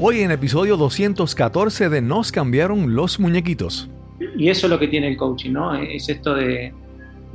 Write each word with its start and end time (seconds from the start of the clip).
Hoy 0.00 0.20
en 0.20 0.30
episodio 0.30 0.76
214 0.76 1.88
de 1.88 2.00
Nos 2.00 2.30
cambiaron 2.30 2.94
los 2.94 3.18
muñequitos. 3.18 3.88
Y 4.36 4.48
eso 4.48 4.66
es 4.66 4.70
lo 4.70 4.78
que 4.78 4.86
tiene 4.86 5.08
el 5.08 5.16
coaching, 5.16 5.50
¿no? 5.50 5.74
Es 5.74 6.08
esto 6.08 6.36
de, 6.36 6.72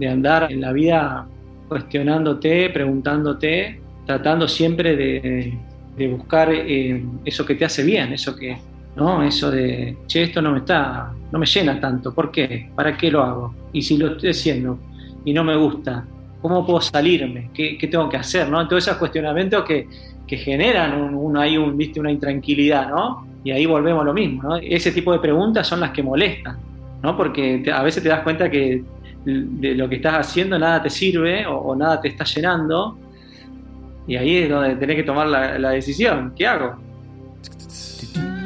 andar 0.09 0.49
en 0.49 0.61
la 0.61 0.71
vida 0.71 1.27
cuestionándote, 1.67 2.69
preguntándote, 2.69 3.81
tratando 4.05 4.47
siempre 4.47 4.95
de, 4.95 6.07
buscar 6.07 6.53
eh, 6.53 7.03
eso 7.25 7.45
que 7.45 7.55
te 7.55 7.65
hace 7.65 7.83
bien, 7.83 8.13
eso 8.13 8.33
que, 8.33 8.57
¿no? 8.95 9.21
Eso 9.23 9.51
de, 9.51 9.97
che, 10.07 10.23
esto 10.23 10.41
no 10.41 10.53
me 10.53 10.59
está, 10.59 11.11
no 11.33 11.39
me 11.39 11.45
llena 11.45 11.81
tanto, 11.81 12.13
¿por 12.13 12.31
qué? 12.31 12.69
¿Para 12.73 12.95
qué 12.95 13.11
lo 13.11 13.23
hago? 13.23 13.55
Y 13.73 13.81
si 13.81 13.97
lo 13.97 14.13
estoy 14.13 14.29
haciendo 14.29 14.79
y 15.25 15.33
no 15.33 15.43
me 15.43 15.57
gusta, 15.57 16.05
¿cómo 16.41 16.65
puedo 16.65 16.79
salirme? 16.79 17.49
¿Qué, 17.53 17.77
tengo 17.91 18.07
que 18.07 18.15
hacer? 18.15 18.47
¿no? 18.47 18.65
Todos 18.69 18.87
esos 18.87 18.97
cuestionamientos 18.97 19.65
que, 19.65 19.85
que 20.27 20.37
generan 20.37 21.15
un, 21.15 21.37
ahí 21.37 21.57
un, 21.57 21.77
¿viste? 21.77 21.99
una 21.99 22.11
intranquilidad, 22.11 22.89
¿no? 22.89 23.27
Y 23.43 23.51
ahí 23.51 23.65
volvemos 23.65 24.01
a 24.01 24.05
lo 24.05 24.13
mismo, 24.13 24.43
¿no? 24.43 24.55
Ese 24.55 24.91
tipo 24.91 25.11
de 25.11 25.19
preguntas 25.19 25.67
son 25.67 25.79
las 25.81 25.91
que 25.91 26.01
molestan, 26.01 26.57
¿no? 27.01 27.17
Porque 27.17 27.63
a 27.73 27.83
veces 27.83 28.01
te 28.01 28.09
das 28.09 28.21
cuenta 28.21 28.49
que 28.49 28.83
de 29.25 29.75
lo 29.75 29.87
que 29.87 29.95
estás 29.95 30.15
haciendo 30.15 30.57
nada 30.59 30.81
te 30.81 30.89
sirve 30.89 31.45
o, 31.47 31.75
nada 31.75 32.01
te 32.01 32.09
está 32.09 32.25
llenando 32.25 32.97
y 34.05 34.17
ahí 34.17 34.37
es 34.37 34.49
donde 34.49 34.75
tenés 34.75 34.97
que 34.97 35.03
tomar 35.03 35.27
la, 35.27 35.57
la 35.57 35.69
decisión. 35.71 36.33
¿Qué 36.35 36.47
hago? 36.47 36.75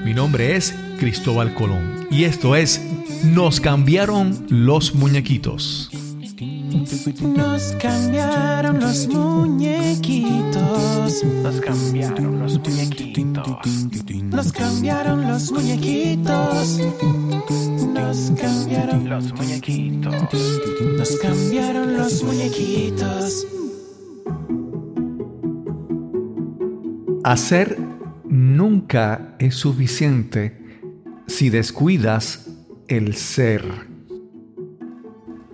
Mi 0.03 0.13
nombre 0.13 0.55
es 0.55 0.77
Cristóbal 0.99 1.53
Colón 1.53 2.07
y 2.09 2.23
esto 2.23 2.55
es 2.55 2.81
Nos 3.25 3.59
cambiaron 3.59 4.45
los 4.49 4.95
muñequitos. 4.95 6.06
Nos 6.77 7.73
cambiaron 7.81 8.79
los 8.79 9.07
muñequitos. 9.07 11.23
Nos 11.23 11.61
cambiaron 11.61 12.39
los 12.39 12.59
muñequitos. 12.59 13.43
Nos 14.23 14.51
cambiaron 14.51 15.27
los 15.27 15.51
muñequitos. 15.51 16.79
Nos 17.93 18.31
cambiaron 18.39 19.09
los 19.09 19.33
muñequitos. 19.33 20.13
Nos 20.97 21.15
cambiaron 21.17 21.97
los 21.97 22.23
muñequitos. 22.23 23.47
Hacer 27.23 27.77
nunca 28.29 29.35
es 29.39 29.55
suficiente 29.55 30.57
si 31.27 31.49
descuidas 31.49 32.47
el 32.87 33.15
ser. 33.15 33.96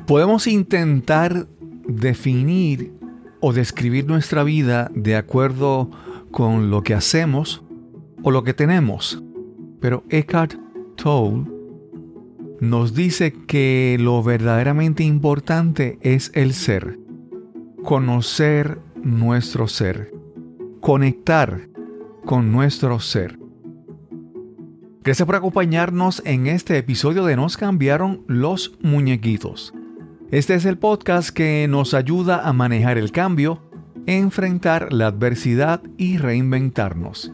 Podemos 0.07 0.47
intentar 0.47 1.47
definir 1.87 2.93
o 3.39 3.53
describir 3.53 4.05
nuestra 4.05 4.43
vida 4.43 4.91
de 4.93 5.15
acuerdo 5.15 5.89
con 6.31 6.69
lo 6.69 6.83
que 6.83 6.93
hacemos 6.93 7.63
o 8.21 8.31
lo 8.31 8.43
que 8.43 8.53
tenemos. 8.53 9.23
Pero 9.79 10.03
Eckhart 10.09 10.55
Tolle 10.97 11.45
nos 12.59 12.93
dice 12.93 13.33
que 13.47 13.97
lo 13.99 14.21
verdaderamente 14.23 15.03
importante 15.03 15.99
es 16.01 16.31
el 16.33 16.53
ser, 16.53 16.99
conocer 17.83 18.79
nuestro 19.01 19.67
ser, 19.67 20.13
conectar 20.81 21.69
con 22.25 22.51
nuestro 22.51 22.99
ser. 22.99 23.39
Gracias 25.03 25.25
por 25.25 25.35
acompañarnos 25.35 26.21
en 26.25 26.47
este 26.47 26.77
episodio 26.77 27.25
de 27.25 27.35
Nos 27.35 27.57
cambiaron 27.57 28.23
los 28.27 28.77
muñequitos. 28.81 29.73
Este 30.33 30.55
es 30.55 30.65
el 30.65 30.79
podcast 30.79 31.29
que 31.29 31.67
nos 31.69 31.93
ayuda 31.93 32.41
a 32.41 32.53
manejar 32.53 32.97
el 32.97 33.11
cambio, 33.11 33.61
enfrentar 34.07 34.91
la 34.91 35.05
adversidad 35.05 35.83
y 35.95 36.17
reinventarnos. 36.17 37.31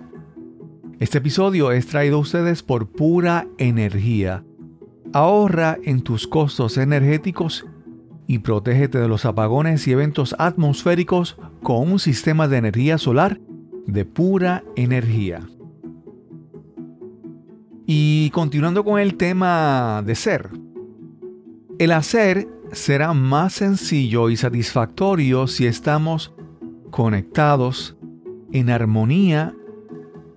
Este 1.00 1.20
episodio 1.20 1.72
es 1.72 1.88
traído 1.88 2.18
a 2.18 2.20
ustedes 2.20 2.62
por 2.62 2.90
pura 2.90 3.48
energía. 3.58 4.44
Ahorra 5.14 5.78
en 5.82 6.02
tus 6.02 6.28
costos 6.28 6.78
energéticos 6.78 7.66
y 8.28 8.40
protégete 8.40 9.00
de 9.00 9.08
los 9.08 9.24
apagones 9.24 9.88
y 9.88 9.94
eventos 9.94 10.36
atmosféricos 10.38 11.38
con 11.64 11.90
un 11.90 12.00
sistema 12.00 12.50
de 12.50 12.58
energía 12.58 12.98
solar 12.98 13.40
de 13.88 14.04
pura 14.04 14.66
energía. 14.76 15.48
Y 17.86 18.30
continuando 18.32 18.84
con 18.84 19.00
el 19.00 19.16
tema 19.16 20.04
de 20.06 20.16
ser. 20.16 20.50
El 21.78 21.94
hacer 21.94 22.59
será 22.72 23.14
más 23.14 23.54
sencillo 23.54 24.30
y 24.30 24.36
satisfactorio 24.36 25.48
si 25.48 25.66
estamos 25.66 26.34
conectados 26.92 27.98
en 28.52 28.70
armonía 28.70 29.54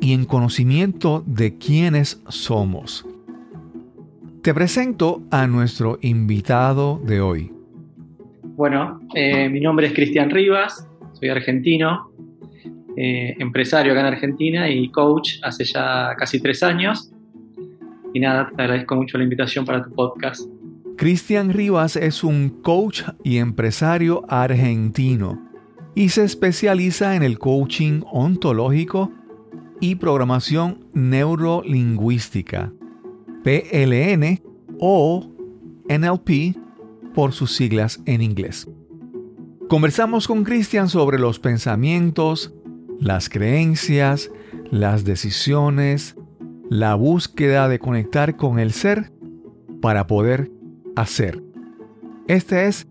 y 0.00 0.12
en 0.12 0.24
conocimiento 0.24 1.22
de 1.26 1.56
quiénes 1.58 2.22
somos. 2.28 3.06
Te 4.42 4.52
presento 4.52 5.22
a 5.30 5.46
nuestro 5.46 5.98
invitado 6.02 7.00
de 7.04 7.20
hoy. 7.20 7.52
Bueno, 8.42 9.00
eh, 9.14 9.48
mi 9.48 9.60
nombre 9.60 9.86
es 9.86 9.92
Cristian 9.92 10.30
Rivas, 10.30 10.88
soy 11.12 11.28
argentino, 11.28 12.10
eh, 12.96 13.36
empresario 13.38 13.92
acá 13.92 14.00
en 14.00 14.06
Argentina 14.06 14.68
y 14.68 14.90
coach 14.90 15.34
hace 15.42 15.64
ya 15.64 16.14
casi 16.18 16.40
tres 16.40 16.62
años. 16.62 17.12
Y 18.12 18.20
nada, 18.20 18.50
te 18.54 18.62
agradezco 18.62 18.96
mucho 18.96 19.16
la 19.16 19.24
invitación 19.24 19.64
para 19.64 19.82
tu 19.82 19.90
podcast. 19.94 20.46
Cristian 20.96 21.52
Rivas 21.52 21.96
es 21.96 22.22
un 22.22 22.48
coach 22.62 23.02
y 23.24 23.38
empresario 23.38 24.24
argentino 24.28 25.42
y 25.94 26.10
se 26.10 26.24
especializa 26.24 27.16
en 27.16 27.22
el 27.22 27.38
coaching 27.38 28.02
ontológico 28.10 29.10
y 29.80 29.96
programación 29.96 30.86
neurolingüística, 30.92 32.72
PLN 33.42 34.40
o 34.78 35.28
NLP 35.88 36.56
por 37.14 37.32
sus 37.32 37.54
siglas 37.54 38.00
en 38.06 38.22
inglés. 38.22 38.68
Conversamos 39.68 40.28
con 40.28 40.44
Cristian 40.44 40.88
sobre 40.88 41.18
los 41.18 41.38
pensamientos, 41.38 42.54
las 43.00 43.28
creencias, 43.28 44.30
las 44.70 45.04
decisiones, 45.04 46.16
la 46.68 46.94
búsqueda 46.94 47.68
de 47.68 47.78
conectar 47.78 48.36
con 48.36 48.58
el 48.58 48.72
ser 48.72 49.12
para 49.80 50.06
poder 50.06 50.50
hacer. 50.96 51.42
Este 52.28 52.66
es 52.66 52.86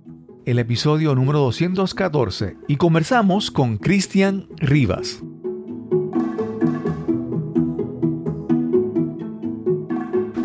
el 0.46 0.60
episodio 0.60 1.16
número 1.16 1.40
214 1.40 2.58
y 2.68 2.78
conversamos 2.78 3.52
con 3.52 3.78
Cristian 3.78 4.48
Rivas. 4.58 5.22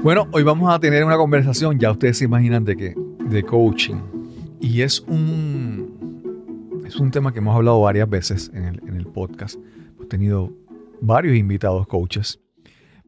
Bueno, 0.02 0.28
hoy 0.32 0.44
vamos 0.44 0.72
a 0.72 0.78
tener 0.78 1.04
una 1.04 1.16
conversación, 1.16 1.78
ya 1.78 1.90
ustedes 1.90 2.18
se 2.18 2.26
imaginan 2.26 2.64
de 2.64 2.76
qué, 2.76 2.94
de 3.28 3.42
coaching. 3.42 3.96
Y 4.60 4.82
es 4.82 5.00
un, 5.00 6.82
es 6.86 6.96
un 6.96 7.10
tema 7.10 7.32
que 7.32 7.40
hemos 7.40 7.56
hablado 7.56 7.80
varias 7.80 8.08
veces 8.08 8.50
en 8.54 8.64
el, 8.64 8.80
en 8.86 8.94
el 8.94 9.06
podcast. 9.06 9.58
Hemos 9.94 10.08
tenido 10.08 10.52
varios 11.00 11.36
invitados 11.36 11.88
coaches, 11.88 12.38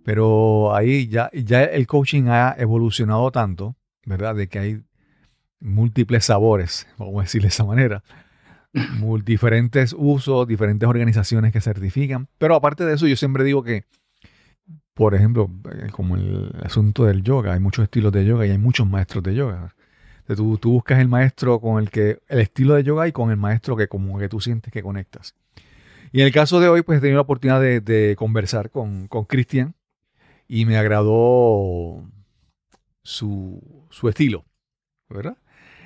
pero 0.02 0.74
ahí 0.74 1.06
ya, 1.06 1.30
ya 1.32 1.62
el 1.62 1.86
coaching 1.86 2.24
ha 2.26 2.56
evolucionado 2.58 3.30
tanto 3.30 3.76
¿verdad? 4.08 4.34
De 4.34 4.48
que 4.48 4.58
hay 4.58 4.82
múltiples 5.60 6.24
sabores, 6.24 6.86
vamos 6.96 7.20
a 7.20 7.22
decirlo 7.22 7.44
de 7.44 7.48
esa 7.48 7.64
manera, 7.64 8.02
diferentes 9.24 9.94
usos, 9.96 10.46
diferentes 10.48 10.88
organizaciones 10.88 11.52
que 11.52 11.60
certifican. 11.60 12.28
Pero 12.38 12.54
aparte 12.54 12.84
de 12.84 12.94
eso, 12.94 13.06
yo 13.06 13.16
siempre 13.16 13.44
digo 13.44 13.62
que, 13.62 13.84
por 14.94 15.14
ejemplo, 15.14 15.50
eh, 15.70 15.88
como 15.90 16.16
el 16.16 16.52
asunto 16.62 17.04
del 17.04 17.22
yoga, 17.22 17.52
hay 17.52 17.60
muchos 17.60 17.82
estilos 17.84 18.12
de 18.12 18.24
yoga 18.24 18.46
y 18.46 18.50
hay 18.50 18.58
muchos 18.58 18.88
maestros 18.88 19.22
de 19.22 19.34
yoga. 19.34 19.74
Tú, 20.26 20.58
tú, 20.58 20.72
buscas 20.72 21.00
el 21.00 21.08
maestro 21.08 21.58
con 21.58 21.82
el 21.82 21.90
que, 21.90 22.20
el 22.28 22.40
estilo 22.40 22.74
de 22.74 22.84
yoga 22.84 23.08
y 23.08 23.12
con 23.12 23.30
el 23.30 23.38
maestro 23.38 23.76
que 23.76 23.88
como 23.88 24.18
que 24.18 24.28
tú 24.28 24.40
sientes 24.40 24.72
que 24.72 24.82
conectas. 24.82 25.34
Y 26.12 26.20
en 26.20 26.26
el 26.26 26.32
caso 26.32 26.60
de 26.60 26.68
hoy, 26.68 26.82
pues 26.82 26.98
he 26.98 27.00
tenido 27.00 27.16
la 27.16 27.22
oportunidad 27.22 27.60
de, 27.60 28.14
conversar 28.18 28.70
con 28.70 29.08
Cristian 29.26 29.74
y 30.46 30.66
me 30.66 30.76
agradó 30.76 32.02
su, 33.08 33.88
estilo, 34.08 34.44
¿verdad? 35.08 35.38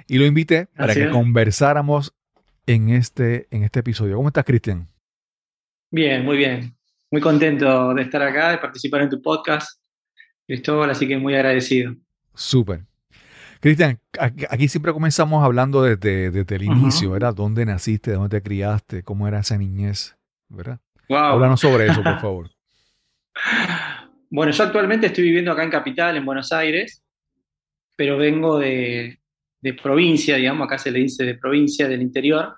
Y 0.08 0.18
lo 0.18 0.26
invité 0.26 0.66
para 0.76 0.92
que 0.92 1.08
conversáramos 1.08 2.14
en 2.66 2.90
este, 2.90 3.46
en 3.50 3.62
este 3.62 3.80
episodio. 3.80 4.16
¿Cómo 4.16 4.28
estás, 4.28 4.44
Cristian? 4.44 4.88
Bien, 5.90 6.24
muy 6.24 6.36
bien. 6.36 6.76
Muy 7.10 7.20
contento 7.20 7.94
de 7.94 8.02
estar 8.02 8.22
acá, 8.22 8.50
de 8.50 8.58
participar 8.58 9.02
en 9.02 9.10
tu 9.10 9.22
podcast, 9.22 9.80
Cristóbal, 10.46 10.90
así 10.90 11.06
que 11.06 11.16
muy 11.16 11.34
agradecido. 11.34 11.94
Súper. 12.34 12.82
Cristian, 13.60 14.00
aquí 14.50 14.66
siempre 14.66 14.92
comenzamos 14.92 15.44
hablando 15.44 15.82
desde, 15.82 16.56
el 16.56 16.62
inicio, 16.64 17.12
¿verdad? 17.12 17.34
¿Dónde 17.34 17.64
naciste? 17.64 18.12
¿Dónde 18.12 18.40
te 18.40 18.42
criaste? 18.42 19.04
¿Cómo 19.04 19.28
era 19.28 19.40
esa 19.40 19.56
niñez? 19.56 20.16
¿Verdad? 20.48 20.80
Wow. 21.08 21.18
Háblanos 21.18 21.60
sobre 21.60 21.86
eso, 21.86 22.02
por 22.02 22.20
favor. 22.20 22.50
bueno, 24.28 24.50
yo 24.50 24.64
actualmente 24.64 25.06
estoy 25.06 25.24
viviendo 25.24 25.52
acá 25.52 25.62
en 25.62 25.70
Capital, 25.70 26.16
en 26.16 26.24
Buenos 26.24 26.50
Aires, 26.50 27.01
pero 28.02 28.16
vengo 28.18 28.58
de, 28.58 29.20
provincia, 29.80 30.34
digamos, 30.34 30.66
acá 30.66 30.76
se 30.76 30.90
le 30.90 30.98
dice 30.98 31.24
de 31.24 31.36
provincia 31.36 31.86
del 31.86 32.02
interior. 32.02 32.56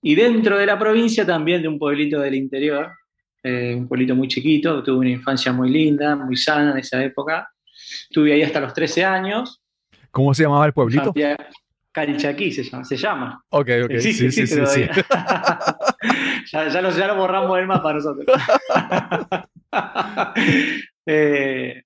Y 0.00 0.14
dentro 0.14 0.56
de 0.56 0.64
la 0.64 0.78
provincia 0.78 1.26
también 1.26 1.60
de 1.60 1.68
un 1.68 1.78
pueblito 1.78 2.18
del 2.20 2.34
interior, 2.34 2.90
eh, 3.42 3.74
un 3.76 3.86
pueblito 3.86 4.14
muy 4.14 4.26
chiquito, 4.26 4.82
tuve 4.82 4.96
una 4.96 5.10
infancia 5.10 5.52
muy 5.52 5.68
linda, 5.68 6.16
muy 6.16 6.38
sana 6.38 6.70
en 6.70 6.78
esa 6.78 7.04
época. 7.04 7.50
Estuve 8.08 8.32
ahí 8.32 8.40
hasta 8.40 8.60
los 8.60 8.72
13 8.72 9.04
años. 9.04 9.62
¿Cómo 10.10 10.32
se 10.32 10.44
llamaba 10.44 10.64
el 10.64 10.72
pueblito? 10.72 11.12
Carichaquí 11.92 12.50
se 12.50 12.62
llama. 12.62 12.84
Se 12.86 12.96
llama. 12.96 13.44
Ok, 13.50 13.68
ok. 13.84 13.90
Existe, 13.90 14.30
sí, 14.30 14.46
sí, 14.46 14.54
existe 14.54 14.66
sí, 14.66 14.84
sí. 14.84 15.00
ya, 16.50 16.68
ya 16.68 16.80
lo, 16.80 16.90
ya 16.92 17.08
lo 17.08 17.16
borramos 17.16 17.54
del 17.58 17.66
mapa 17.66 17.92
nosotros. 17.92 18.24
Eh, 21.06 21.82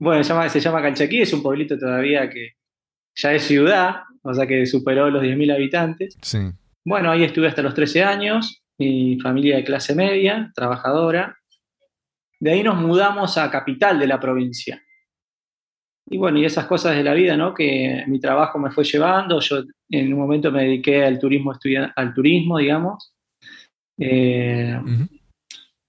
bueno, 0.00 0.24
se 0.24 0.30
llama, 0.30 0.48
se 0.48 0.60
llama 0.60 0.82
Calchaquí, 0.82 1.20
es 1.20 1.32
un 1.32 1.42
pueblito 1.42 1.78
todavía 1.78 2.28
que 2.30 2.54
ya 3.14 3.34
es 3.34 3.42
ciudad, 3.42 3.96
o 4.22 4.32
sea 4.32 4.46
que 4.46 4.64
superó 4.64 5.10
los 5.10 5.22
10.000 5.22 5.54
habitantes. 5.54 6.16
Sí. 6.22 6.38
Bueno, 6.84 7.10
ahí 7.10 7.22
estuve 7.22 7.48
hasta 7.48 7.60
los 7.60 7.74
13 7.74 8.02
años, 8.02 8.62
mi 8.78 9.20
familia 9.20 9.56
de 9.56 9.64
clase 9.64 9.94
media, 9.94 10.50
trabajadora. 10.54 11.36
De 12.40 12.50
ahí 12.50 12.62
nos 12.62 12.80
mudamos 12.80 13.36
a 13.36 13.50
capital 13.50 13.98
de 13.98 14.06
la 14.06 14.18
provincia. 14.18 14.82
Y 16.08 16.16
bueno, 16.16 16.38
y 16.38 16.46
esas 16.46 16.64
cosas 16.64 16.96
de 16.96 17.04
la 17.04 17.12
vida, 17.12 17.36
¿no? 17.36 17.52
Que 17.52 18.02
mi 18.08 18.18
trabajo 18.18 18.58
me 18.58 18.70
fue 18.70 18.84
llevando. 18.84 19.38
Yo 19.40 19.64
en 19.90 20.12
un 20.14 20.18
momento 20.18 20.50
me 20.50 20.62
dediqué 20.64 21.04
al 21.04 21.18
turismo, 21.18 21.52
al 21.94 22.14
turismo, 22.14 22.58
digamos. 22.58 23.12
Eh, 23.98 24.80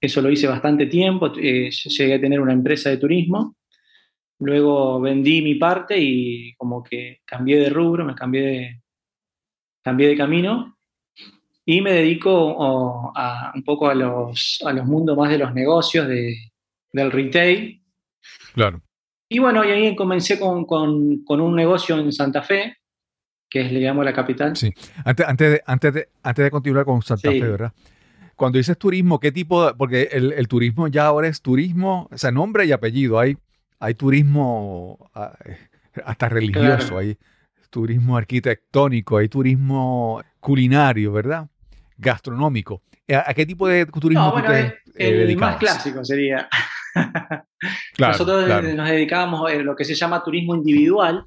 eso 0.01 0.21
lo 0.21 0.29
hice 0.29 0.47
bastante 0.47 0.85
tiempo. 0.87 1.31
eh, 1.37 1.69
llegué 1.71 2.15
a 2.15 2.21
tener 2.21 2.41
una 2.41 2.53
empresa 2.53 2.89
de 2.89 2.97
turismo. 2.97 3.55
Luego 4.41 4.99
vendí 4.99 5.41
mi 5.41 5.55
parte 5.55 5.95
y 5.99 6.53
como 6.55 6.83
que 6.83 7.19
cambié 7.25 7.59
de 7.59 7.69
rubro, 7.69 8.03
me 8.03 8.15
cambié 8.15 8.41
de, 8.41 8.81
cambié 9.83 10.07
de 10.09 10.17
camino 10.17 10.75
y 11.63 11.79
me 11.81 11.91
dedico 11.93 13.13
a, 13.15 13.51
un 13.53 13.63
poco 13.63 13.87
a 13.87 13.93
los, 13.95 14.59
a 14.65 14.73
los 14.73 14.85
mundos 14.85 15.15
más 15.15 15.29
de 15.29 15.37
los 15.37 15.53
negocios, 15.53 16.07
de, 16.07 16.35
del 16.91 17.11
retail. 17.11 17.83
Claro. 18.53 18.81
Y 19.29 19.39
bueno, 19.39 19.63
y 19.63 19.69
ahí 19.71 19.95
comencé 19.95 20.39
con, 20.39 20.65
con- 20.65 21.23
con 21.23 21.39
un 21.39 21.55
negocio 21.55 21.97
en 21.99 22.11
Santa 22.11 22.41
Fe, 22.41 22.77
que 23.49 23.61
es, 23.61 23.71
le 23.71 23.79
llamo 23.79 24.03
la 24.03 24.11
capital. 24.13 24.57
Sí. 24.57 24.73
Antes, 25.05 25.27
antes, 25.27 25.51
de, 25.51 25.61
antes, 25.65 25.93
de, 25.93 26.09
antes 26.23 26.43
de 26.45 26.51
continuar 26.51 26.83
con 26.85 27.01
Santa 27.03 27.31
Sí. 27.31 27.39
Fe, 27.39 27.47
¿verdad? 27.47 27.73
Cuando 28.35 28.57
dices 28.57 28.75
turismo, 28.77 29.19
¿qué 29.19 29.31
tipo? 29.31 29.67
de- 29.67 29.73
porque 29.75 30.09
el, 30.11 30.33
el 30.33 30.47
turismo 30.47 30.87
ya 30.87 31.05
ahora 31.05 31.27
es 31.27 31.41
turismo, 31.43 32.09
o 32.11 32.17
sea, 32.17 32.31
nombre 32.31 32.65
y 32.65 32.71
apellido. 32.71 33.19
Hay, 33.19 33.37
hay 33.81 33.95
turismo 33.95 35.09
ah, 35.15 35.33
eh, 35.43 35.57
hasta 36.05 36.29
religioso, 36.29 36.87
Claro. 36.87 36.97
hay 36.99 37.17
turismo 37.69 38.15
arquitectónico, 38.15 39.17
hay 39.17 39.27
turismo 39.27 40.21
culinario, 40.39 41.11
¿verdad? 41.11 41.47
Gastronómico. 41.97 42.83
Eh, 43.07 43.15
¿A, 43.15 43.33
qué 43.33 43.45
tipo 43.45 43.67
de 43.67 43.85
turismo 43.87 44.25
No, 44.25 44.31
bueno, 44.33 44.49
te 44.49 44.59
el, 44.95 45.15
eh, 45.25 45.31
el 45.31 45.37
más 45.37 45.57
clásico 45.57 46.05
sería. 46.05 46.47
Claro, 47.93 48.13
Nosotros 48.13 48.45
claro. 48.45 48.73
nos 48.73 48.89
dedicábamos 48.89 49.51
a 49.51 49.53
lo 49.57 49.75
que 49.75 49.85
se 49.85 49.93
llama 49.93 50.23
turismo 50.23 50.55
individual, 50.55 51.23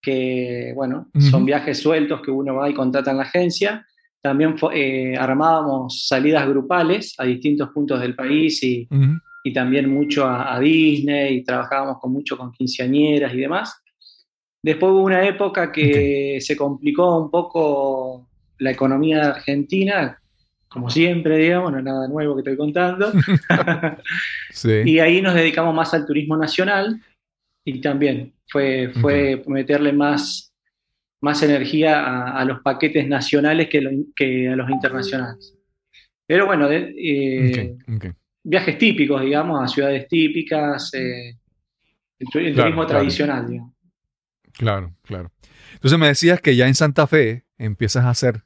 que, 0.00 0.72
bueno, 0.74 1.10
son 1.18 1.44
viajes 1.44 1.78
sueltos 1.78 2.22
que 2.22 2.30
uno 2.30 2.54
va 2.54 2.70
y 2.70 2.74
contrata 2.74 3.10
en 3.10 3.18
la 3.18 3.24
agencia. 3.24 3.84
También 4.22 4.56
eh, 4.72 5.14
armábamos 5.18 6.06
salidas 6.08 6.48
grupales 6.48 7.14
a 7.18 7.24
distintos 7.24 7.68
puntos 7.68 8.00
del 8.00 8.14
país 8.14 8.62
y. 8.62 8.88
y 9.44 9.52
también 9.52 9.88
mucho 9.92 10.24
a, 10.26 10.54
a 10.56 10.58
Disney 10.58 11.36
y 11.36 11.44
trabajábamos 11.44 11.98
con 12.00 12.12
mucho 12.12 12.36
con 12.36 12.50
quinceañeras 12.50 13.32
y 13.34 13.36
demás. 13.40 13.80
Después 14.62 14.90
hubo 14.92 15.02
una 15.02 15.24
época 15.28 15.70
que 15.70 16.38
se 16.40 16.56
complicó 16.56 17.18
un 17.22 17.30
poco 17.30 18.26
la 18.58 18.70
economía 18.70 19.18
de 19.18 19.26
Argentina, 19.26 20.18
como 20.68 20.88
siempre, 20.88 21.36
digamos, 21.36 21.70
no 21.70 21.78
es 21.78 21.84
nada 21.84 22.08
nuevo 22.08 22.34
que 22.34 22.40
estoy 22.40 22.56
contando. 22.56 23.12
Sí. 24.50 24.82
Y 24.86 24.98
ahí 25.00 25.20
nos 25.20 25.34
dedicamos 25.34 25.74
más 25.74 25.92
al 25.94 26.06
turismo 26.06 26.36
nacional 26.36 27.00
y 27.64 27.80
también 27.80 28.32
fue, 28.48 28.90
fue 29.00 29.42
meterle 29.46 29.92
más, 29.92 30.52
más 31.20 31.42
energía 31.42 32.00
a, 32.04 32.40
a 32.40 32.44
los 32.44 32.60
paquetes 32.60 33.06
nacionales 33.08 33.68
que, 33.68 33.80
lo- 33.80 33.90
que 34.14 34.48
a 34.48 34.56
los 34.56 34.70
internacionales. 34.70 35.56
Pero 36.26 36.46
bueno, 36.46 36.68
de- 36.68 36.94
eh, 36.96 37.76
Ok, 37.88 37.96
ok. 37.96 38.14
Viajes 38.44 38.78
típicos, 38.78 39.22
digamos, 39.22 39.60
a 39.62 39.66
ciudades 39.66 40.06
típicas, 40.06 40.92
eh, 40.94 41.30
el, 42.18 42.28
tu- 42.30 42.38
el 42.38 42.52
Claro, 42.52 42.62
turismo 42.68 42.86
claro. 42.86 43.00
tradicional, 43.00 43.48
digamos. 43.48 43.72
Claro, 44.52 44.94
claro. 45.02 45.32
Entonces 45.72 45.98
me 45.98 46.06
decías 46.06 46.40
que 46.40 46.54
ya 46.54 46.68
en 46.68 46.74
Santa 46.74 47.06
Fe 47.06 47.44
empiezas 47.58 48.04
a 48.04 48.10
hacer 48.10 48.42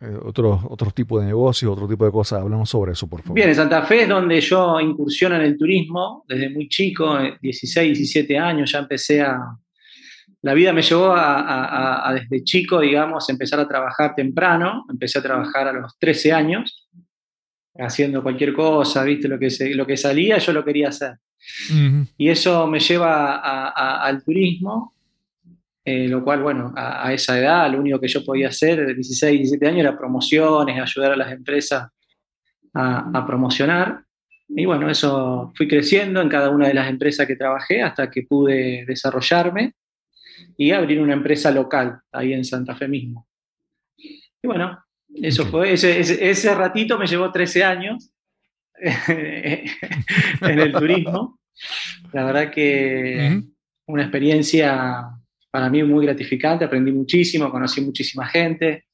eh, 0.00 0.16
otros 0.24 0.60
otros 0.68 0.92
tipos 0.94 1.20
de 1.20 1.26
negocios, 1.28 1.70
otro 1.70 1.86
tipo 1.86 2.04
de 2.04 2.10
cosas. 2.10 2.40
Háblanos 2.40 2.68
sobre 2.68 2.92
eso, 2.92 3.06
por 3.08 3.22
favor. 3.22 3.36
Bien, 3.36 3.48
en 3.50 3.54
Santa 3.54 3.82
Fe 3.82 4.02
es 4.02 4.08
donde 4.08 4.40
yo 4.40 4.80
incursiono 4.80 5.36
en 5.36 5.42
el 5.42 5.56
turismo 5.56 6.24
desde 6.26 6.50
muy 6.50 6.68
chico, 6.68 7.18
eh, 7.20 7.38
16, 7.40 7.96
17 7.98 8.36
años, 8.38 8.72
ya 8.72 8.80
empecé 8.80 9.20
a... 9.22 9.38
La 10.44 10.54
vida 10.54 10.72
me 10.72 10.82
llevó 10.82 11.12
a, 11.12 11.38
a- 11.40 11.64
a- 11.66 12.08
a 12.08 12.14
desde 12.14 12.42
chico, 12.42 12.80
digamos, 12.80 13.28
empezar 13.30 13.60
a 13.60 13.68
trabajar 13.68 14.16
temprano. 14.16 14.84
Empecé 14.90 15.20
a 15.20 15.22
trabajar 15.22 15.68
a 15.68 15.72
los 15.72 15.96
13 16.00 16.32
años, 16.32 16.81
haciendo 17.76 18.22
cualquier 18.22 18.52
cosa, 18.52 19.02
¿viste? 19.04 19.28
Lo 19.28 19.38
que, 19.38 19.50
se- 19.50 19.74
lo 19.74 19.86
que 19.86 19.96
salía 19.96 20.38
yo 20.38 20.52
lo 20.52 20.64
quería 20.64 20.88
hacer. 20.88 21.16
Ujú. 21.70 22.06
Y 22.18 22.28
eso 22.28 22.66
me 22.66 22.78
lleva 22.80 23.36
a- 23.36 23.68
a- 23.70 24.02
al 24.06 24.22
turismo, 24.22 24.94
eh, 25.84 26.06
lo 26.08 26.22
cual, 26.22 26.42
bueno, 26.42 26.72
a, 26.76 27.06
a 27.08 27.12
esa 27.12 27.38
edad 27.38 27.70
lo 27.72 27.80
único 27.80 27.98
que 27.98 28.08
yo 28.08 28.24
podía 28.24 28.48
hacer, 28.48 28.86
de 28.86 28.94
16, 28.94 29.38
17 29.38 29.66
años, 29.66 29.80
era 29.80 29.98
promociones, 29.98 30.80
ayudar 30.80 31.12
a 31.12 31.16
las 31.16 31.32
empresas 31.32 31.88
a 32.74 33.24
promocionar. 33.26 34.04
Y 34.48 34.64
bueno, 34.66 34.88
eso 34.90 35.52
fui 35.56 35.66
creciendo 35.66 36.20
en 36.20 36.28
cada 36.28 36.50
una 36.50 36.68
de 36.68 36.74
las 36.74 36.88
empresas 36.88 37.26
que 37.26 37.36
trabajé 37.36 37.82
hasta 37.82 38.10
que 38.10 38.22
pude 38.22 38.84
desarrollarme 38.86 39.74
y 40.56 40.70
abrir 40.72 41.00
una 41.00 41.14
empresa 41.14 41.50
local 41.50 42.00
ahí 42.12 42.32
en 42.32 42.44
Santa 42.44 42.74
Fe 42.76 42.86
mismo. 42.88 43.26
Y 43.96 44.46
bueno, 44.46 44.78
eso 45.14 45.46
fue, 45.46 45.72
ese, 45.72 46.00
ese, 46.00 46.30
ese 46.30 46.54
ratito 46.54 46.98
me 46.98 47.06
llevó 47.06 47.30
13 47.30 47.64
años 47.64 48.12
en 49.08 50.58
el 50.58 50.72
turismo. 50.72 51.38
La 52.12 52.24
verdad 52.24 52.50
que 52.50 53.42
una 53.86 54.02
experiencia 54.02 55.04
para 55.50 55.68
mí 55.68 55.82
muy 55.82 56.06
gratificante, 56.06 56.64
aprendí 56.64 56.92
muchísimo, 56.92 57.50
conocí 57.50 57.82
muchísima 57.82 58.26
gente, 58.26 58.86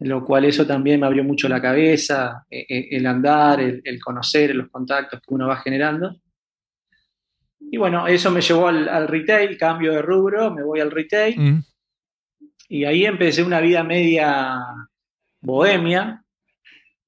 lo 0.00 0.24
cual 0.24 0.44
eso 0.44 0.66
también 0.66 1.00
me 1.00 1.06
abrió 1.06 1.22
mucho 1.22 1.48
la 1.48 1.62
cabeza, 1.62 2.44
eh, 2.50 2.66
eh, 2.68 2.88
el 2.92 3.06
andar, 3.06 3.60
el, 3.60 3.80
el 3.84 4.00
conocer, 4.00 4.54
los 4.54 4.70
contactos 4.70 5.20
que 5.20 5.34
uno 5.34 5.46
va 5.46 5.56
generando. 5.58 6.20
Y 7.60 7.76
bueno, 7.76 8.06
eso 8.06 8.30
me 8.30 8.40
llevó 8.40 8.68
al, 8.68 8.88
al 8.88 9.06
retail, 9.08 9.56
cambio 9.56 9.92
de 9.92 10.02
rubro, 10.02 10.52
me 10.52 10.62
voy 10.62 10.80
al 10.80 10.90
retail 10.90 11.62
y 12.68 12.84
ahí 12.84 13.06
empecé 13.06 13.42
una 13.42 13.60
vida 13.60 13.82
media 13.82 14.60
bohemia, 15.40 16.22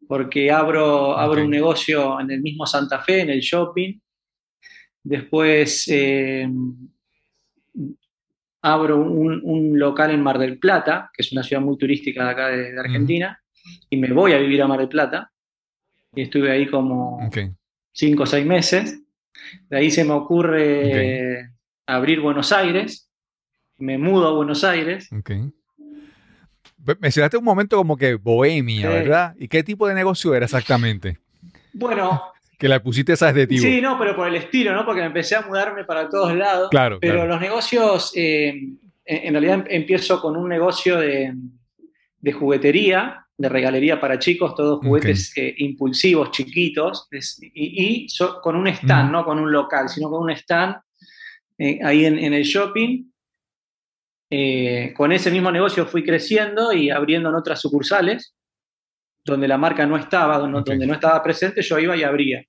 porque 0.08 0.50
abro, 0.50 1.16
abro 1.16 1.44
un 1.44 1.50
negocio 1.50 2.18
en 2.20 2.30
el 2.30 2.40
mismo 2.40 2.66
Santa 2.66 3.00
Fe, 3.00 3.20
en 3.20 3.30
el 3.30 3.40
shopping. 3.40 3.98
Después 5.02 5.86
eh, 5.88 6.48
abro 8.62 8.98
un, 8.98 9.40
un 9.42 9.78
local 9.78 10.10
en 10.10 10.22
Mar 10.22 10.38
del 10.38 10.58
Plata, 10.58 11.10
que 11.12 11.22
es 11.22 11.32
una 11.32 11.42
ciudad 11.42 11.62
muy 11.62 11.76
turística 11.78 12.24
de 12.24 12.30
acá 12.30 12.48
de, 12.48 12.72
de 12.72 12.80
Argentina, 12.80 13.40
y 13.88 13.96
me 13.96 14.12
voy 14.12 14.32
a 14.32 14.38
vivir 14.38 14.60
a 14.62 14.66
Mar 14.66 14.78
del 14.80 14.88
Plata. 14.88 15.30
Y 16.14 16.22
estuve 16.22 16.50
ahí 16.50 16.66
como 16.66 17.24
Ok. 17.26 17.38
cinco 17.92 18.24
o 18.24 18.26
seis 18.26 18.44
meses. 18.44 19.00
De 19.68 19.76
ahí 19.76 19.90
se 19.90 20.04
me 20.04 20.12
ocurre 20.12 21.50
abrir 21.86 22.20
Buenos 22.20 22.52
Aires. 22.52 23.10
Me 23.78 23.96
mudo 23.96 24.28
a 24.28 24.32
Buenos 24.34 24.64
Aires. 24.64 25.08
Mencionaste 27.00 27.36
un 27.36 27.44
momento 27.44 27.76
como 27.76 27.96
que 27.96 28.14
bohemia, 28.14 28.82
Sí. 28.88 28.94
¿verdad? 28.94 29.34
¿Y 29.38 29.48
qué 29.48 29.62
tipo 29.62 29.86
de 29.86 29.94
negocio 29.94 30.34
era 30.34 30.44
exactamente? 30.46 31.18
Bueno, 31.72 32.22
Que 32.58 32.68
le 32.68 32.80
pusiste 32.80 33.12
ese 33.12 33.26
adjetivo. 33.26 33.62
sí, 33.62 33.80
no, 33.80 33.98
pero 33.98 34.14
por 34.16 34.28
el 34.28 34.36
estilo, 34.36 34.72
¿no? 34.74 34.84
Porque 34.84 35.02
empecé 35.02 35.36
a 35.36 35.42
mudarme 35.42 35.84
para 35.84 36.08
todos 36.08 36.34
lados. 36.34 36.68
Claro, 36.70 36.98
Pero 37.00 37.14
claro. 37.14 37.28
los 37.28 37.40
negocios, 37.40 38.12
eh, 38.16 38.54
en, 39.04 39.32
realidad 39.32 39.54
em- 39.54 39.64
empiezo 39.68 40.20
con 40.20 40.36
un 40.36 40.48
negocio 40.48 40.98
de, 40.98 41.34
de 42.20 42.32
juguetería, 42.32 43.24
de 43.38 43.48
regalería 43.48 43.98
para 44.00 44.18
chicos, 44.18 44.54
todos 44.54 44.80
juguetes 44.84 45.32
eh, 45.36 45.54
impulsivos, 45.58 46.30
chiquitos, 46.32 47.08
es- 47.10 47.38
y, 47.42 48.04
y 48.04 48.08
so- 48.10 48.40
con 48.42 48.56
un 48.56 48.66
stand, 48.68 49.04
Ujú. 49.04 49.12
no 49.12 49.24
con 49.24 49.38
un 49.38 49.50
local, 49.52 49.88
sino 49.88 50.10
con 50.10 50.22
un 50.24 50.30
stand 50.30 50.76
eh, 51.58 51.78
ahí 51.84 52.04
en, 52.04 52.18
en 52.18 52.32
el 52.34 52.42
shopping. 52.42 53.09
Eh, 54.30 54.94
con 54.96 55.10
ese 55.10 55.30
mismo 55.30 55.50
negocio 55.50 55.86
fui 55.86 56.04
creciendo 56.04 56.72
y 56.72 56.90
abriendo 56.90 57.28
en 57.30 57.34
otras 57.34 57.60
sucursales, 57.60 58.34
donde 59.24 59.48
la 59.48 59.58
marca 59.58 59.84
no 59.86 59.96
estaba, 59.96 60.38
donde, 60.38 60.86
no 60.86 60.94
estaba 60.94 61.22
presente, 61.22 61.62
yo 61.62 61.78
iba 61.78 61.96
y 61.96 62.04
abría. 62.04 62.44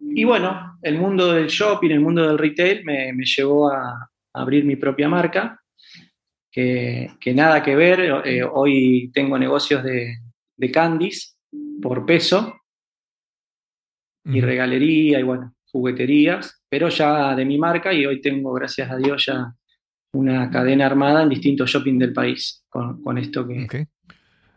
Y 0.00 0.24
bueno, 0.24 0.78
el 0.82 0.98
mundo 0.98 1.32
del 1.32 1.46
shopping, 1.46 1.90
el 1.90 2.00
mundo 2.00 2.26
del 2.26 2.38
retail 2.38 2.84
me, 2.84 3.12
me 3.12 3.24
llevó 3.24 3.70
a, 3.70 3.92
a 3.92 4.40
abrir 4.40 4.64
mi 4.64 4.76
propia 4.76 5.08
marca, 5.08 5.60
que, 6.50 7.10
que 7.20 7.32
nada 7.32 7.62
que 7.62 7.76
ver, 7.76 8.22
eh, 8.26 8.42
hoy 8.42 9.10
tengo 9.14 9.38
negocios 9.38 9.82
de, 9.84 10.18
de 10.56 10.70
candies 10.70 11.38
por 11.80 12.04
peso, 12.04 12.52
y 14.24 14.40
regalería 14.40 15.18
y 15.18 15.22
bueno, 15.22 15.54
jugueterías, 15.66 16.62
pero 16.68 16.88
ya 16.88 17.34
de 17.34 17.44
mi 17.44 17.58
marca 17.58 17.92
y 17.92 18.06
hoy 18.06 18.20
tengo, 18.20 18.52
gracias 18.52 18.90
a 18.90 18.96
Dios, 18.96 19.26
ya 19.26 19.52
una 20.12 20.50
cadena 20.50 20.86
armada 20.86 21.22
en 21.22 21.28
distintos 21.30 21.70
shopping 21.70 21.98
del 21.98 22.12
país 22.12 22.64
con, 22.68 23.02
con 23.02 23.18
esto 23.18 23.46
que... 23.46 23.64
Ok. 23.64 23.74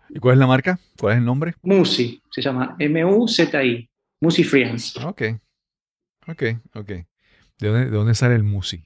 ¿Y 0.09 0.19
cuál 0.19 0.33
es 0.33 0.39
la 0.39 0.47
marca? 0.47 0.79
¿Cuál 0.99 1.13
es 1.13 1.19
el 1.19 1.25
nombre? 1.25 1.55
Musi, 1.63 2.21
se 2.29 2.41
llama 2.41 2.75
M-U-Z-I, 2.77 3.89
Musi 4.21 4.43
Friends. 4.43 4.97
Ok. 4.97 5.21
Ok, 6.27 6.43
ok. 6.75 6.87
¿De 6.87 7.67
dónde, 7.69 7.85
de 7.85 7.91
dónde 7.91 8.13
sale 8.15 8.35
el 8.35 8.43
Musi? 8.43 8.83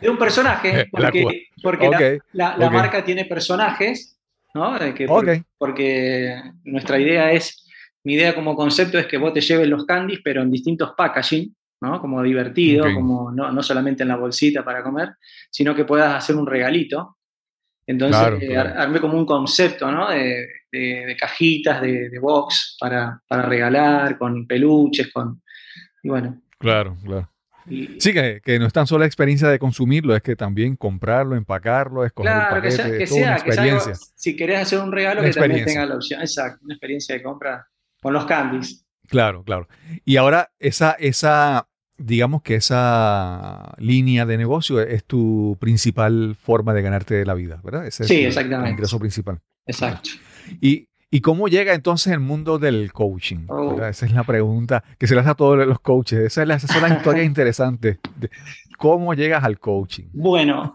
De 0.00 0.10
un 0.10 0.18
personaje, 0.18 0.88
La 0.92 1.10
porque, 1.12 1.46
porque 1.62 1.88
la- 1.88 1.96
Ok, 1.96 2.22
la, 2.32 2.56
la 2.56 2.70
marca 2.70 3.04
tiene 3.04 3.24
personajes, 3.24 4.18
¿no? 4.54 4.78
De 4.78 4.92
que- 4.94 5.06
ok. 5.08 5.28
porque 5.56 6.34
nuestra 6.64 6.98
idea 6.98 7.32
es, 7.32 7.66
mi 8.04 8.14
idea 8.14 8.34
como 8.34 8.54
concepto 8.56 8.98
es 8.98 9.06
que 9.06 9.18
vos 9.18 9.32
te 9.32 9.40
lleves 9.40 9.68
los 9.68 9.84
candies, 9.86 10.20
pero 10.24 10.42
en 10.42 10.50
distintos 10.50 10.92
packaging, 10.96 11.54
¿no? 11.80 12.00
Como 12.00 12.22
divertido, 12.22 12.84
como 12.94 13.32
no, 13.32 13.50
no 13.52 13.62
solamente 13.62 14.02
en 14.02 14.08
la 14.10 14.16
bolsita 14.16 14.64
para 14.64 14.82
comer, 14.82 15.10
sino 15.50 15.74
que 15.74 15.84
puedas 15.84 16.14
hacer 16.14 16.36
un 16.36 16.46
regalito. 16.46 17.16
Entonces 17.86 18.20
Claro, 18.20 18.36
eh, 18.40 18.46
claro. 18.48 18.80
armé 18.80 19.00
como 19.00 19.18
un 19.18 19.26
concepto, 19.26 19.90
¿no? 19.90 20.08
De, 20.10 20.46
de- 20.70 21.04
de 21.06 21.16
cajitas, 21.16 21.80
de, 21.82 22.08
de 22.08 22.18
box 22.20 22.76
para, 22.78 23.20
para 23.26 23.42
regalar, 23.42 24.16
con 24.18 24.46
peluches, 24.46 25.12
con... 25.12 25.42
Y 26.02 26.08
bueno. 26.08 26.40
Claro, 26.58 26.96
claro. 27.04 27.28
y- 27.66 28.00
Sí, 28.00 28.12
que, 28.12 28.40
que 28.44 28.58
no 28.60 28.66
es 28.66 28.72
tan 28.72 28.86
solo 28.86 29.00
la 29.00 29.06
experiencia 29.06 29.48
de 29.48 29.58
consumirlo, 29.58 30.14
es 30.14 30.22
que 30.22 30.36
también 30.36 30.76
comprarlo, 30.76 31.34
empacarlo, 31.34 32.04
escoger 32.04 32.30
Claro, 32.32 32.56
el 32.56 32.62
que 32.62 32.68
paquete, 32.68 32.82
sea, 32.88 32.96
que 32.98 33.02
es 33.04 33.10
toda 33.10 33.20
sea, 33.20 33.30
una 33.34 33.44
que 33.44 33.52
sea 33.52 33.94
si 34.14 34.36
querés 34.36 34.60
hacer 34.60 34.78
un 34.78 34.92
regalo, 34.92 35.20
Una 35.22 35.30
que 35.30 35.40
también 35.40 35.64
tenga 35.64 35.86
la 35.86 35.96
opción. 35.96 36.20
Exacto, 36.20 36.64
una 36.64 36.74
experiencia 36.74 37.14
de 37.16 37.22
compra 37.22 37.66
con 38.00 38.12
los 38.12 38.24
candies. 38.26 38.86
Claro, 39.08 39.42
claro. 39.42 39.66
Y 40.04 40.16
ahora 40.16 40.52
esa, 40.60 40.92
esa, 40.92 41.66
digamos 42.02 42.42
que 42.42 42.54
esa 42.56 43.74
línea 43.78 44.26
de 44.26 44.38
negocio 44.38 44.80
es 44.80 45.04
tu 45.04 45.56
principal 45.60 46.34
forma 46.40 46.72
de 46.74 46.82
ganarte 46.82 47.24
la 47.26 47.34
vida, 47.34 47.60
¿verdad? 47.62 47.86
Ese 47.86 48.02
es 48.04 48.08
Sí, 48.08 48.24
exactamente. 48.24 48.70
ingreso 48.72 48.98
principal. 48.98 49.40
Exacto. 49.66 50.10
¿Y, 50.60 50.88
¿Y 51.10 51.20
cómo 51.20 51.48
llega 51.48 51.74
entonces 51.74 52.12
el 52.12 52.20
mundo 52.20 52.58
del 52.58 52.92
coaching? 52.92 53.46
Oh. 53.48 53.80
Esa 53.82 54.06
es 54.06 54.12
la 54.12 54.24
pregunta 54.24 54.82
que 54.98 55.06
se 55.06 55.14
le 55.14 55.20
hace 55.20 55.30
a 55.30 55.34
todos 55.34 55.66
los 55.66 55.80
coaches. 55.80 56.20
Esa 56.20 56.42
es 56.42 56.48
la, 56.48 56.54
esas 56.54 56.70
son 56.70 56.82
las 56.82 56.92
historias 56.96 57.26
interesantes. 57.32 57.98
de 58.16 58.30
¿Cómo 58.78 59.12
llegas 59.14 59.44
al 59.44 59.58
coaching? 59.58 60.04
Bueno, 60.12 60.72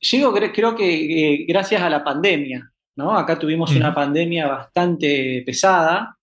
llego 0.00 0.34
cre- 0.36 0.52
creo 0.54 0.74
que 0.76 1.32
eh, 1.34 1.46
gracias 1.48 1.80
a 1.82 1.88
la 1.88 2.04
pandemia, 2.04 2.70
¿no? 2.96 3.16
Acá 3.16 3.38
tuvimos 3.38 3.74
una 3.74 3.94
pandemia 3.94 4.48
bastante 4.48 5.42
pesada 5.46 6.16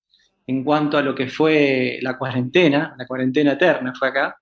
en 0.48 0.64
cuanto 0.64 0.98
a 0.98 1.02
lo 1.02 1.14
que 1.14 1.28
fue 1.28 2.00
la 2.02 2.18
cuarentena, 2.18 2.96
la 2.98 3.06
cuarentena 3.06 3.54
eterna 3.54 3.94
fue 3.94 4.08
acá. 4.08 4.38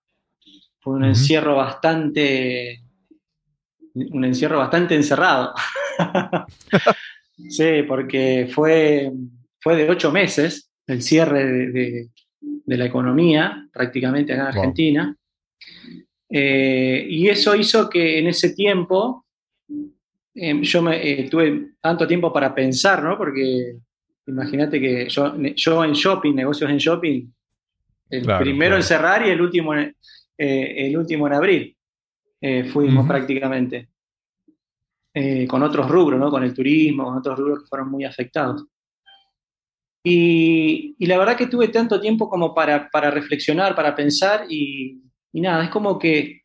Fue 0.79 0.93
un 0.93 1.03
encierro 1.05 1.55
bastante, 1.55 2.83
un 3.95 4.23
encierro 4.25 4.59
bastante 4.59 4.93
encerrado. 4.95 5.53
sí, 7.49 7.83
porque 7.87 8.47
fue, 8.53 9.11
fue 9.59 9.75
de 9.77 9.89
ocho 9.89 10.11
meses 10.11 10.71
el 10.87 11.01
cierre 11.01 11.45
de, 11.45 11.71
de- 11.71 12.09
de 12.67 12.77
la 12.77 12.85
economía, 12.85 13.67
prácticamente 13.73 14.33
acá 14.33 14.43
en 14.43 14.47
Wow. 14.47 14.55
Argentina. 14.61 15.15
Eh, 16.29 17.05
y 17.09 17.27
eso 17.29 17.55
hizo 17.55 17.89
que 17.89 18.19
en 18.19 18.27
ese 18.27 18.53
tiempo 18.53 19.25
eh, 20.33 20.59
yo 20.61 20.81
me, 20.81 20.97
eh, 21.21 21.29
tuve 21.29 21.73
tanto 21.81 22.07
tiempo 22.07 22.31
para 22.33 22.53
pensar, 22.53 23.01
¿no? 23.03 23.17
Porque 23.17 23.77
imagínate 24.27 24.79
que 24.79 25.07
yo, 25.09 25.35
yo 25.37 25.83
en 25.83 25.93
shopping, 25.93 26.33
negocios 26.33 26.69
en 26.69 26.77
shopping, 26.77 27.27
el 28.09 28.23
Claro, 28.23 28.43
primero 28.43 28.69
claro. 28.69 28.75
en 28.77 28.83
cerrar 28.83 29.27
y 29.27 29.29
el 29.31 29.41
último 29.41 29.73
en, 29.73 29.95
eh, 30.37 30.87
el 30.87 30.97
último 30.97 31.27
en 31.27 31.33
abrir. 31.33 31.75
Eh, 32.41 32.65
fuimos 32.65 33.07
prácticamente. 33.07 33.89
Eh, 35.13 35.47
con 35.47 35.63
otros 35.63 35.89
rubros, 35.89 36.19
¿no? 36.19 36.29
Con 36.29 36.43
el 36.43 36.53
turismo, 36.53 37.05
con 37.05 37.17
otros 37.17 37.39
rubros 37.39 37.63
que 37.63 37.67
fueron 37.67 37.89
muy 37.89 38.03
afectados. 38.03 38.65
Y, 40.03 40.95
y 40.99 41.05
la 41.07 41.17
verdad 41.17 41.37
que 41.37 41.47
tuve 41.47 41.69
tanto 41.69 41.99
tiempo 41.99 42.29
como 42.29 42.53
para, 42.53 42.89
para 42.89 43.09
reflexionar, 43.09 43.73
para 43.73 43.95
pensar 43.95 44.45
y, 44.49 45.01
y 45.31 45.41
nada, 45.41 45.63
es 45.63 45.69
como 45.69 45.97
que, 45.97 46.41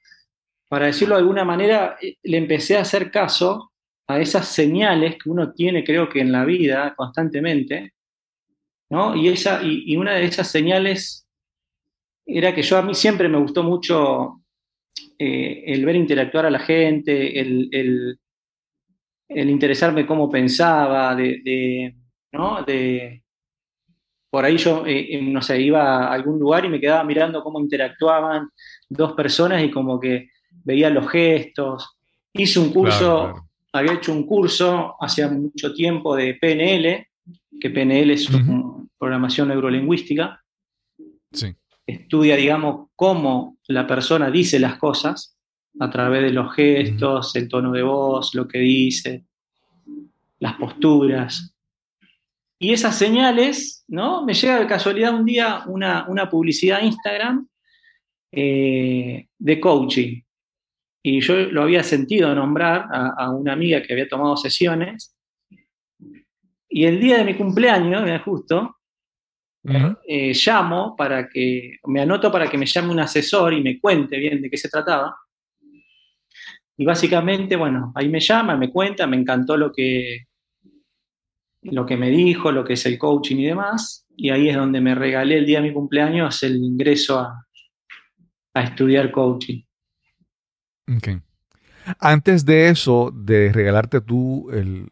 para 0.69 0.87
decirlo 0.87 1.17
de 1.17 1.21
alguna 1.21 1.45
manera, 1.45 1.99
le 2.23 2.37
empecé 2.39 2.79
a 2.79 2.83
hacer 2.83 3.11
caso 3.11 3.70
a 4.13 4.21
esas 4.21 4.49
señales 4.49 5.17
que 5.23 5.31
uno 5.31 5.53
tiene, 5.53 5.85
creo 5.85 6.09
que 6.09 6.21
en 6.21 6.33
la 6.33 6.45
vida 6.45 6.95
constantemente, 6.97 7.95
¿no? 8.91 9.17
Y, 9.17 9.29
esa, 9.29 9.63
y, 9.63 9.85
y 9.93 9.97
una 9.97 10.15
de 10.15 10.25
esas 10.25 10.49
señales 10.51 11.27
era 12.27 12.55
que 12.55 12.63
yo 12.63 12.79
a 12.79 12.83
mí 12.83 12.95
siempre 12.95 13.29
me 13.29 13.39
gustó 13.39 13.63
mucho 13.63 14.43
eh, 15.19 15.65
el 15.67 15.85
ver 15.85 15.97
interactuar 15.97 16.47
a 16.47 16.51
la 16.51 16.61
gente, 16.61 17.41
el, 17.41 17.69
el- 17.73 18.19
el 19.29 19.49
interesarme 19.51 20.07
cómo 20.07 20.29
pensaba, 20.31 21.15
de, 21.15 21.41
de, 21.45 21.97
¿no? 22.33 22.63
De, 22.65 23.23
por 24.31 24.45
ahí 24.45 24.57
yo, 24.59 24.87
eh, 24.87 25.15
eh, 25.15 25.23
no 25.23 25.43
sé, 25.43 25.61
iba 25.61 26.05
a 26.07 26.13
algún 26.13 26.39
lugar 26.39 26.65
y 26.65 26.69
me 26.69 26.81
quedaba 26.81 27.03
mirando 27.05 27.43
cómo 27.43 27.61
interactuaban 27.61 28.49
dos 28.89 29.13
personas 29.15 29.63
y 29.65 29.71
como 29.71 29.99
que 29.99 30.29
veía 30.65 30.89
los 30.91 31.09
gestos. 31.11 31.97
Hice 32.33 32.61
un 32.61 32.73
curso, 32.73 32.99
Claro, 33.17 33.33
claro. 33.35 33.50
Había 33.73 33.95
hecho 33.95 34.13
un 34.13 34.25
curso 34.27 34.97
hace 35.01 35.29
mucho 35.29 35.73
tiempo 35.73 36.17
de 36.17 36.35
PNL, 36.35 37.07
que 37.61 37.71
PNL 37.71 38.11
es 38.13 38.29
programación 38.99 39.49
neurolingüística, 39.49 40.43
Sí. 41.33 41.55
estudia, 41.87 42.37
digamos, 42.37 42.89
cómo 42.97 43.59
la 43.69 43.87
persona 43.87 44.31
dice 44.31 44.59
las 44.59 44.77
cosas 44.77 45.37
a 45.79 45.89
través 45.89 46.23
de 46.23 46.33
los 46.33 46.53
gestos, 46.55 47.35
el 47.37 47.49
tono 47.49 47.71
de 47.73 47.83
voz, 47.83 48.35
lo 48.35 48.49
que 48.49 48.59
dice, 48.59 49.25
las 50.41 50.55
posturas. 50.55 51.55
Y 52.59 52.73
esas 52.73 52.99
señales, 52.99 53.85
¿no? 53.89 54.25
Me 54.25 54.35
llega 54.35 54.59
de 54.59 54.67
casualidad 54.67 55.15
un 55.15 55.25
día 55.25 55.63
una, 55.67 56.07
una 56.09 56.29
publicidad 56.29 56.81
a 56.81 56.85
Instagram 56.85 57.49
eh, 58.33 59.29
de 59.39 59.61
coaching. 59.61 60.21
Y 61.03 61.21
yo 61.21 61.35
lo 61.37 61.63
había 61.63 61.83
sentido 61.83 62.35
nombrar 62.35 62.87
a, 62.91 63.15
a 63.17 63.31
una 63.31 63.53
amiga 63.53 63.83
que 63.83 63.93
había 63.93 64.09
tomado 64.09 64.37
sesiones. 64.37 65.17
Y 66.69 66.85
el 66.85 67.01
día 67.01 67.19
de 67.19 67.25
mi 67.25 67.35
cumpleaños, 67.35 68.03
mira, 68.03 68.21
justo, 68.21 68.81
eh, 69.63 70.33
llamo 70.35 70.97
para 70.97 71.29
que, 71.29 71.77
me 71.85 72.01
anoto 72.01 72.33
para 72.33 72.49
que 72.49 72.57
me 72.57 72.67
llame 72.67 72.93
un 72.93 73.01
asesor 73.01 73.53
y 73.53 73.63
me 73.63 73.79
cuente 73.79 74.19
bien 74.19 74.41
de 74.41 74.49
qué 74.49 74.57
se 74.57 74.69
trataba. 74.69 75.15
Y 76.77 76.85
básicamente, 76.85 77.57
bueno, 77.57 77.93
ahí 77.95 78.09
me 78.09 78.21
llama, 78.21 78.57
me 78.57 78.71
cuenta, 78.71 79.07
me 79.07 79.17
encantó 79.17 79.57
lo 79.57 79.71
que, 79.71 80.25
lo 81.63 81.85
que 81.85 81.97
me 81.99 82.09
dijo, 82.09 82.51
lo 82.51 82.65
que 82.65 82.73
es 82.73 82.87
el 82.87 82.99
coaching 82.99 83.37
y 83.37 83.47
demás. 83.47 84.07
Y 84.17 84.31
ahí 84.31 84.49
es 84.49 84.57
donde 84.57 84.81
me 84.81 84.95
regalé 84.95 85.39
el 85.39 85.47
día 85.47 85.61
de 85.61 85.69
mi 85.69 85.75
cumpleaños 85.75 86.43
el 86.43 86.57
ingreso 86.57 87.19
a, 87.19 87.47
a 88.55 88.63
estudiar 88.63 89.11
coaching. 89.11 89.63
Ok. 90.89 91.09
Antes 91.99 92.45
de 92.45 92.69
eso, 92.69 93.11
de 93.15 93.53
regalarte 93.53 94.01
tú 94.01 94.51
el- 94.51 94.89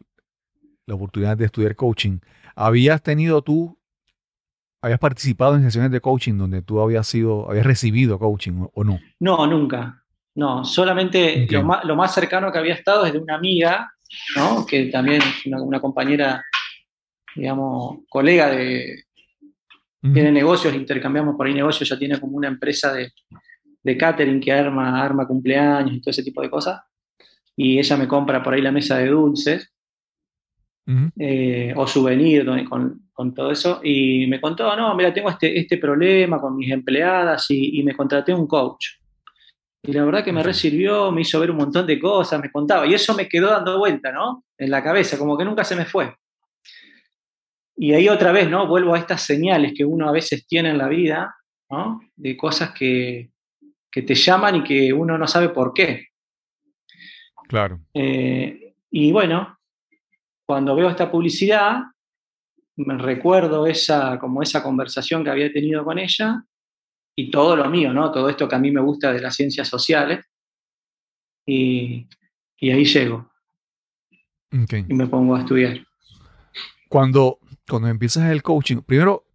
la 0.85 0.95
oportunidad 0.95 1.37
de 1.37 1.45
estudiar 1.45 1.75
coaching, 1.75 2.19
¿habías 2.55 3.01
tenido 3.03 3.41
tú, 3.43 3.77
habías 4.81 4.99
participado 4.99 5.55
en 5.55 5.61
sesiones 5.63 5.91
de 5.91 6.01
coaching 6.01 6.33
donde 6.37 6.61
tú 6.61 6.79
habías 6.81 7.05
sido, 7.05 7.49
habías 7.49 7.65
recibido 7.65 8.17
coaching 8.17 8.65
o, 8.73 8.83
no? 8.83 8.99
No, 9.19 9.45
nunca. 9.45 10.03
No, 10.35 10.63
solamente 10.63 11.47
lo, 11.49 11.63
más, 11.63 11.83
lo 11.85 11.95
más 11.95 12.13
cercano 12.13 12.51
que 12.51 12.57
había 12.59 12.73
estado 12.73 13.05
es 13.05 13.13
de 13.13 13.19
una 13.19 13.35
amiga, 13.35 13.91
¿no? 14.35 14.65
Que 14.65 14.85
también 14.85 15.21
es 15.21 15.45
una, 15.45 15.61
una 15.61 15.79
compañera, 15.79 16.43
digamos, 17.35 17.99
colega 18.09 18.49
de, 18.49 19.03
tiene 20.01 20.31
negocios, 20.31 20.73
intercambiamos 20.73 21.35
por 21.35 21.45
ahí 21.45 21.53
negocios, 21.53 21.89
ya 21.89 21.99
tiene 21.99 22.19
como 22.19 22.37
una 22.37 22.47
empresa 22.47 22.93
de, 22.93 23.11
de 23.83 23.97
catering 23.97 24.39
que 24.39 24.51
arma, 24.51 25.01
arma 25.01 25.27
cumpleaños 25.27 25.93
y 25.93 26.01
todo 26.01 26.11
ese 26.11 26.23
tipo 26.23 26.41
de 26.41 26.49
cosas. 26.49 26.81
Y 27.55 27.79
ella 27.79 27.97
me 27.97 28.07
compra 28.07 28.41
por 28.41 28.53
ahí 28.53 28.61
la 28.61 28.71
mesa 28.71 28.97
de 28.97 29.07
dulces 29.07 29.73
eh, 31.19 31.73
o 31.75 31.85
souvenir 31.85 32.45
con, 32.67 33.09
con 33.11 33.33
todo 33.33 33.51
eso. 33.51 33.81
Y 33.83 34.27
me 34.27 34.39
contó, 34.39 34.75
no, 34.75 34.95
mira, 34.95 35.13
tengo 35.13 35.29
este, 35.29 35.59
este 35.59 35.77
problema 35.77 36.39
con 36.39 36.55
mis 36.55 36.71
empleadas 36.71 37.49
y, 37.51 37.79
y 37.79 37.83
me 37.83 37.95
contraté 37.95 38.33
un 38.33 38.47
coach. 38.47 38.85
Y 39.81 39.93
la 39.93 40.03
verdad 40.03 40.23
que 40.23 40.33
me 40.33 40.43
resirvió, 40.43 41.11
me 41.11 41.21
hizo 41.21 41.39
ver 41.39 41.51
un 41.51 41.57
montón 41.57 41.87
de 41.87 41.99
cosas, 41.99 42.41
me 42.41 42.51
contaba. 42.51 42.85
Y 42.85 42.93
eso 42.93 43.13
me 43.13 43.27
quedó 43.27 43.49
dando 43.49 43.77
vuelta, 43.77 44.11
¿no? 44.11 44.43
En 44.57 44.71
la 44.71 44.83
cabeza, 44.83 45.17
como 45.17 45.37
que 45.37 45.45
nunca 45.45 45.63
se 45.63 45.75
me 45.75 45.85
fue. 45.85 46.15
Y 47.77 47.93
ahí 47.93 48.09
otra 48.09 48.33
vez, 48.33 48.49
¿no? 48.49 48.67
Vuelvo 48.67 48.93
a 48.93 48.99
estas 48.99 49.21
señales 49.21 49.73
que 49.75 49.85
uno 49.85 50.09
a 50.09 50.11
veces 50.11 50.45
tiene 50.45 50.69
en 50.69 50.77
la 50.77 50.89
vida, 50.89 51.33
¿no? 51.69 52.01
De 52.17 52.35
cosas 52.35 52.71
que, 52.71 53.31
que 53.91 54.01
te 54.01 54.15
llaman 54.15 54.57
y 54.57 54.63
que 54.63 54.93
uno 54.93 55.17
no 55.17 55.27
sabe 55.27 55.49
por 55.49 55.73
qué. 55.73 56.07
Claro. 57.47 57.81
Eh, 57.93 58.75
y 58.91 59.11
bueno, 59.11 59.59
cuando 60.45 60.75
veo 60.75 60.89
esta 60.89 61.09
publicidad, 61.11 61.81
me 62.75 62.97
recuerdo 62.97 63.67
esa, 63.67 64.19
como 64.19 64.41
esa 64.41 64.63
conversación 64.63 65.23
que 65.23 65.31
había 65.31 65.51
tenido 65.51 65.83
con 65.83 65.99
ella 65.99 66.43
y 67.15 67.29
todo 67.29 67.55
lo 67.55 67.69
mío, 67.69 67.93
¿no? 67.93 68.11
Todo 68.11 68.29
esto 68.29 68.47
que 68.47 68.55
a 68.55 68.59
mí 68.59 68.71
me 68.71 68.81
gusta 68.81 69.11
de 69.11 69.21
las 69.21 69.35
ciencias 69.35 69.67
sociales. 69.67 70.25
Y, 71.45 72.07
y 72.57 72.71
ahí 72.71 72.85
llego 72.85 73.29
y 74.51 74.93
me 74.93 75.07
pongo 75.07 75.35
a 75.35 75.39
estudiar. 75.39 75.85
Cuando, 76.87 77.39
cuando 77.67 77.87
empiezas 77.87 78.31
el 78.31 78.41
coaching, 78.41 78.77
primero, 78.81 79.25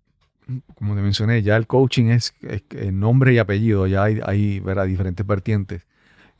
como 0.74 0.94
te 0.94 1.02
mencioné, 1.02 1.42
ya 1.42 1.56
el 1.56 1.66
coaching 1.66 2.06
es, 2.06 2.34
es 2.42 2.62
el 2.70 2.98
nombre 2.98 3.32
y 3.34 3.38
apellido, 3.38 3.86
ya 3.86 4.04
hay, 4.04 4.20
hay 4.24 4.60
¿verdad? 4.60 4.86
diferentes 4.86 5.26
vertientes. 5.26 5.86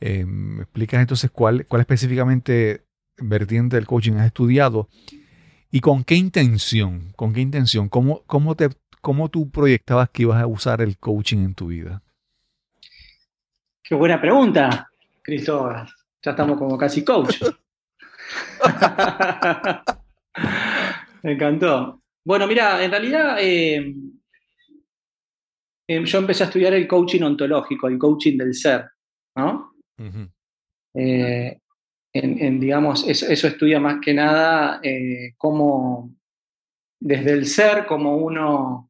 Eh, 0.01 0.25
¿Me 0.25 0.63
explicas 0.63 1.01
entonces 1.01 1.31
cuál, 1.31 1.65
cuál 1.67 1.81
específicamente 1.81 2.85
vertiente 3.17 3.77
del 3.77 3.87
coaching 3.87 4.13
has 4.13 4.27
estudiado 4.27 4.89
y 5.71 5.79
con 5.79 6.03
qué 6.03 6.15
intención? 6.15 7.13
¿Con 7.15 7.33
qué 7.33 7.41
intención? 7.41 7.89
¿Cómo, 7.89 8.23
cómo, 8.25 8.55
te, 8.55 8.69
cómo 9.01 9.29
tú 9.29 9.49
proyectabas 9.49 10.09
que 10.09 10.23
ibas 10.23 10.41
a 10.41 10.47
usar 10.47 10.81
el 10.81 10.97
coaching 10.97 11.39
en 11.39 11.55
tu 11.55 11.67
vida? 11.67 12.01
Qué 13.83 13.95
buena 13.95 14.19
pregunta, 14.19 14.89
Cristóbal. 15.21 15.87
Ya 16.21 16.31
estamos 16.31 16.57
como 16.57 16.77
casi 16.77 17.03
coach. 17.03 17.41
Me 21.23 21.33
encantó. 21.33 22.01
Bueno, 22.25 22.47
mira, 22.47 22.83
en 22.83 22.91
realidad 22.91 23.37
eh, 23.39 23.93
eh, 25.87 26.05
yo 26.05 26.17
empecé 26.17 26.43
a 26.43 26.47
estudiar 26.47 26.73
el 26.73 26.87
coaching 26.87 27.21
ontológico, 27.21 27.87
el 27.87 27.97
coaching 27.99 28.37
del 28.37 28.53
ser, 28.55 28.85
¿no? 29.35 29.73
Eh, 30.95 31.59
en, 32.13 32.39
en, 32.43 32.59
digamos, 32.59 33.07
eso, 33.07 33.27
eso 33.27 33.47
estudia 33.47 33.79
más 33.79 33.97
que 34.01 34.13
nada 34.13 34.79
eh, 34.81 35.33
cómo 35.37 36.11
desde 36.99 37.33
el 37.33 37.45
ser, 37.45 37.85
cómo 37.85 38.17
uno 38.17 38.89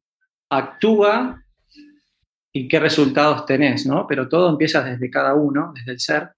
actúa 0.49 1.43
y 2.53 2.67
qué 2.69 2.79
resultados 2.79 3.45
tenés, 3.45 3.85
¿no? 3.85 4.07
Pero 4.07 4.29
todo 4.29 4.49
empieza 4.49 4.81
desde 4.83 5.09
cada 5.09 5.33
uno, 5.33 5.73
desde 5.75 5.91
el 5.91 5.99
ser. 5.99 6.29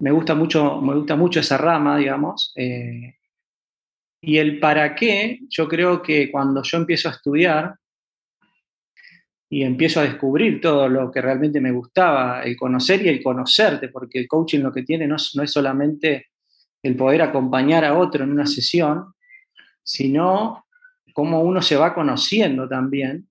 Me 0.00 0.12
gusta 0.12 0.36
mucho, 0.36 0.80
me 0.80 0.94
gusta 0.94 1.16
mucho 1.16 1.40
esa 1.40 1.58
rama, 1.58 1.98
digamos. 1.98 2.52
eh, 2.54 3.17
y 4.20 4.38
el 4.38 4.58
para 4.58 4.94
qué, 4.94 5.40
yo 5.48 5.68
creo 5.68 6.02
que 6.02 6.30
cuando 6.30 6.62
yo 6.62 6.78
empiezo 6.78 7.08
a 7.08 7.12
estudiar 7.12 7.74
y 9.50 9.62
empiezo 9.62 10.00
a 10.00 10.04
descubrir 10.04 10.60
todo 10.60 10.88
lo 10.88 11.10
que 11.10 11.22
realmente 11.22 11.60
me 11.60 11.70
gustaba, 11.72 12.42
el 12.42 12.56
conocer 12.56 13.04
y 13.04 13.08
el 13.08 13.22
conocerte, 13.22 13.88
porque 13.88 14.18
el 14.18 14.28
coaching 14.28 14.60
lo 14.60 14.72
que 14.72 14.82
tiene 14.82 15.06
no 15.06 15.16
es, 15.16 15.32
no 15.34 15.42
es 15.42 15.50
solamente 15.52 16.26
el 16.82 16.96
poder 16.96 17.22
acompañar 17.22 17.84
a 17.84 17.96
otro 17.96 18.24
en 18.24 18.30
una 18.32 18.46
sesión, 18.46 19.14
sino 19.82 20.64
cómo 21.14 21.40
uno 21.40 21.62
se 21.62 21.76
va 21.76 21.94
conociendo 21.94 22.68
también, 22.68 23.26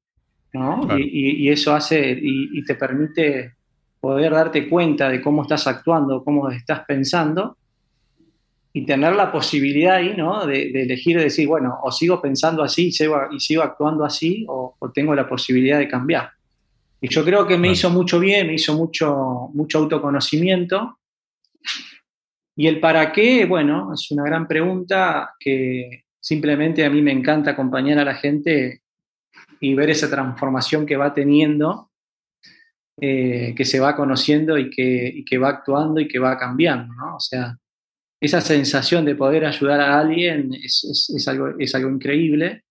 ¿no? 0.54 0.82
Claro. 0.82 1.00
Y, 1.00 1.04
y- 1.04 1.36
y 1.44 1.50
eso 1.50 1.74
hace 1.76 2.12
y, 2.12 2.58
y 2.58 2.64
te 2.66 2.76
permite 2.76 3.56
poder 4.00 4.32
darte 4.32 4.68
cuenta 4.68 5.10
de 5.10 5.22
cómo 5.22 5.44
estás 5.44 5.68
actuando, 5.68 6.24
cómo 6.24 6.50
estás 6.50 6.84
pensando 6.88 7.58
y 8.78 8.86
tener 8.86 9.16
la 9.16 9.32
posibilidad 9.32 9.96
ahí, 9.96 10.14
¿no? 10.16 10.46
De, 10.46 10.72
de 10.72 10.84
elegir, 10.84 11.18
de 11.18 11.24
decir, 11.24 11.48
bueno, 11.48 11.80
o 11.82 11.92
sigo 11.92 12.22
pensando 12.22 12.62
así 12.62 12.90
y 12.90 12.92
sigo, 12.92 13.18
y 13.32 13.40
sigo 13.40 13.64
actuando 13.64 14.06
así, 14.06 14.46
o, 14.48 14.76
o 14.78 14.92
tengo 14.92 15.16
la 15.16 15.28
posibilidad 15.28 15.80
de 15.80 15.88
cambiar. 15.88 16.30
Y 17.02 17.08
yo 17.10 17.26
creo 17.26 17.48
que 17.48 17.58
me 17.58 17.72
hizo 17.72 17.90
mucho 17.90 18.20
bien, 18.20 18.46
me 18.46 18.54
hizo 18.54 18.76
mucho, 18.76 19.50
mucho 19.56 19.80
autoconocimiento. 19.80 21.00
Y 22.56 22.68
el 22.68 22.80
para 22.80 23.12
qué, 23.12 23.46
bueno, 23.46 23.96
es 23.96 24.12
una 24.12 24.24
gran 24.24 24.48
pregunta 24.48 25.34
que 25.40 26.04
simplemente 26.20 26.86
a 26.86 26.92
mí 26.92 27.02
me 27.02 27.12
encanta 27.12 27.52
acompañar 27.52 27.98
a 27.98 28.06
la 28.06 28.14
gente 28.14 28.84
y 29.60 29.74
ver 29.74 29.90
esa 29.90 30.08
transformación 30.08 30.86
que 30.86 30.98
va 30.98 31.16
teniendo, 31.16 31.90
eh, 33.02 33.56
que 33.58 33.66
se 33.66 33.80
va 33.80 33.96
conociendo 33.96 34.56
y 34.56 34.70
que, 34.70 35.12
y 35.16 35.26
que 35.26 35.40
va 35.40 35.50
actuando 35.50 36.00
y 36.00 36.08
que 36.08 36.20
va 36.20 36.38
cambiando, 36.38 36.94
¿no? 36.94 37.16
O 37.16 37.20
sea, 37.20 37.58
esa 38.20 38.42
sensación 38.42 39.06
de 39.06 39.16
poder 39.16 39.46
ayudar 39.46 39.80
a 39.82 40.00
alguien 40.00 40.54
es, 40.54 41.10
es- 41.16 41.28
algo, 41.28 41.50
es 41.60 41.74
algo 41.76 41.90
increíble, 41.90 42.64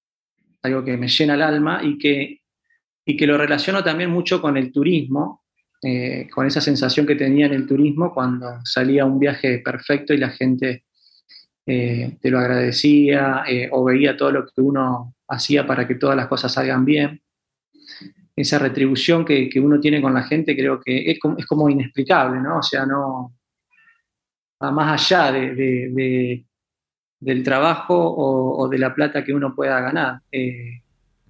algo 0.62 0.84
que 0.84 0.96
me 0.96 1.08
llena 1.08 1.34
el 1.34 1.42
alma 1.42 1.80
y 1.84 1.98
que, 1.98 2.40
y 3.04 3.16
que 3.16 3.26
lo 3.26 3.38
relaciono 3.38 3.84
también 3.84 4.10
mucho 4.10 4.40
con 4.42 4.56
el 4.56 4.72
turismo, 4.72 5.44
eh, 5.82 6.28
con 6.32 6.46
esa 6.46 6.60
sensación 6.60 7.06
que 7.06 7.16
tenía 7.16 7.46
en 7.46 7.54
el 7.54 7.66
turismo 7.66 8.12
cuando 8.12 8.46
salía 8.64 9.04
un 9.04 9.18
viaje 9.18 9.58
perfecto 9.60 10.12
y 10.14 10.18
la 10.18 10.30
gente 10.30 10.84
eh, 11.66 12.16
te 12.20 12.30
lo 12.30 12.38
agradecía 12.38 13.44
eh, 13.48 13.68
o 13.72 13.84
veía 13.84 14.16
todo 14.16 14.32
lo 14.32 14.46
que 14.46 14.60
uno 14.60 15.14
hacía 15.28 15.66
para 15.66 15.86
que 15.86 15.96
todas 15.96 16.16
las 16.16 16.28
cosas 16.28 16.52
salgan 16.52 16.84
bien. 16.84 17.20
Esa 18.34 18.58
retribución 18.58 19.24
que, 19.24 19.48
que 19.48 19.60
uno 19.60 19.80
tiene 19.80 20.02
con 20.02 20.12
la 20.12 20.22
gente 20.24 20.54
creo 20.56 20.80
que 20.80 21.10
es 21.10 21.18
como, 21.18 21.38
es 21.38 21.46
como 21.46 21.70
inexplicable, 21.70 22.40
¿no? 22.40 22.58
O 22.58 22.62
sea, 22.62 22.84
no 22.84 23.35
va 24.62 24.70
más 24.70 25.00
allá 25.10 25.32
de, 25.32 25.54
de- 25.54 25.90
de- 25.92 26.46
del 27.20 27.42
trabajo 27.42 27.94
o, 27.96 28.58
o 28.62 28.68
de 28.68 28.78
la 28.78 28.94
plata 28.94 29.24
que 29.24 29.32
uno 29.32 29.54
pueda 29.54 29.80
ganar. 29.80 30.20
Eh, 30.30 30.82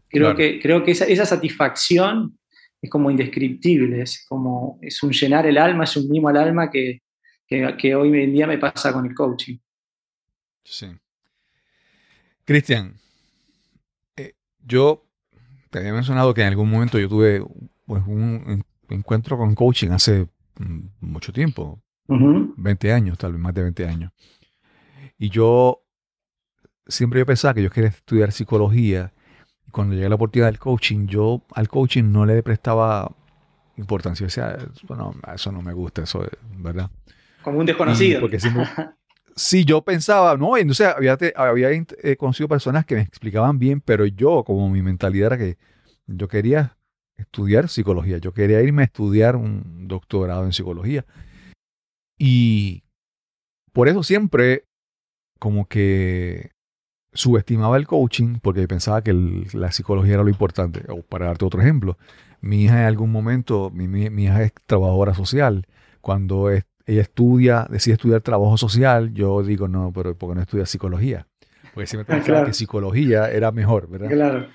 creo, 0.09 0.35
Claro. 0.35 0.37
que, 0.37 0.61
creo 0.61 0.85
que 0.85 0.91
esa, 0.93 1.05
esa 1.05 1.25
satisfacción 1.25 2.39
es 2.83 2.91
como 2.91 3.11
indescriptible, 3.11 4.03
es 4.03 4.25
como 4.29 4.79
es 4.83 5.03
un 5.03 5.13
llenar 5.13 5.47
el 5.47 5.59
alma, 5.59 5.85
es 5.85 5.97
un 5.97 6.09
mimo 6.11 6.29
al 6.29 6.37
alma 6.37 6.71
que, 6.71 7.03
que, 7.47 7.77
que 7.79 7.95
hoy 7.95 8.21
en 8.21 8.33
día 8.33 8.47
me 8.47 8.59
pasa 8.59 8.93
con 8.93 9.07
el 9.07 9.15
coaching. 9.15 9.59
Sí. 10.65 10.87
Cristian, 12.45 12.95
eh, 14.17 14.35
yo 14.65 15.05
te 15.71 15.79
había 15.79 15.93
mencionado 15.93 16.33
que 16.35 16.43
en 16.43 16.49
algún 16.49 16.71
momento 16.71 16.99
yo 16.99 17.09
tuve 17.09 17.43
pues, 17.87 18.03
un 18.07 18.43
en- 18.47 18.65
encuentro 18.97 19.37
con 19.37 19.55
coaching 19.55 19.91
hace 19.91 20.27
mm, 20.59 20.81
mucho 21.01 21.33
tiempo, 21.33 21.81
Ujú. 22.09 22.55
20 22.57 22.93
años, 22.93 23.19
tal 23.19 23.33
vez 23.33 23.41
más 23.41 23.55
de 23.55 23.63
20 23.63 23.87
años. 23.87 24.13
Y 25.19 25.31
yo 25.31 25.83
siempre 26.87 27.21
yo 27.21 27.27
pensaba 27.27 27.55
que 27.55 27.63
yo 27.63 27.71
quería 27.71 27.91
estudiar 27.91 28.33
psicología. 28.33 29.13
Y 29.67 29.71
cuando 29.71 29.95
llegué 29.95 30.07
a 30.07 30.11
la 30.11 30.15
oportunidad 30.15 30.49
del 30.49 30.59
coaching, 30.59 31.07
yo 31.07 31.43
al 31.55 31.69
coaching 31.69 32.05
no 32.13 32.25
le 32.27 32.43
prestaba 32.43 33.11
importancia. 33.77 34.27
Yo 34.27 34.27
decía, 34.27 34.69
bueno, 34.87 35.15
eso 35.35 35.51
no 35.53 35.63
me 35.63 35.73
gusta, 35.73 36.03
eso, 36.03 36.25
es, 36.25 36.31
¿verdad? 36.59 36.91
Como 37.43 37.59
un 37.59 37.65
Y 37.65 37.69
desconocido. 37.69 38.21
porque 38.21 38.41
siempre- 38.41 38.65
sí, 39.37 39.65
yo 39.65 39.83
pensaba, 39.83 40.37
no, 40.37 40.57
entonces 40.57 40.87
había, 40.87 41.19
había 41.37 41.71
eh, 41.73 42.17
conocido 42.17 42.49
personas 42.49 42.87
que 42.87 42.95
me 42.95 43.03
explicaban 43.03 43.59
bien, 43.59 43.81
pero 43.81 44.07
yo, 44.07 44.45
como 44.45 44.69
mi 44.71 44.83
mentalidad 44.83 45.29
era 45.35 45.39
que 45.39 45.59
yo 46.07 46.29
quería 46.29 46.77
estudiar 47.17 47.69
psicología, 47.69 48.19
yo 48.19 48.33
quería 48.33 48.61
irme 48.63 48.83
a 48.83 48.85
estudiar 48.85 49.37
un 49.37 49.89
doctorado 49.89 50.45
en 50.45 50.53
psicología. 50.53 51.05
Y 52.19 52.83
por 53.73 53.89
eso 53.89 54.03
siempre 54.03 54.65
como 55.39 55.67
que 55.69 56.51
subestimaba 57.13 57.77
el 57.77 57.87
coaching 57.87 58.39
porque 58.43 58.67
pensaba 58.69 59.03
que 59.03 59.11
el- 59.11 59.47
la 59.53 59.73
psicología 59.73 60.15
era 60.15 60.23
lo 60.23 60.29
importante. 60.31 60.83
O 60.91 61.03
para 61.03 61.27
darte 61.27 61.45
otro 61.45 61.61
ejemplo, 61.61 61.97
mi 62.41 62.65
hija 62.65 62.81
en 62.81 62.87
algún 62.87 63.11
momento, 63.11 63.71
mi, 63.71 63.89
mi- 63.89 64.11
mi 64.11 64.25
hija 64.25 64.43
es 64.43 64.53
trabajadora 64.67 65.15
social, 65.15 65.67
cuando 66.01 66.51
es- 66.51 66.65
ella 66.87 67.03
estudia, 67.03 67.67
decide 67.71 67.95
estudiar 67.95 68.21
trabajo 68.21 68.57
social, 68.57 69.13
yo 69.13 69.43
digo, 69.43 69.67
no, 69.69 69.93
pero 69.93 70.17
¿por 70.17 70.31
qué 70.31 70.35
no 70.37 70.41
estudia 70.43 70.67
psicología? 70.67 71.27
Porque 71.75 71.87
siempre 71.87 72.07
pensaba 72.07 72.25
Claro. 72.39 72.47
que 72.47 72.53
psicología 72.55 73.31
era 73.31 73.51
mejor, 73.53 73.89
¿verdad? 73.89 74.09
Claro. 74.11 74.49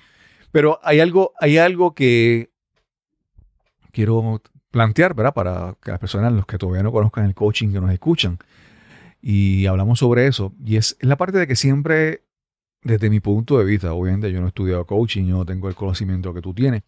Pero 0.50 0.78
hay 0.82 1.00
algo, 1.00 1.32
hay 1.40 1.58
algo 1.58 1.94
que 1.94 2.50
quiero 3.92 4.40
plantear, 4.72 5.14
¿verdad? 5.14 5.32
Para 5.34 5.76
que 5.80 5.92
las 5.92 6.00
personas, 6.00 6.32
los 6.32 6.46
que 6.46 6.58
todavía 6.58 6.82
no 6.82 6.90
conozcan 6.90 7.26
el 7.26 7.34
coaching, 7.34 7.68
que 7.72 7.80
nos 7.80 7.92
escuchan, 7.92 8.38
y 9.20 9.66
hablamos 9.66 10.00
sobre 10.00 10.26
eso. 10.26 10.52
Y 10.64 10.76
es, 10.76 10.96
la 11.00 11.16
parte 11.16 11.38
de 11.38 11.46
que 11.46 11.54
siempre, 11.54 12.24
desde 12.82 13.08
mi 13.10 13.20
punto 13.20 13.58
de 13.58 13.64
vista, 13.64 13.92
obviamente 13.92 14.32
yo 14.32 14.40
no 14.40 14.46
he 14.46 14.48
estudiado 14.48 14.84
coaching, 14.86 15.26
yo 15.26 15.36
no 15.36 15.46
tengo 15.46 15.68
el 15.68 15.74
conocimiento 15.76 16.34
que 16.34 16.40
tú 16.42 16.52
tienes, 16.54 16.82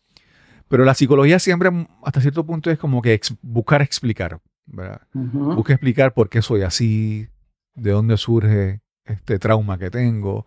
pero 0.68 0.84
la 0.84 0.94
psicología 0.94 1.38
siempre, 1.38 1.70
hasta 2.02 2.20
cierto 2.20 2.44
punto, 2.44 2.70
es 2.70 2.78
como 2.78 3.00
que 3.02 3.14
ex- 3.14 3.34
buscar 3.42 3.82
explicar, 3.82 4.40
¿verdad? 4.66 5.02
Busca 5.54 5.74
explicar 5.74 6.12
por 6.14 6.28
qué 6.28 6.42
soy 6.42 6.62
así, 6.62 7.28
de 7.74 7.90
dónde 7.92 8.16
surge 8.16 8.80
este 9.04 9.38
trauma 9.38 9.78
que 9.78 9.90
tengo, 9.90 10.46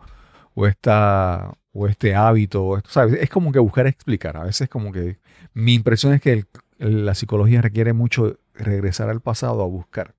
o, 0.56 0.66
esta, 0.66 1.54
o 1.72 1.88
este 1.88 2.16
hábito, 2.16 2.64
o 2.66 2.78
esto, 2.78 2.90
¿sabes? 2.90 3.14
Es 3.22 3.30
como 3.30 3.52
que 3.52 3.60
buscar 3.60 3.86
explicar. 3.86 4.36
A 4.38 4.44
veces 4.44 4.68
como 4.68 4.92
que 4.92 5.20
mi 5.54 5.76
impresión 5.76 6.14
es 6.14 6.22
que 6.22 6.34
el- 6.34 6.48
la 6.78 7.14
psicología 7.16 7.62
requiere 7.62 7.94
mucho 7.94 8.38
regresar 8.54 9.10
al 9.10 9.22
pasado 9.22 9.62
a 9.64 9.68
buscar. 9.68 10.16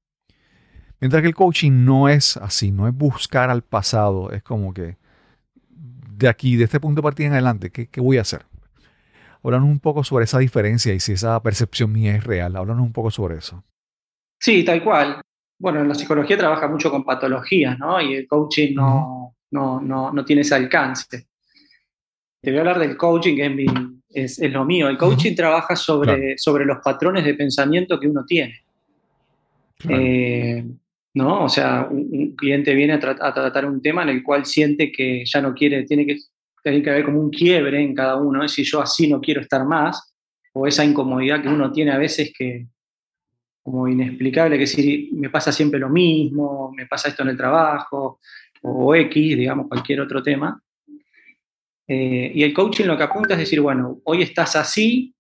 Mientras 1.01 1.23
que 1.23 1.29
el 1.29 1.35
coaching 1.35 1.85
no 1.85 2.09
es 2.09 2.37
así, 2.37 2.73
no 2.73 2.89
es 2.89 2.95
buscar 2.95 3.51
al 3.51 3.63
pasado, 3.63 4.33
es 4.33 4.43
como 4.43 4.75
que 4.75 4.97
de 5.69 6.29
aquí, 6.29 6.57
de 6.57 6.65
este 6.65 6.81
punto 6.81 7.01
de 7.01 7.05
partida 7.05 7.29
en 7.29 7.33
adelante, 7.35 7.71
¿qué, 7.71 7.87
qué 7.87 8.01
voy 8.01 8.19
a 8.19 8.23
hacer? 8.23 8.45
Háblanos 9.43 9.69
un 9.69 9.79
poco 9.79 10.03
sobre 10.03 10.25
esa 10.25 10.39
diferencia 10.39 10.93
y 10.93 11.01
si 11.01 11.13
esa 11.13 11.41
percepción 11.43 11.93
mía 11.93 12.17
es 12.17 12.25
real. 12.25 12.57
Háblanos 12.57 12.83
un 12.83 12.93
poco 12.93 13.11
sobre 13.11 13.39
eso. 13.39 13.65
Sí, 14.39 14.65
tal 14.65 14.83
cual. 14.83 15.21
bueno, 15.59 15.83
la 15.85 15.95
psicología 15.95 16.37
trabaja 16.37 16.69
mucho 16.69 16.91
con 16.91 17.05
patologías, 17.05 17.79
¿no? 17.79 18.01
Y 18.01 18.15
el 18.15 18.29
coaching 18.29 18.75
no, 18.75 19.37
no, 19.51 19.81
no, 19.81 20.13
no 20.13 20.25
tiene 20.25 20.43
ese 20.43 20.55
alcance. 20.55 21.29
Te 22.41 22.51
voy 22.51 22.59
a 22.59 22.61
hablar 22.61 22.79
del 22.79 22.97
coaching, 22.97 23.37
que 23.37 23.47
es, 23.47 23.55
mi, 23.55 23.67
es, 24.11 24.39
es 24.41 24.53
lo 24.53 24.65
mío. 24.65 24.89
El 24.89 24.97
coaching 24.99 25.35
trabaja 25.35 25.77
sobre, 25.77 26.15
Claro. 26.17 26.35
sobre 26.37 26.65
los 26.65 26.79
patrones 26.83 27.25
de 27.25 27.35
pensamiento 27.35 27.99
que 28.01 28.09
uno 28.09 28.25
tiene. 28.25 28.61
Claro. 29.79 30.03
Eh, 30.03 30.65
¿no? 31.15 31.45
O 31.45 31.49
sea, 31.49 31.87
un, 31.91 32.09
un 32.11 32.37
cliente 32.37 32.75
viene 32.75 32.95
a, 32.95 33.01
tra- 33.01 33.19
a 33.21 33.33
tratar 33.35 33.65
un 33.67 33.81
tema 33.83 34.03
en 34.03 34.11
el 34.11 34.23
cual 34.23 34.45
siente 34.45 34.91
que 34.93 35.25
ya 35.25 35.41
no 35.41 35.55
quiere, 35.55 35.85
tiene 35.85 36.07
que, 36.07 36.17
tiene 36.63 36.83
que 36.83 36.91
haber 36.91 37.05
como 37.05 37.21
un 37.21 37.31
quiebre 37.31 37.81
en 37.83 37.95
cada 37.95 38.17
uno, 38.17 38.45
es 38.45 38.53
si 38.53 38.63
yo 38.65 38.81
así 38.81 39.09
no 39.09 39.21
quiero 39.21 39.41
estar 39.41 39.65
más, 39.65 40.15
o 40.53 40.67
esa 40.67 40.85
incomodidad 40.85 41.43
que 41.43 41.49
uno 41.49 41.71
tiene 41.73 41.93
a 41.93 41.99
veces 41.99 42.33
que 42.37 42.67
como 43.63 43.87
inexplicable, 43.87 44.59
que 44.59 44.67
si 44.67 45.11
me 45.13 45.29
pasa 45.29 45.53
siempre 45.53 45.79
lo 45.79 45.89
mismo, 45.91 46.73
me 46.75 46.87
pasa 46.87 47.09
esto 47.09 47.23
en 47.23 47.29
el 47.31 47.37
trabajo, 47.37 48.19
o 48.63 48.95
X, 48.95 49.37
digamos, 49.37 49.69
cualquier 49.69 50.01
otro 50.01 50.23
tema. 50.23 50.61
Eh, 51.89 52.31
y 52.35 52.43
el 52.43 52.53
coaching 52.53 52.85
lo 52.85 52.97
que 52.97 53.05
apunta 53.05 53.35
es 53.35 53.41
decir, 53.41 53.61
bueno, 53.61 54.01
hoy 54.05 54.23
estás 54.23 54.55
así, 54.57 55.15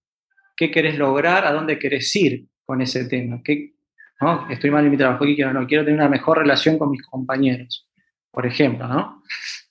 ¿qué 0.56 0.70
querés 0.70 0.98
lograr? 0.98 1.46
¿A 1.46 1.52
dónde 1.52 1.78
querés 1.78 2.14
ir 2.14 2.46
con 2.64 2.82
ese 2.82 3.06
tema? 3.06 3.40
¿Qué, 3.42 3.72
¿no? 4.20 4.48
Estoy 4.50 4.70
mal 4.70 4.84
en 4.84 4.90
mi 4.90 4.96
trabajo, 4.96 5.24
¿qué 5.24 5.34
quiero? 5.34 5.52
No, 5.52 5.66
quiero 5.66 5.84
tener 5.84 5.98
una 5.98 6.08
mejor 6.08 6.38
relación 6.38 6.78
con 6.78 6.90
mis 6.90 7.02
compañeros, 7.02 7.88
por 8.30 8.46
ejemplo, 8.46 8.86
¿no? 8.86 9.22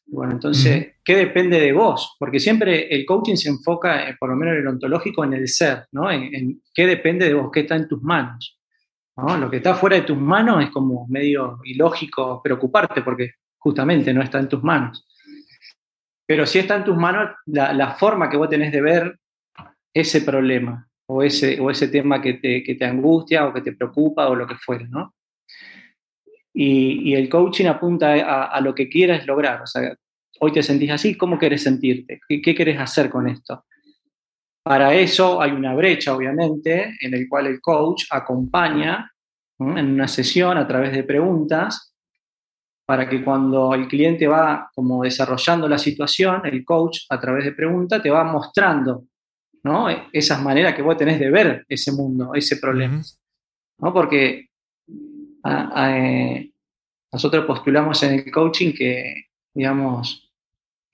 Bueno, 0.08 0.34
entonces, 0.34 0.96
¿qué 1.04 1.18
depende 1.18 1.60
de 1.60 1.74
vos? 1.74 2.16
Porque 2.18 2.40
siempre 2.40 2.88
el 2.96 3.06
coaching 3.06 3.36
se 3.36 3.50
enfoca, 3.50 4.10
eh, 4.10 4.16
por 4.18 4.30
lo 4.30 4.38
menos 4.38 4.56
en 4.56 4.62
el 4.62 4.68
ontológico, 4.68 5.24
en 5.24 5.34
el 5.34 5.48
ser, 5.50 5.86
¿no? 5.92 6.10
En, 6.10 6.34
en 6.34 6.62
qué 6.74 6.88
depende 6.88 7.28
de 7.28 7.34
vos, 7.34 7.50
qué 7.54 7.62
está 7.62 7.76
en 7.76 7.88
tus 7.88 8.02
manos. 8.02 8.58
¿no? 9.18 9.38
Lo 9.38 9.50
que 9.50 9.58
está 9.58 9.76
fuera 9.76 9.98
de 9.98 10.04
tus 10.04 10.18
manos 10.18 10.64
es 10.64 10.70
como 10.70 11.08
medio 11.08 11.60
ilógico 11.64 12.42
preocuparte 12.42 13.02
porque 13.02 13.32
justamente 13.58 14.14
no 14.14 14.22
está 14.22 14.40
en 14.40 14.48
tus 14.48 14.64
manos. 14.64 15.07
Pero 16.28 16.46
sí 16.46 16.60
está 16.60 16.76
en 16.76 16.84
tus 16.84 16.98
manos 16.98 17.30
la, 17.46 17.74
la 17.74 17.92
forma 17.92 18.30
que 18.30 18.38
vos 18.38 18.50
tenés 18.50 18.72
de 18.72 18.82
ver 18.82 19.18
ese 19.94 20.22
problema 20.22 20.88
o 21.08 21.24
ese, 21.24 21.60
o 21.60 21.72
ese 21.72 21.88
tema 21.88 22.22
que 22.22 22.34
te, 22.34 22.64
que 22.64 22.76
te 22.76 22.86
angustia 22.86 23.48
o 23.48 23.54
que 23.54 23.62
te 23.62 23.72
preocupa 23.72 24.28
o 24.28 24.36
lo 24.36 24.46
que 24.46 24.56
fuera, 24.56 24.86
¿no? 24.88 25.16
Y, 26.54 27.14
el 27.14 27.30
coaching 27.30 27.68
apunta 27.68 28.14
a, 28.46 28.60
lo 28.62 28.74
que 28.74 28.90
quieras 28.90 29.28
lograr. 29.28 29.62
O 29.62 29.68
sea, 29.68 29.96
hoy 30.40 30.52
te 30.52 30.64
sentís 30.64 30.90
así, 30.90 31.16
¿cómo 31.16 31.38
querés 31.38 31.62
sentirte? 31.64 32.20
¿Qué, 32.28 32.42
qué 32.42 32.56
querés 32.56 32.80
hacer 32.80 33.12
con 33.12 33.28
esto? 33.28 33.64
Para 34.64 34.96
eso 34.96 35.40
hay 35.40 35.52
una 35.52 35.76
brecha, 35.76 36.16
obviamente, 36.16 36.98
en 37.00 37.14
el 37.14 37.30
cual 37.30 37.46
el 37.46 37.62
coach 37.62 38.06
acompaña 38.10 39.12
en 39.60 39.94
una 39.94 40.08
sesión 40.08 40.58
a 40.58 40.68
través 40.68 40.94
de 40.94 41.04
preguntas 41.04 41.96
para 42.88 43.08
que 43.10 43.22
cuando 43.24 43.74
el 43.74 43.86
cliente 43.88 44.28
va 44.28 44.72
como 44.74 45.04
desarrollando 45.04 45.68
la 45.68 45.78
situación, 45.78 46.42
el 46.46 46.64
coach 46.64 47.00
a 47.10 47.20
través 47.20 47.44
de 47.44 47.52
preguntas 47.52 48.02
te 48.02 48.10
va 48.10 48.24
mostrando 48.24 49.04
¿no? 49.64 49.88
esas 50.14 50.42
maneras 50.42 50.74
que 50.74 50.82
vos 50.82 50.96
tenés 50.96 51.20
de 51.20 51.30
ver 51.30 51.66
ese 51.68 51.92
mundo, 51.92 52.32
ese 52.34 52.56
problema. 52.58 53.02
¿no? 53.80 53.94
Porque 53.94 54.48
a- 55.44 55.84
a, 55.84 55.98
eh, 56.00 56.52
nosotros 57.12 57.46
postulamos 57.46 58.02
en 58.04 58.14
el 58.14 58.32
coaching 58.32 58.72
que, 58.74 59.26
digamos, 59.54 60.32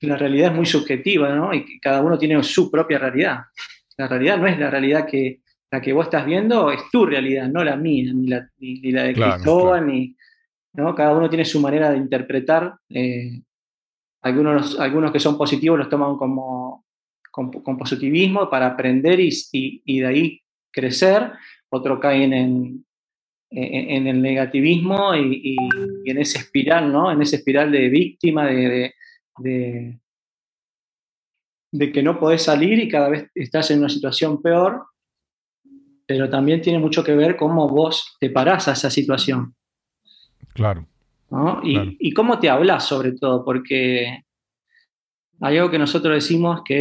la 0.02 0.18
realidad 0.18 0.50
es 0.52 0.56
muy 0.58 0.66
subjetiva, 0.66 1.30
¿no? 1.34 1.54
Y 1.54 1.64
que 1.64 1.80
cada 1.80 2.02
uno 2.02 2.18
tiene 2.18 2.42
su 2.44 2.70
propia 2.70 2.98
realidad. 3.00 3.42
La 3.98 4.08
realidad 4.08 4.38
no 4.38 4.48
es 4.48 4.58
la 4.60 4.70
realidad 4.70 5.06
que 5.08 5.42
la 5.72 5.80
que 5.82 5.94
vos 5.94 6.06
estás 6.06 6.26
viendo, 6.26 6.72
es 6.72 6.82
tu 6.92 7.06
realidad, 7.06 7.48
no 7.48 7.64
la 7.64 7.76
mía, 7.76 8.12
ni 8.14 8.28
la, 8.28 8.48
ni, 8.58 8.80
ni 8.82 8.92
la 8.92 9.04
de 9.04 9.14
Claro, 9.14 9.34
Cristóbal, 9.36 9.88
ni, 9.88 10.16
¿no? 10.74 10.96
Cada 10.96 11.16
uno 11.16 11.30
tiene 11.30 11.46
su 11.46 11.60
manera 11.60 11.92
de 11.92 11.98
interpretar. 11.98 12.76
eh, 12.90 13.42
algunos, 14.22 14.80
algunos 14.80 15.12
que 15.12 15.20
son 15.20 15.38
positivos 15.38 15.78
los 15.78 15.90
toman 15.90 16.16
como 16.18 16.86
con, 17.32 17.52
positivismo 17.78 18.50
para 18.50 18.68
aprender 18.68 19.20
y, 19.20 19.30
y- 19.52 19.82
y 19.86 20.00
de 20.00 20.08
ahí 20.08 20.42
crecer, 20.72 21.32
otros 21.70 22.00
caen 22.00 22.32
en, 22.34 22.86
en, 23.52 24.08
el 24.08 24.22
negativismo 24.22 25.14
y, 25.16 25.42
y- 25.56 25.58
y 26.06 26.12
en 26.12 26.20
esa 26.20 26.40
espiral, 26.40 26.92
¿no? 26.92 27.12
En 27.12 27.22
esa 27.22 27.36
espiral 27.38 27.72
de 27.72 27.90
víctima, 27.90 28.46
de, 28.48 28.56
de, 28.70 28.94
de- 29.40 30.00
de 31.72 31.92
que 31.92 32.04
no 32.04 32.20
podés 32.20 32.44
salir 32.44 32.80
y 32.80 32.88
cada 32.88 33.10
vez 33.10 33.30
estás 33.36 33.72
en 33.72 33.80
una 33.80 33.90
situación 33.90 34.42
peor, 34.42 34.86
pero 36.06 36.30
también 36.30 36.62
tiene 36.62 36.80
mucho 36.80 37.04
que 37.04 37.16
ver 37.16 37.36
cómo 37.36 37.68
vos 37.68 38.16
te 38.20 38.30
parás 38.30 38.68
a 38.68 38.74
esa 38.74 38.90
situación. 38.90 39.56
Claro. 40.54 40.86
¿no? 41.30 41.62
Y, 41.64 41.74
Claro. 41.74 41.92
y 42.00 42.14
cómo 42.14 42.40
te 42.40 42.50
hablas 42.50 42.86
sobre 42.88 43.14
todo, 43.14 43.44
porque 43.44 44.24
hay 45.42 45.58
algo 45.58 45.72
que 45.72 45.80
nosotros 45.80 46.14
decimos 46.14 46.62
que 46.64 46.76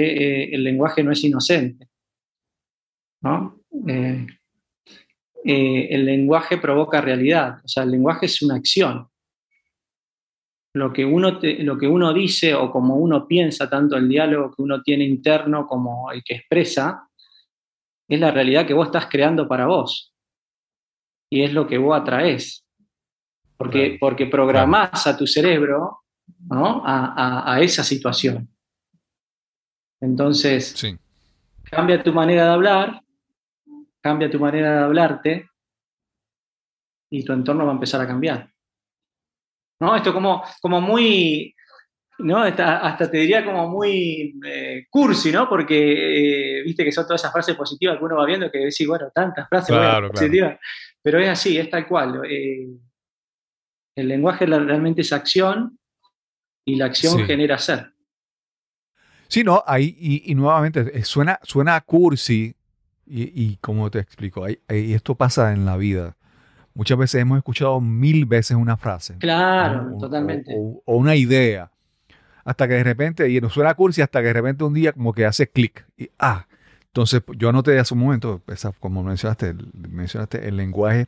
eh, 0.44 0.54
el 0.54 0.62
lenguaje 0.64 1.02
no 1.02 1.12
es 1.12 1.24
inocente. 1.24 1.88
¿no? 3.22 3.60
Eh, 3.88 4.26
eh, 5.44 5.88
el 5.90 6.04
lenguaje 6.04 6.58
provoca 6.58 7.00
realidad, 7.00 7.58
o 7.64 7.68
sea, 7.68 7.84
el 7.84 7.90
lenguaje 7.92 8.26
es 8.26 8.42
una 8.42 8.56
acción. 8.56 9.08
Lo 10.74 10.92
que, 10.92 11.04
uno 11.04 11.38
te- 11.38 11.62
lo 11.62 11.76
que 11.78 11.86
uno 11.86 12.12
dice 12.14 12.54
o 12.54 12.70
como 12.70 12.96
uno 12.96 13.26
piensa, 13.28 13.68
tanto 13.68 13.96
el 13.96 14.08
diálogo 14.08 14.54
que 14.54 14.62
uno 14.62 14.82
tiene 14.82 15.04
interno 15.04 15.66
como 15.66 16.10
el 16.10 16.22
que 16.24 16.34
expresa, 16.36 17.06
es 18.08 18.18
la 18.20 18.30
realidad 18.30 18.66
que 18.66 18.74
vos 18.74 18.86
estás 18.86 19.06
creando 19.06 19.46
para 19.46 19.66
vos. 19.66 20.14
Y 21.30 21.42
es 21.42 21.52
lo 21.52 21.66
que 21.66 21.78
vos 21.78 21.98
atraes. 21.98 22.61
Porque, 23.62 23.84
Claro. 23.86 23.96
porque 24.00 24.26
programás 24.26 25.06
a 25.06 25.16
tu 25.16 25.26
cerebro 25.26 26.00
¿no? 26.50 26.82
a, 26.84 27.14
a- 27.46 27.54
a 27.54 27.60
esa 27.60 27.84
situación. 27.84 28.48
Entonces, 30.00 30.72
Sí. 30.76 30.96
cambia 31.70 32.02
tu 32.02 32.12
manera 32.12 32.44
de 32.46 32.50
hablar, 32.50 33.00
cambia 34.00 34.28
tu 34.30 34.40
manera 34.40 34.78
de 34.78 34.84
hablarte 34.84 35.48
y 37.10 37.24
tu 37.24 37.32
entorno 37.32 37.64
va 37.64 37.70
a 37.70 37.74
empezar 37.74 38.00
a 38.00 38.06
cambiar. 38.06 38.50
¿No? 39.80 39.94
Esto 39.96 40.12
como, 40.12 40.42
como 40.60 40.80
muy, 40.80 41.54
¿no? 42.18 42.38
Hasta, 42.38 42.78
hasta 42.78 43.10
te 43.10 43.18
diría 43.18 43.44
como 43.44 43.68
muy 43.68 44.38
eh, 44.44 44.86
cursi, 44.90 45.30
¿no? 45.32 45.48
Porque 45.48 46.58
eh, 46.58 46.62
viste 46.62 46.84
que 46.84 46.92
son 46.92 47.04
todas 47.04 47.20
esas 47.20 47.32
frases 47.32 47.56
positivas 47.56 47.98
que 47.98 48.04
uno 48.04 48.16
va 48.16 48.26
viendo 48.26 48.50
que 48.50 48.58
decís, 48.58 48.86
bueno, 48.86 49.10
tantas 49.14 49.48
frases 49.48 49.74
claro. 49.76 50.10
positivas. 50.10 50.58
Pero 51.02 51.18
es 51.20 51.28
así, 51.28 51.58
es 51.58 51.68
tal 51.70 51.86
cual. 51.86 52.22
eh, 52.28 52.66
el 53.96 54.08
lenguaje 54.08 54.46
realmente 54.46 55.02
es 55.02 55.12
acción 55.12 55.78
y 56.64 56.76
la 56.76 56.86
acción 56.86 57.18
Sí. 57.18 57.24
genera 57.24 57.58
ser. 57.58 57.92
Sí, 59.28 59.44
no, 59.44 59.62
ahí, 59.66 59.96
y, 59.98 60.30
y 60.30 60.34
nuevamente, 60.34 60.90
eh, 60.98 61.04
suena, 61.04 61.38
suena 61.42 61.74
a 61.76 61.80
cursi, 61.80 62.54
y, 63.06 63.22
y 63.42 63.56
como 63.56 63.90
te 63.90 63.98
explico, 63.98 64.46
esto 64.68 65.14
pasa 65.14 65.52
en 65.52 65.64
la 65.64 65.76
vida. 65.76 66.16
Muchas 66.74 66.96
veces 66.98 67.20
hemos 67.20 67.38
escuchado 67.38 67.80
mil 67.80 68.26
veces 68.26 68.56
una 68.56 68.76
frase. 68.76 69.16
Claro, 69.18 69.82
¿no? 69.82 69.96
O- 69.96 69.98
totalmente. 69.98 70.54
O, 70.56 70.82
o 70.84 70.96
una 70.96 71.16
idea. 71.16 71.70
Hasta 72.44 72.66
que 72.68 72.74
de 72.74 72.84
repente, 72.84 73.28
y 73.30 73.40
nos 73.40 73.52
suena 73.52 73.74
cursi, 73.74 74.02
hasta 74.02 74.20
que 74.20 74.26
de 74.28 74.32
repente 74.32 74.64
un 74.64 74.74
día 74.74 74.92
como 74.92 75.12
que 75.12 75.24
hace 75.24 75.48
clic. 75.48 75.86
Y, 75.96 76.10
ah, 76.18 76.46
entonces 76.86 77.22
yo 77.36 77.48
anoté 77.48 77.78
hace 77.78 77.94
un 77.94 78.00
momento, 78.00 78.42
esa, 78.48 78.72
como 78.72 79.02
mencionaste, 79.02 79.54
mencionaste, 79.74 80.46
el 80.48 80.56
lenguaje 80.56 81.06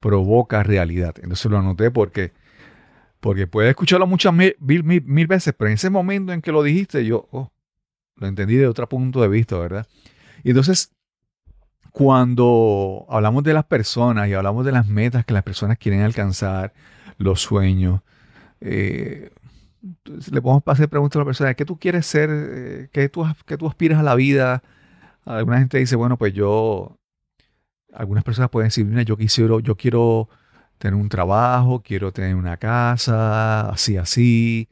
provoca 0.00 0.62
realidad. 0.62 1.14
Entonces 1.22 1.50
lo 1.50 1.58
anoté 1.58 1.90
porque, 1.90 2.32
porque 3.20 3.46
puedes 3.46 3.70
escucharlo 3.70 4.06
muchas 4.06 4.32
mil, 4.32 4.56
mil, 4.58 5.26
veces, 5.26 5.54
pero 5.56 5.68
en 5.68 5.74
ese 5.74 5.90
momento 5.90 6.32
en 6.32 6.42
que 6.42 6.52
lo 6.52 6.62
dijiste, 6.62 7.04
yo 7.04 7.28
oh, 7.30 7.52
lo 8.16 8.26
entendí 8.26 8.56
de 8.56 8.66
otro 8.66 8.88
punto 8.88 9.20
de 9.20 9.28
vista, 9.28 9.58
¿verdad? 9.58 9.86
Y 10.42 10.50
entonces, 10.50 10.92
cuando 11.92 13.06
hablamos 13.08 13.44
de 13.44 13.54
las 13.54 13.64
personas 13.64 14.28
y 14.28 14.34
hablamos 14.34 14.64
de 14.64 14.72
las 14.72 14.88
metas 14.88 15.24
que 15.24 15.34
las 15.34 15.42
personas 15.42 15.78
quieren 15.78 16.00
alcanzar, 16.00 16.72
los 17.18 17.42
sueños, 17.42 18.00
eh, 18.62 19.30
le 19.82 20.42
podemos 20.42 20.62
hacer 20.66 20.88
preguntas 20.88 21.16
a 21.16 21.20
la 21.20 21.24
persona, 21.26 21.54
¿qué 21.54 21.64
tú 21.64 21.78
quieres 21.78 22.06
ser? 22.06 22.30
Eh, 22.32 22.88
¿Qué 22.92 23.08
tú, 23.08 23.26
qué 23.46 23.58
tú 23.58 23.68
aspiras 23.68 23.98
a 23.98 24.02
la 24.02 24.14
vida? 24.14 24.62
Alguna 25.24 25.58
gente 25.58 25.78
dice, 25.78 25.96
bueno, 25.96 26.16
pues 26.16 26.32
yo, 26.32 26.99
algunas 27.92 28.24
personas 28.24 28.50
pueden 28.50 28.68
decir, 28.68 28.84
mira, 28.86 29.02
yo 29.02 29.16
quisiera, 29.16 29.58
yo 29.60 29.76
quiero 29.76 30.28
tener 30.78 30.94
un 30.94 31.08
trabajo, 31.08 31.82
quiero 31.82 32.12
tener 32.12 32.34
una 32.36 32.56
casa, 32.56 33.70
así, 33.70 33.96
así, 33.96 34.68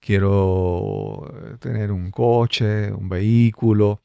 quiero 0.00 1.56
tener 1.60 1.92
un 1.92 2.10
coche, 2.10 2.92
un 2.92 3.08
vehículo, 3.08 4.02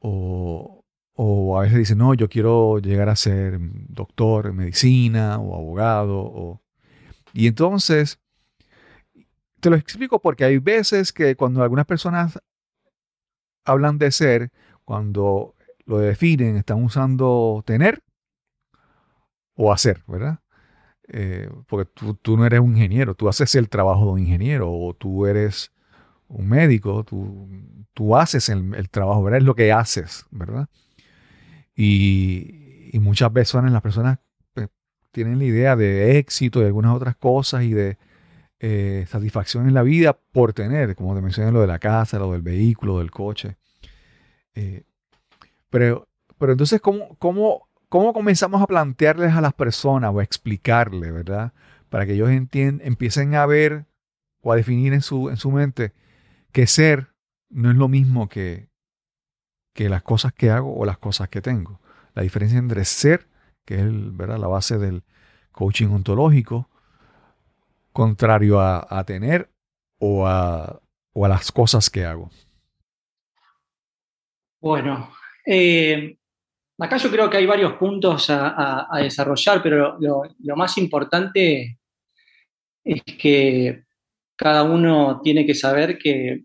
o, 0.00 0.84
o 1.14 1.58
a 1.58 1.62
veces 1.62 1.78
dicen, 1.78 1.98
no, 1.98 2.14
yo 2.14 2.28
quiero 2.28 2.78
llegar 2.78 3.08
a 3.08 3.16
ser 3.16 3.58
doctor 3.60 4.46
en 4.48 4.56
medicina 4.56 5.38
o 5.38 5.54
abogado, 5.54 6.18
o... 6.18 6.60
y 7.32 7.46
entonces, 7.46 8.20
te 9.60 9.70
lo 9.70 9.76
explico 9.76 10.20
porque 10.20 10.44
hay 10.44 10.58
veces 10.58 11.12
que 11.12 11.36
cuando 11.36 11.62
algunas 11.62 11.86
personas 11.86 12.38
hablan 13.64 13.98
de 13.98 14.10
ser, 14.10 14.50
cuando 14.84 15.54
lo 15.90 15.98
definen, 15.98 16.56
están 16.56 16.82
usando 16.82 17.62
tener 17.66 18.02
o 19.54 19.72
hacer, 19.72 20.02
¿verdad? 20.06 20.40
eh, 21.12 21.48
porque 21.66 21.90
tú, 21.92 22.14
tú, 22.14 22.36
no 22.36 22.46
eres 22.46 22.60
un 22.60 22.72
ingeniero, 22.76 23.14
tú 23.14 23.28
haces 23.28 23.54
el 23.54 23.68
trabajo 23.68 24.06
de 24.06 24.12
un 24.12 24.18
ingeniero 24.20 24.70
o 24.72 24.94
tú 24.94 25.26
eres 25.26 25.72
un 26.28 26.48
médico, 26.48 27.04
tú, 27.04 27.48
tú 27.92 28.16
haces 28.16 28.48
el, 28.48 28.74
el, 28.74 28.88
trabajo, 28.88 29.22
¿verdad? 29.24 29.38
Es 29.38 29.44
lo 29.44 29.56
que 29.56 29.72
haces, 29.72 30.26
¿verdad? 30.30 30.68
Y, 31.74 32.90
y 32.92 32.98
muchas 33.00 33.32
veces 33.32 33.62
las 33.64 33.82
personas 33.82 34.18
pues, 34.54 34.68
tienen 35.10 35.38
la 35.38 35.44
idea 35.44 35.76
de 35.76 36.18
éxito 36.18 36.62
y 36.62 36.66
algunas 36.66 36.94
otras 36.94 37.16
cosas 37.16 37.64
y 37.64 37.72
de 37.72 37.98
eh, 38.60 39.04
satisfacción 39.08 39.66
en 39.66 39.74
la 39.74 39.82
vida 39.82 40.16
por 40.32 40.52
tener, 40.52 40.94
como 40.94 41.14
te 41.14 41.22
mencioné, 41.22 41.50
lo 41.50 41.60
de 41.60 41.66
la 41.66 41.78
casa, 41.80 42.18
lo 42.18 42.32
del 42.32 42.42
vehículo, 42.42 42.98
del 42.98 43.10
coche. 43.10 43.56
Eh, 44.54 44.84
pero, 45.70 46.08
pero 46.38 46.52
entonces, 46.52 46.80
¿cómo, 46.80 47.16
cómo, 47.18 47.68
¿cómo 47.88 48.12
comenzamos 48.12 48.62
a 48.62 48.66
plantearles 48.66 49.32
a 49.34 49.40
las 49.40 49.54
personas 49.54 50.12
o 50.14 50.20
a 50.20 50.24
explicarles, 50.24 51.12
verdad? 51.12 51.52
Para 51.88 52.06
que 52.06 52.14
ellos 52.14 52.30
entiendan, 52.30 52.86
empiecen 52.86 53.34
a 53.34 53.46
ver 53.46 53.86
o 54.42 54.52
a 54.52 54.56
definir 54.56 54.92
en 54.92 55.02
su, 55.02 55.30
en 55.30 55.36
su 55.36 55.50
mente 55.50 55.92
que 56.52 56.66
ser 56.66 57.12
no 57.48 57.70
es 57.70 57.76
lo 57.76 57.88
mismo 57.88 58.28
que, 58.28 58.68
que 59.74 59.88
las 59.88 60.02
cosas 60.02 60.32
que 60.32 60.50
hago 60.50 60.76
o 60.76 60.84
las 60.84 60.98
cosas 60.98 61.28
que 61.28 61.40
tengo. 61.40 61.80
La 62.14 62.22
diferencia 62.22 62.58
entre 62.58 62.84
ser, 62.84 63.28
que 63.64 63.76
es 63.76 64.16
¿verdad? 64.16 64.38
la 64.38 64.48
base 64.48 64.78
del 64.78 65.04
coaching 65.52 65.88
ontológico, 65.88 66.68
contrario 67.92 68.60
a, 68.60 68.86
a 68.88 69.04
tener 69.04 69.50
o 69.98 70.26
a, 70.26 70.80
o 71.12 71.24
a, 71.24 71.28
las 71.28 71.52
cosas 71.52 71.90
que 71.90 72.04
hago. 72.04 72.30
Bueno, 74.60 75.10
eh, 75.52 76.16
acá 76.78 76.96
yo 76.96 77.10
creo 77.10 77.28
que 77.28 77.38
hay 77.38 77.46
varios 77.46 77.72
puntos 77.74 78.30
a, 78.30 78.50
a, 78.50 78.86
a 78.88 78.98
desarrollar, 79.00 79.60
pero 79.62 79.98
lo, 79.98 80.22
lo, 80.38 80.56
más 80.56 80.78
importante 80.78 81.78
es 82.84 83.02
que 83.02 83.84
cada 84.36 84.62
uno 84.62 85.20
tiene 85.22 85.44
que 85.44 85.54
saber 85.54 85.98
que, 85.98 86.44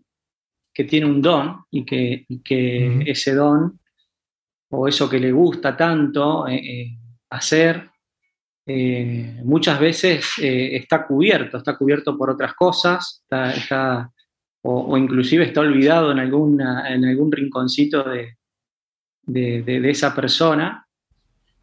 que 0.74 0.84
tiene 0.84 1.06
un 1.06 1.22
don 1.22 1.64
y 1.70 1.84
que, 1.84 2.24
y 2.28 2.42
que 2.42 2.88
-huh. 2.88 3.02
ese 3.06 3.32
don 3.34 3.78
o 4.70 4.88
eso 4.88 5.08
que 5.08 5.20
le 5.20 5.30
gusta 5.30 5.76
tanto 5.76 6.48
eh, 6.48 6.56
eh, 6.56 6.98
hacer 7.30 7.88
eh, 8.68 9.40
muchas 9.44 9.78
veces 9.78 10.26
eh, 10.42 10.74
está 10.76 11.06
cubierto, 11.06 11.58
está 11.58 11.76
cubierto 11.78 12.18
por 12.18 12.30
otras 12.30 12.52
cosas, 12.54 13.22
está, 13.22 13.52
está, 13.52 14.10
o, 14.62 14.80
o, 14.92 14.98
inclusive 14.98 15.44
está 15.44 15.60
olvidado 15.60 16.10
en, 16.10 16.18
alguna, 16.18 16.92
en 16.92 17.04
algún 17.04 17.30
rinconcito 17.30 18.02
de, 18.02 18.36
de, 19.26 19.62
de, 19.62 19.80
de 19.80 19.90
esa 19.90 20.14
persona 20.14 20.86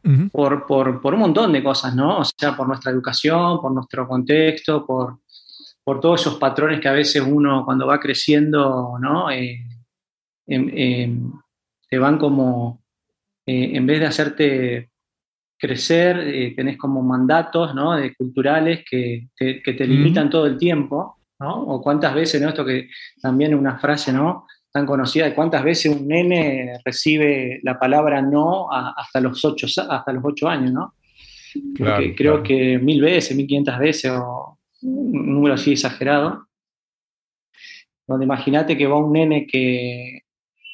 uh 0.03 0.09
-huh. 0.09 0.31
por, 0.31 0.65
por, 0.65 1.01
por, 1.01 1.13
un 1.13 1.21
montón 1.21 1.51
de 1.53 1.63
cosas, 1.63 1.95
¿no? 1.95 2.19
O 2.19 2.25
sea, 2.25 2.55
por 2.55 2.67
nuestra 2.67 2.91
educación, 2.91 3.61
por 3.61 3.71
nuestro 3.71 4.07
contexto, 4.07 4.85
por, 4.85 5.19
por 5.83 5.99
todos 5.99 6.21
esos 6.21 6.35
patrones 6.35 6.79
que 6.79 6.89
a 6.89 6.93
veces 6.93 7.23
uno 7.25 7.65
cuando 7.65 7.87
va 7.87 7.99
creciendo, 7.99 8.97
¿no? 8.99 9.31
Eh, 9.31 9.59
te 10.45 11.97
van 11.99 12.17
como, 12.17 12.81
eh, 13.45 13.71
en 13.73 13.85
vez 13.85 13.99
de 13.99 14.05
hacerte 14.05 14.89
crecer, 15.57 16.17
eh, 16.19 16.53
tenés 16.55 16.77
como 16.77 17.01
mandatos 17.01 17.73
¿no? 17.73 17.93
de 17.93 18.13
culturales 18.15 18.83
que 18.89 19.29
te, 19.33 19.61
que 19.61 19.73
te 19.73 19.87
limitan 19.87 20.29
todo 20.29 20.45
el 20.45 20.57
tiempo, 20.57 21.19
¿no? 21.39 21.61
O 21.61 21.81
cuántas 21.81 22.13
veces, 22.13 22.41
¿no? 22.41 22.49
Esto 22.49 22.65
que 22.65 22.89
también 23.21 23.55
una 23.55 23.77
frase, 23.77 24.11
¿no? 24.11 24.45
Tan 24.73 24.85
conocida 24.85 25.25
de 25.25 25.35
cuántas 25.35 25.63
veces 25.63 25.95
un 25.95 26.07
nene 26.07 26.79
recibe 26.83 27.59
la 27.63 27.77
palabra 27.77 28.21
no 28.21 28.71
a, 28.71 28.93
hasta, 28.97 29.21
los 29.21 29.45
ocho, 29.45 29.67
hasta 29.67 30.11
los 30.11 30.23
ocho 30.25 30.49
años, 30.49 30.73
¿no? 30.73 30.95
Claro, 31.75 32.03
creo 32.17 32.41
claro. 32.41 32.43
que 32.43 32.79
mil 32.79 32.99
veces, 32.99 33.35
mil 33.37 33.45
quinientas 33.45 33.77
veces, 33.77 34.11
o 34.11 34.57
un 34.81 35.33
número 35.33 35.53
así 35.53 35.73
exagerado. 35.73 36.47
Donde 38.07 38.25
imagínate 38.25 38.75
que 38.75 38.87
va 38.87 38.97
un 38.97 39.13
nene 39.13 39.45
que 39.45 40.23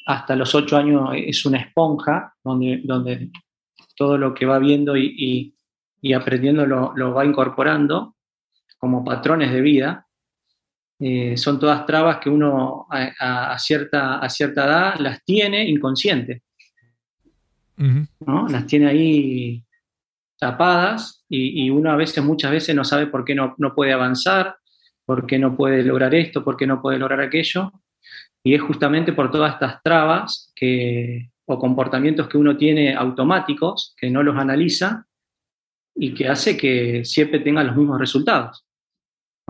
hasta 0.06 0.34
los 0.34 0.54
ocho 0.54 0.76
años 0.76 1.10
es 1.14 1.44
una 1.44 1.58
esponja, 1.58 2.34
donde, 2.42 2.80
donde 2.82 3.30
todo 3.96 4.18
lo 4.18 4.34
que 4.34 4.46
va 4.46 4.58
viendo 4.58 4.96
y, 4.96 5.14
y, 5.16 5.54
y 6.00 6.14
aprendiendo 6.14 6.66
lo, 6.66 6.92
lo, 6.96 7.12
va 7.12 7.24
incorporando 7.24 8.16
como 8.78 9.04
patrones 9.04 9.52
de 9.52 9.60
vida. 9.60 10.06
Eh, 11.00 11.36
son 11.36 11.58
todas 11.58 11.86
trabas 11.86 12.18
que 12.18 12.28
uno 12.28 12.86
a, 12.90 13.58
cierta, 13.58 14.18
a 14.18 14.28
cierta 14.28 14.66
edad 14.66 14.94
las 14.98 15.24
tiene 15.24 15.66
inconsciente. 15.68 16.42
Uh 17.78 17.82
-huh. 17.82 18.08
¿no? 18.26 18.48
Las 18.48 18.66
tiene 18.66 18.88
ahí 18.88 19.64
tapadas 20.38 21.24
y, 21.28 21.64
y, 21.64 21.70
uno 21.70 21.90
a 21.90 21.96
veces, 21.96 22.22
muchas 22.22 22.50
veces 22.50 22.76
no 22.76 22.84
sabe 22.84 23.06
por 23.06 23.24
qué 23.24 23.34
no, 23.34 23.54
no 23.58 23.74
puede 23.74 23.92
avanzar, 23.92 24.56
por 25.06 25.26
qué 25.26 25.38
no 25.38 25.56
puede 25.56 25.82
lograr 25.82 26.14
esto, 26.14 26.44
por 26.44 26.56
qué 26.56 26.66
no 26.66 26.82
puede 26.82 26.98
lograr 26.98 27.20
aquello. 27.20 27.72
Y 28.42 28.54
es 28.54 28.62
justamente 28.62 29.12
por 29.12 29.30
todas 29.30 29.54
estas 29.54 29.82
trabas 29.82 30.52
que, 30.54 31.30
o 31.46 31.58
comportamientos 31.58 32.28
que 32.28 32.38
uno 32.38 32.56
tiene 32.56 32.94
automáticos, 32.94 33.94
que 33.96 34.10
no 34.10 34.22
los 34.22 34.36
analiza 34.36 35.06
y 35.94 36.14
que 36.14 36.28
hace 36.28 36.56
que 36.56 37.04
siempre 37.04 37.40
tenga 37.40 37.64
los 37.64 37.76
mismos 37.76 37.98
resultados. 37.98 38.64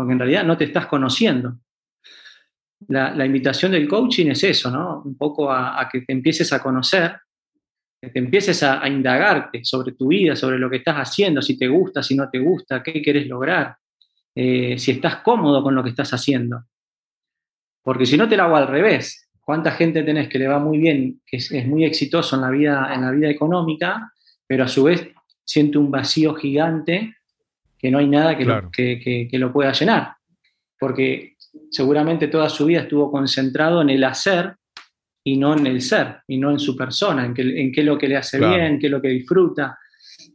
Porque 0.00 0.14
en 0.14 0.18
realidad 0.18 0.44
no 0.44 0.56
te 0.56 0.64
estás 0.64 0.86
conociendo. 0.86 1.58
La, 2.88 3.26
invitación 3.26 3.72
del 3.72 3.86
coaching 3.86 4.28
es 4.28 4.42
eso, 4.44 4.70
¿no? 4.70 5.02
Un 5.04 5.14
poco 5.18 5.52
a, 5.52 5.78
a, 5.78 5.90
que 5.90 6.00
te 6.00 6.14
empieces 6.14 6.50
a 6.54 6.62
conocer, 6.62 7.18
que 8.00 8.08
te 8.08 8.18
empieces 8.18 8.62
a, 8.62 8.82
a, 8.82 8.88
indagarte 8.88 9.62
sobre 9.62 9.92
tu 9.92 10.08
vida, 10.08 10.34
sobre 10.34 10.58
lo 10.58 10.70
que 10.70 10.76
estás 10.78 10.96
haciendo, 10.96 11.42
si 11.42 11.58
te 11.58 11.68
gusta, 11.68 12.02
si 12.02 12.14
no 12.16 12.30
te 12.30 12.38
gusta, 12.38 12.82
qué 12.82 13.02
quieres 13.02 13.26
lograr, 13.26 13.76
eh, 14.34 14.78
si 14.78 14.92
estás 14.92 15.16
cómodo 15.16 15.62
con 15.62 15.74
lo 15.74 15.82
que 15.82 15.90
estás 15.90 16.14
haciendo. 16.14 16.64
Porque 17.82 18.06
si 18.06 18.16
no 18.16 18.26
te 18.26 18.38
lo 18.38 18.44
hago 18.44 18.56
al 18.56 18.68
revés, 18.68 19.28
cuánta 19.42 19.72
gente 19.72 20.02
tenés 20.02 20.30
que 20.30 20.38
le 20.38 20.48
va 20.48 20.58
muy 20.58 20.78
bien, 20.78 21.20
que 21.26 21.36
es, 21.36 21.52
es, 21.52 21.66
muy 21.66 21.84
exitoso 21.84 22.36
en 22.36 22.40
la, 22.40 22.50
vida, 22.50 22.90
en 22.94 23.02
la 23.02 23.10
vida 23.10 23.28
económica, 23.28 24.14
pero 24.46 24.64
a 24.64 24.68
su 24.68 24.84
vez 24.84 25.06
siente 25.44 25.76
un 25.76 25.90
vacío 25.90 26.34
gigante 26.34 27.16
que 27.80 27.90
no 27.90 27.98
hay 27.98 28.08
nada 28.08 28.36
que, 28.36 28.44
claro. 28.44 28.62
lo, 28.64 28.70
que, 28.70 29.00
que, 29.00 29.26
que, 29.30 29.38
lo 29.38 29.52
pueda 29.52 29.72
llenar. 29.72 30.14
Porque 30.78 31.36
seguramente 31.70 32.28
toda 32.28 32.48
su 32.48 32.66
vida 32.66 32.80
estuvo 32.80 33.10
concentrado 33.10 33.80
en 33.80 33.90
el 33.90 34.04
hacer 34.04 34.54
y 35.24 35.36
no 35.36 35.56
en 35.56 35.66
el 35.66 35.80
ser, 35.80 36.18
y 36.26 36.38
no 36.38 36.50
en 36.50 36.58
su 36.58 36.76
persona, 36.76 37.24
en, 37.24 37.34
que, 37.34 37.42
en 37.42 37.72
qué 37.72 37.80
es 37.80 37.86
lo 37.86 37.98
que 37.98 38.08
le 38.08 38.16
hace 38.16 38.38
claro. 38.38 38.56
bien, 38.56 38.78
qué 38.78 38.86
es 38.86 38.90
lo 38.90 39.02
que 39.02 39.08
disfruta, 39.08 39.78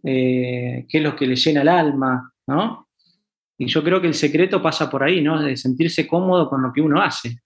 eh, 0.03 0.85
qué 0.87 0.97
es 0.97 1.03
lo 1.03 1.15
que 1.15 1.27
le 1.27 1.35
llena 1.35 1.61
el 1.61 1.69
alma, 1.69 2.31
¿no? 2.47 2.87
Y 3.57 3.67
yo 3.67 3.83
creo 3.83 4.01
que 4.01 4.07
el 4.07 4.13
secreto 4.13 4.61
pasa 4.61 4.89
por 4.89 5.03
ahí, 5.03 5.21
¿no? 5.21 5.41
De 5.41 5.55
sentirse 5.55 6.07
cómodo 6.07 6.49
con 6.49 6.61
lo 6.61 6.71
que 6.73 6.81
uno 6.81 7.01
hace. 7.01 7.39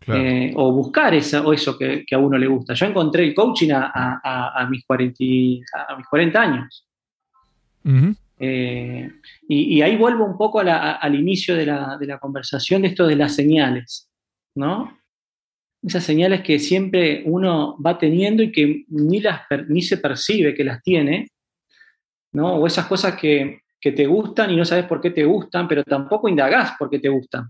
Claro. 0.00 0.22
Eh, 0.22 0.52
o 0.54 0.72
buscar 0.72 1.14
esa, 1.14 1.42
o 1.44 1.52
eso 1.52 1.76
que, 1.76 2.04
que, 2.06 2.14
a 2.14 2.18
uno 2.18 2.38
le 2.38 2.46
gusta. 2.46 2.74
Yo 2.74 2.86
encontré 2.86 3.24
el 3.24 3.34
coaching 3.34 3.72
a, 3.72 3.90
a, 3.92 4.62
a 4.62 4.68
mis, 4.68 4.84
40, 4.86 5.24
a 5.88 5.96
mis 5.96 6.06
40 6.06 6.40
años. 6.40 6.88
Uh 7.84 7.90
-huh. 7.90 8.16
Eh, 8.38 9.10
y, 9.48 9.76
y, 9.76 9.82
ahí 9.82 9.96
vuelvo 9.96 10.24
un 10.24 10.36
poco 10.36 10.62
la, 10.62 10.92
al 10.92 11.14
inicio 11.14 11.56
de 11.56 11.66
la, 11.66 11.96
de 11.98 12.06
la, 12.06 12.18
conversación 12.18 12.82
de 12.82 12.88
esto 12.88 13.06
de 13.06 13.16
las 13.16 13.34
señales, 13.34 14.10
¿no? 14.54 14.98
Esas 15.82 16.04
señales 16.04 16.42
que 16.42 16.58
siempre 16.58 17.22
uno 17.24 17.78
va 17.80 17.96
teniendo 17.96 18.42
y 18.42 18.52
que 18.52 18.84
ni, 18.88 19.20
las, 19.20 19.42
ni 19.68 19.80
se 19.80 19.96
percibe 19.98 20.54
que 20.54 20.64
las 20.64 20.82
tiene, 20.82 21.28
¿no? 22.32 22.56
O 22.56 22.66
esas 22.66 22.86
cosas 22.86 23.16
que, 23.16 23.60
que 23.80 23.92
te 23.92 24.06
gustan 24.06 24.50
y 24.50 24.56
no 24.56 24.66
sabes 24.66 24.84
por 24.84 25.00
qué 25.00 25.10
te 25.10 25.24
gustan, 25.24 25.66
pero 25.66 25.82
tampoco 25.82 26.28
indagás 26.28 26.72
por 26.78 26.90
qué 26.90 26.98
te 26.98 27.08
gustan. 27.08 27.48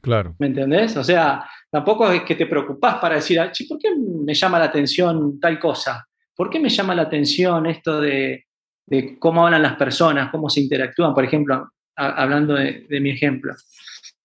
Claro. 0.00 0.34
¿Me 0.38 0.46
entendés? 0.46 0.96
O 0.96 1.04
sea, 1.04 1.46
tampoco 1.70 2.10
es 2.10 2.22
que 2.22 2.34
te 2.34 2.46
preocupás 2.46 2.96
para 2.96 3.16
decir, 3.16 3.38
¿por 3.68 3.78
qué 3.78 3.94
me 3.94 4.32
llama 4.32 4.58
la 4.58 4.66
atención 4.66 5.38
tal 5.38 5.58
cosa? 5.58 6.06
¿Por 6.34 6.48
qué 6.48 6.58
me 6.58 6.70
llama 6.70 6.94
la 6.94 7.02
atención 7.02 7.66
esto 7.66 8.00
de, 8.00 8.46
de 8.90 9.18
cómo 9.18 9.46
hablan 9.46 9.62
las 9.62 9.76
personas, 9.76 10.30
cómo 10.30 10.50
se 10.50 10.60
interactúan? 10.60 11.14
Por 11.14 11.24
ejemplo, 11.24 11.70
a, 11.96 12.22
hablando 12.22 12.54
de, 12.54 12.86
de, 12.88 13.00
mi 13.00 13.10
ejemplo, 13.10 13.54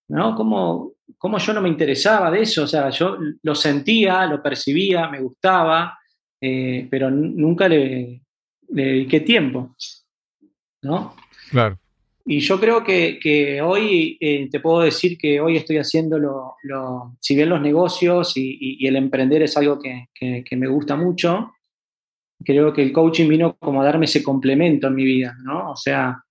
¿no? 0.10 0.36
¿Cómo, 0.36 0.94
¿Cómo, 1.18 1.38
yo 1.38 1.54
no 1.54 1.62
me 1.62 1.70
interesaba 1.70 2.32
de 2.32 2.42
eso? 2.42 2.64
O 2.64 2.68
sea, 2.68 2.90
yo 2.90 3.18
lo 3.44 3.56
sentía, 3.56 4.26
lo 4.26 4.42
percibía, 4.42 5.08
me 5.08 5.22
gustaba, 5.22 5.98
eh, 6.42 6.88
pero 6.90 7.10
nunca 7.10 7.70
le, 7.70 8.22
le 8.70 8.86
dediqué 8.86 9.22
tiempo, 9.22 9.76
¿no? 10.82 11.16
Claro. 11.50 11.78
Y 12.28 12.40
yo 12.40 12.60
creo 12.60 12.84
que, 12.84 13.20
que 13.22 13.62
hoy 13.62 14.18
eh, 14.20 14.50
te 14.50 14.60
puedo 14.60 14.82
decir 14.82 15.16
que 15.16 15.40
hoy 15.40 15.58
estoy 15.58 15.78
haciendo 15.78 16.18
lo, 16.18 16.56
lo 16.64 17.16
si 17.20 17.36
bien 17.36 17.50
los 17.50 17.62
negocios 17.62 18.36
y, 18.36 18.50
y, 18.60 18.78
y, 18.84 18.88
el 18.88 18.96
emprender 18.96 19.44
es 19.44 19.56
algo 19.58 19.80
que, 19.80 20.08
que, 20.12 20.44
que, 20.44 20.56
me 20.56 20.66
gusta 20.68 20.96
mucho, 20.96 21.55
creo 22.46 22.72
que 22.74 22.84
el 22.84 22.94
coaching 22.94 23.28
vino 23.28 23.56
como 23.58 23.82
a 23.82 23.86
darme 23.86 24.06
ese 24.06 24.24
complemento 24.24 24.88
en 24.88 24.96
mi 24.96 25.04
vida, 25.04 25.36
¿no? 25.44 25.72
O 25.72 25.76
sea, 25.76 26.24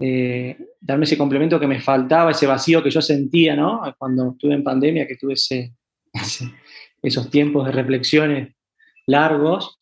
eh, 0.00 0.56
darme 0.80 1.04
ese 1.04 1.16
complemento 1.18 1.60
que 1.60 1.66
me 1.68 1.80
faltaba, 1.80 2.30
ese 2.32 2.46
vacío 2.46 2.82
que 2.82 2.90
yo 2.90 3.00
sentía, 3.02 3.54
¿no? 3.54 3.82
Cuando 3.98 4.32
estuve 4.32 4.54
en 4.54 4.64
pandemia, 4.64 5.06
que 5.06 5.16
tuve 5.16 5.34
ese, 5.34 5.74
ese, 6.12 6.52
esos 7.02 7.30
tiempos 7.30 7.66
de 7.66 7.72
reflexiones 7.72 8.54
largos, 9.06 9.78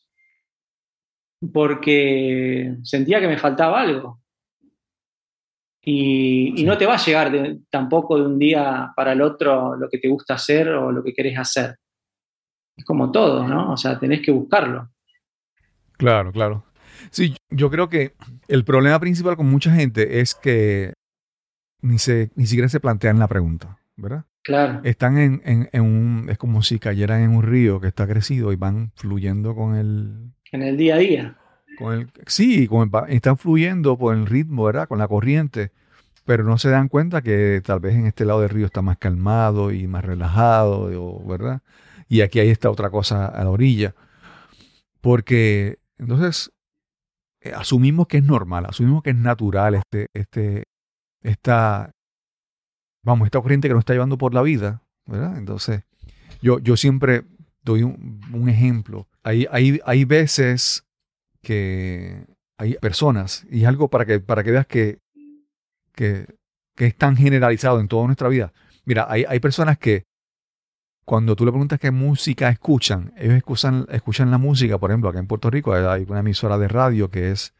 porque 1.52 2.76
sentía 2.82 3.20
que 3.20 3.28
me 3.28 3.38
faltaba 3.38 3.80
algo. 3.80 4.20
Y, 5.82 6.60
y 6.60 6.64
no 6.64 6.76
te 6.76 6.84
va 6.84 6.94
a 6.94 7.04
llegar 7.04 7.32
de- 7.32 7.60
tampoco 7.70 8.18
de 8.18 8.26
un 8.26 8.38
día 8.38 8.92
para 8.94 9.12
el 9.12 9.22
otro 9.22 9.76
lo 9.76 9.88
que 9.88 9.98
te 9.98 10.08
gusta 10.08 10.34
hacer 10.34 10.68
o 10.68 10.92
lo 10.92 11.02
que 11.02 11.14
querés 11.14 11.38
hacer. 11.38 11.76
Es 12.76 12.84
como 12.84 13.10
todo, 13.10 13.46
¿no? 13.48 13.72
O 13.72 13.76
sea, 13.76 13.98
tenés 13.98 14.20
que 14.20 14.30
buscarlo. 14.30 14.90
Claro, 16.00 16.32
claro. 16.32 16.64
Sí, 17.10 17.34
yo 17.50 17.70
creo 17.70 17.88
que 17.90 18.14
el 18.48 18.64
problema 18.64 18.98
principal 18.98 19.36
con 19.36 19.50
mucha 19.50 19.70
gente 19.74 20.20
es 20.20 20.34
que 20.34 20.94
ni, 21.82 21.98
se, 21.98 22.30
ni 22.36 22.46
siquiera 22.46 22.68
se 22.70 22.80
plantean 22.80 23.18
la 23.18 23.28
pregunta, 23.28 23.78
¿verdad? 23.96 24.24
Claro. 24.42 24.80
Están 24.84 25.18
en, 25.18 25.42
en- 25.44 25.68
en 25.72 25.82
un... 25.82 26.26
Es 26.30 26.38
como 26.38 26.62
si 26.62 26.78
cayeran 26.78 27.20
en 27.20 27.30
un 27.36 27.42
río 27.42 27.80
que 27.80 27.88
está 27.88 28.06
crecido 28.06 28.50
y 28.52 28.56
van 28.56 28.92
fluyendo 28.96 29.54
con 29.54 29.74
el... 29.76 30.32
En 30.52 30.62
el 30.62 30.76
día 30.78 30.94
a 30.94 30.98
día. 30.98 31.36
Con 31.78 31.92
el 31.92 32.10
sí, 32.26 32.66
con 32.66 32.90
el 32.92 33.12
están 33.14 33.36
fluyendo 33.36 33.98
por 33.98 34.14
el 34.14 34.24
ritmo, 34.26 34.64
¿verdad? 34.64 34.88
Con 34.88 34.98
la 34.98 35.08
corriente, 35.08 35.70
pero 36.24 36.44
no 36.44 36.56
se 36.58 36.70
dan 36.70 36.88
cuenta 36.88 37.22
que 37.22 37.60
tal 37.64 37.80
vez 37.80 37.94
en 37.94 38.06
este 38.06 38.24
lado 38.24 38.40
del 38.40 38.50
río 38.50 38.66
está 38.66 38.82
más 38.82 38.96
calmado 38.98 39.70
y 39.72 39.86
más 39.86 40.04
relajado, 40.04 40.88
¿verdad? 41.26 41.60
Y 42.08 42.22
aquí 42.22 42.40
hay 42.40 42.48
esta 42.48 42.70
otra 42.70 42.90
cosa 42.90 43.26
a 43.26 43.44
la 43.44 43.50
orilla. 43.50 43.94
Porque 45.00 45.78
entonces 46.00 46.50
eh, 47.42 47.52
asumimos 47.54 48.08
que 48.08 48.18
es 48.18 48.24
normal, 48.24 48.66
asumimos 48.66 49.02
que 49.02 49.10
es 49.10 49.16
natural 49.16 49.74
este, 49.74 50.06
este, 50.14 50.64
esta, 51.22 51.90
vamos, 53.04 53.26
esta 53.26 53.40
corriente 53.40 53.68
que 53.68 53.74
nos 53.74 53.82
está 53.82 53.92
llevando 53.92 54.18
por 54.18 54.34
la 54.34 54.42
vida, 54.42 54.82
¿verdad? 55.06 55.36
Entonces, 55.36 55.82
yo, 56.42 56.58
yo 56.58 56.76
siempre 56.76 57.24
doy 57.62 57.82
un, 57.82 58.20
un 58.32 58.48
ejemplo. 58.48 59.06
Hay, 59.22 59.46
hay, 59.50 59.80
hay 59.84 60.04
veces 60.04 60.84
que 61.42 62.24
hay 62.58 62.74
personas, 62.74 63.46
y 63.50 63.62
es 63.62 63.68
algo 63.68 63.88
para 63.88 64.04
que, 64.04 64.20
para 64.20 64.42
que 64.42 64.50
veas 64.50 64.66
que, 64.66 64.98
que, 65.94 66.26
que 66.76 66.86
es 66.86 66.96
tan 66.96 67.16
generalizado 67.16 67.80
en 67.80 67.88
toda 67.88 68.06
nuestra 68.06 68.28
vida. 68.28 68.52
Mira, 68.84 69.06
hay, 69.08 69.24
hay 69.28 69.40
personas 69.40 69.78
que 69.78 70.04
cuando 71.10 71.34
tú 71.34 71.44
le 71.44 71.50
preguntas 71.50 71.80
qué 71.80 71.90
música 71.90 72.50
escuchan, 72.50 73.12
ellos 73.16 73.34
escuchan, 73.34 73.84
escuchan 73.90 74.30
la 74.30 74.38
música, 74.38 74.78
por 74.78 74.92
ejemplo, 74.92 75.10
acá 75.10 75.18
en 75.18 75.26
Puerto 75.26 75.50
Rico 75.50 75.74
hay 75.74 76.06
una 76.08 76.20
emisora 76.20 76.56
de 76.56 76.68
radio 76.68 77.10
que 77.10 77.32
es 77.32 77.52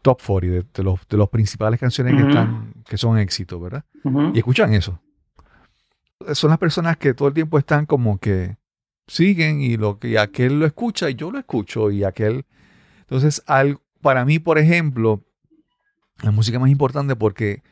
Top 0.00 0.18
40, 0.26 0.46
de, 0.46 0.66
de 0.72 0.82
los, 0.82 1.06
de 1.06 1.18
los 1.18 1.28
principales 1.28 1.78
canciones 1.78 2.14
que, 2.14 2.26
están, 2.26 2.72
que 2.88 2.96
son 2.96 3.18
éxitos, 3.18 3.60
¿verdad? 3.60 3.84
Y 4.32 4.38
escuchan 4.38 4.72
eso. 4.72 4.98
Son 6.32 6.48
las 6.48 6.58
personas 6.58 6.96
que 6.96 7.12
todo 7.12 7.28
el 7.28 7.34
tiempo 7.34 7.58
están 7.58 7.84
como 7.84 8.16
que 8.16 8.56
siguen 9.06 9.60
y 9.60 9.76
lo 9.76 9.98
que 9.98 10.18
aquel 10.18 10.58
lo 10.58 10.64
escucha 10.64 11.10
y 11.10 11.16
yo 11.16 11.30
lo 11.30 11.38
escucho 11.38 11.90
y 11.90 12.02
aquel. 12.02 12.46
Entonces, 13.00 13.42
al, 13.46 13.76
para 14.00 14.24
mí, 14.24 14.38
por 14.38 14.56
ejemplo, 14.56 15.22
la 16.22 16.30
música 16.30 16.56
es 16.56 16.62
más 16.62 16.70
importante 16.70 17.14
porque 17.14 17.62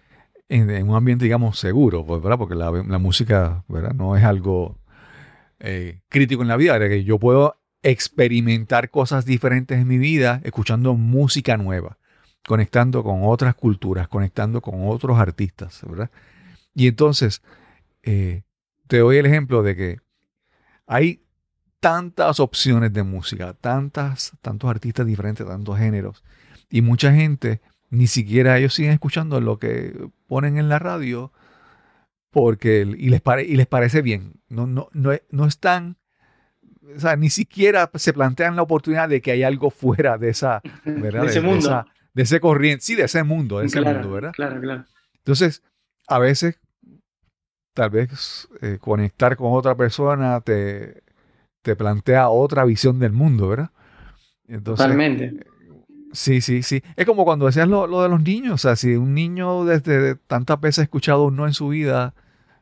en, 0.51 0.69
en 0.69 0.87
un 0.87 0.97
ambiente, 0.97 1.25
digamos, 1.25 1.59
seguro, 1.59 2.05
pues, 2.05 2.21
¿verdad? 2.21 2.37
Porque 2.37 2.57
la, 2.57 2.71
la 2.71 2.99
música, 2.99 3.65
¿verdad? 3.69 3.95
No 3.95 4.19
es 4.19 4.25
algo 4.25 4.82
eh, 5.65 6.01
crítico 6.09 6.43
en 6.43 6.49
la 6.49 6.57
vida, 6.57 6.77
de 6.77 6.89
que 6.89 7.05
yo 7.05 7.21
puedo 7.21 7.57
experimentar 7.83 8.91
cosas 8.91 9.25
diferentes 9.25 9.79
en 9.79 9.87
mi 9.87 9.97
vida 9.97 10.41
escuchando 10.43 10.95
música 10.95 11.57
nueva, 11.57 11.99
conectando 12.45 13.05
con 13.05 13.21
otras 13.23 13.55
culturas, 13.55 14.09
conectando 14.09 14.61
con 14.61 14.89
otros 14.89 15.21
artistas, 15.21 15.81
¿verdad? 15.89 16.11
Y 16.75 16.89
entonces, 16.89 17.43
eh, 18.03 18.43
te 18.89 18.99
doy 18.99 19.19
el 19.19 19.27
ejemplo 19.27 19.63
de 19.63 19.77
que 19.77 20.01
hay 20.89 21.23
tantas 21.79 22.41
opciones 22.41 22.93
de 22.93 23.05
música, 23.05 23.55
tantas, 23.55 24.33
tantos 24.41 24.69
artistas 24.69 25.07
diferentes, 25.07 25.47
tantos 25.47 25.79
géneros, 25.79 26.25
y 26.71 26.83
mucha 26.83 27.13
gente, 27.13 27.61
ni 27.89 28.09
siquiera 28.09 28.59
ellos 28.59 28.75
siguen 28.75 28.93
escuchando 28.93 29.41
lo 29.41 29.61
que 29.61 30.09
ponen 30.27 30.59
en 30.59 30.69
la 30.69 30.81
radio 30.81 31.33
porque 32.33 32.81
y 32.99 33.09
les, 33.11 33.21
pare- 33.21 33.45
y 33.45 33.55
les 33.57 33.67
parece 33.69 34.03
bien. 34.03 34.33
No, 34.49 34.67
no, 34.67 34.89
no, 34.93 35.13
no 35.31 35.47
están, 35.47 35.97
o 36.97 36.99
sea, 36.99 37.15
ni 37.17 37.31
siquiera 37.31 37.89
se 37.95 38.13
plantean 38.13 38.57
la 38.57 38.63
oportunidad 38.63 39.09
de 39.09 39.21
que 39.23 39.31
hay 39.33 39.43
algo 39.45 39.71
fuera 39.71 40.19
de 40.19 40.31
esa, 40.31 40.63
¿verdad? 40.85 41.23
De 41.23 41.29
ese 41.29 41.41
mundo. 41.41 41.69
esa- 41.69 41.87
de 42.15 42.23
ese 42.25 42.41
corriente, 42.41 42.85
sí, 42.85 42.95
de 42.95 43.05
ese 43.05 43.23
mundo, 43.23 43.61
de 43.61 43.67
ese 43.67 43.81
claro, 43.81 44.01
mundo, 44.01 44.15
¿verdad? 44.15 44.33
claro, 44.33 44.61
claro. 44.61 44.85
Entonces, 45.19 45.63
a 46.09 46.19
veces, 46.19 46.59
tal 47.75 47.91
vez 47.91 48.49
eh, 48.61 48.79
conectar 48.81 49.37
con 49.37 49.53
otra 49.55 49.75
persona 49.75 50.41
te, 50.43 51.03
te 51.63 51.75
plantea 51.77 52.29
otra 52.29 52.65
visión 52.67 52.99
del 52.99 53.13
mundo, 53.13 53.49
¿verdad? 53.49 53.71
Entonces, 54.47 54.87
Totalmente. 54.87 55.47
Sí, 56.13 56.41
sí, 56.43 56.63
sí. 56.63 56.83
Es 56.97 57.07
como 57.07 57.25
cuando 57.25 57.47
decías 57.47 57.67
lo, 57.69 57.87
lo 57.87 58.03
de 58.03 58.09
los 58.11 58.23
niños. 58.23 58.55
O 58.55 58.59
sea, 58.59 58.77
si 58.77 58.95
un 58.97 59.15
niño 59.15 59.65
desde 59.65 60.15
tantas 60.15 60.61
veces 60.61 60.81
ha 60.81 60.83
escuchado 60.83 61.25
un 61.25 61.37
no 61.37 61.47
en 61.47 61.55
su 61.55 61.69
vida, 61.69 62.15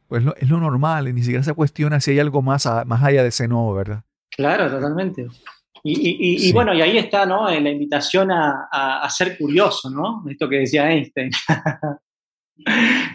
pues 0.08 0.22
lo- 0.24 0.36
es 0.36 0.48
lo 0.48 0.58
normal 0.60 1.08
y 1.08 1.12
ni 1.12 1.22
siquiera 1.22 1.42
se 1.42 1.52
cuestiona 1.54 2.00
si 2.00 2.12
hay 2.12 2.20
algo 2.20 2.42
más, 2.42 2.66
a- 2.66 2.84
más 2.84 3.02
allá 3.02 3.22
de 3.22 3.28
ese 3.30 3.48
no, 3.48 3.72
¿verdad? 3.74 4.02
Claro, 4.30 4.70
totalmente. 4.70 5.26
Y, 5.82 5.92
y- 5.92 6.16
y- 6.20 6.34
y 6.34 6.38
Sí. 6.38 6.52
bueno, 6.52 6.74
y 6.74 6.80
ahí 6.82 6.96
está, 6.98 7.26
¿no? 7.26 7.48
En 7.50 7.64
la 7.64 7.70
invitación 7.70 8.30
a, 8.30 8.68
a- 8.70 9.02
a 9.02 9.10
ser 9.10 9.36
curioso, 9.38 9.90
¿no? 9.90 10.22
Esto 10.30 10.48
que 10.48 10.58
decía 10.58 10.90
Einstein. 10.90 11.30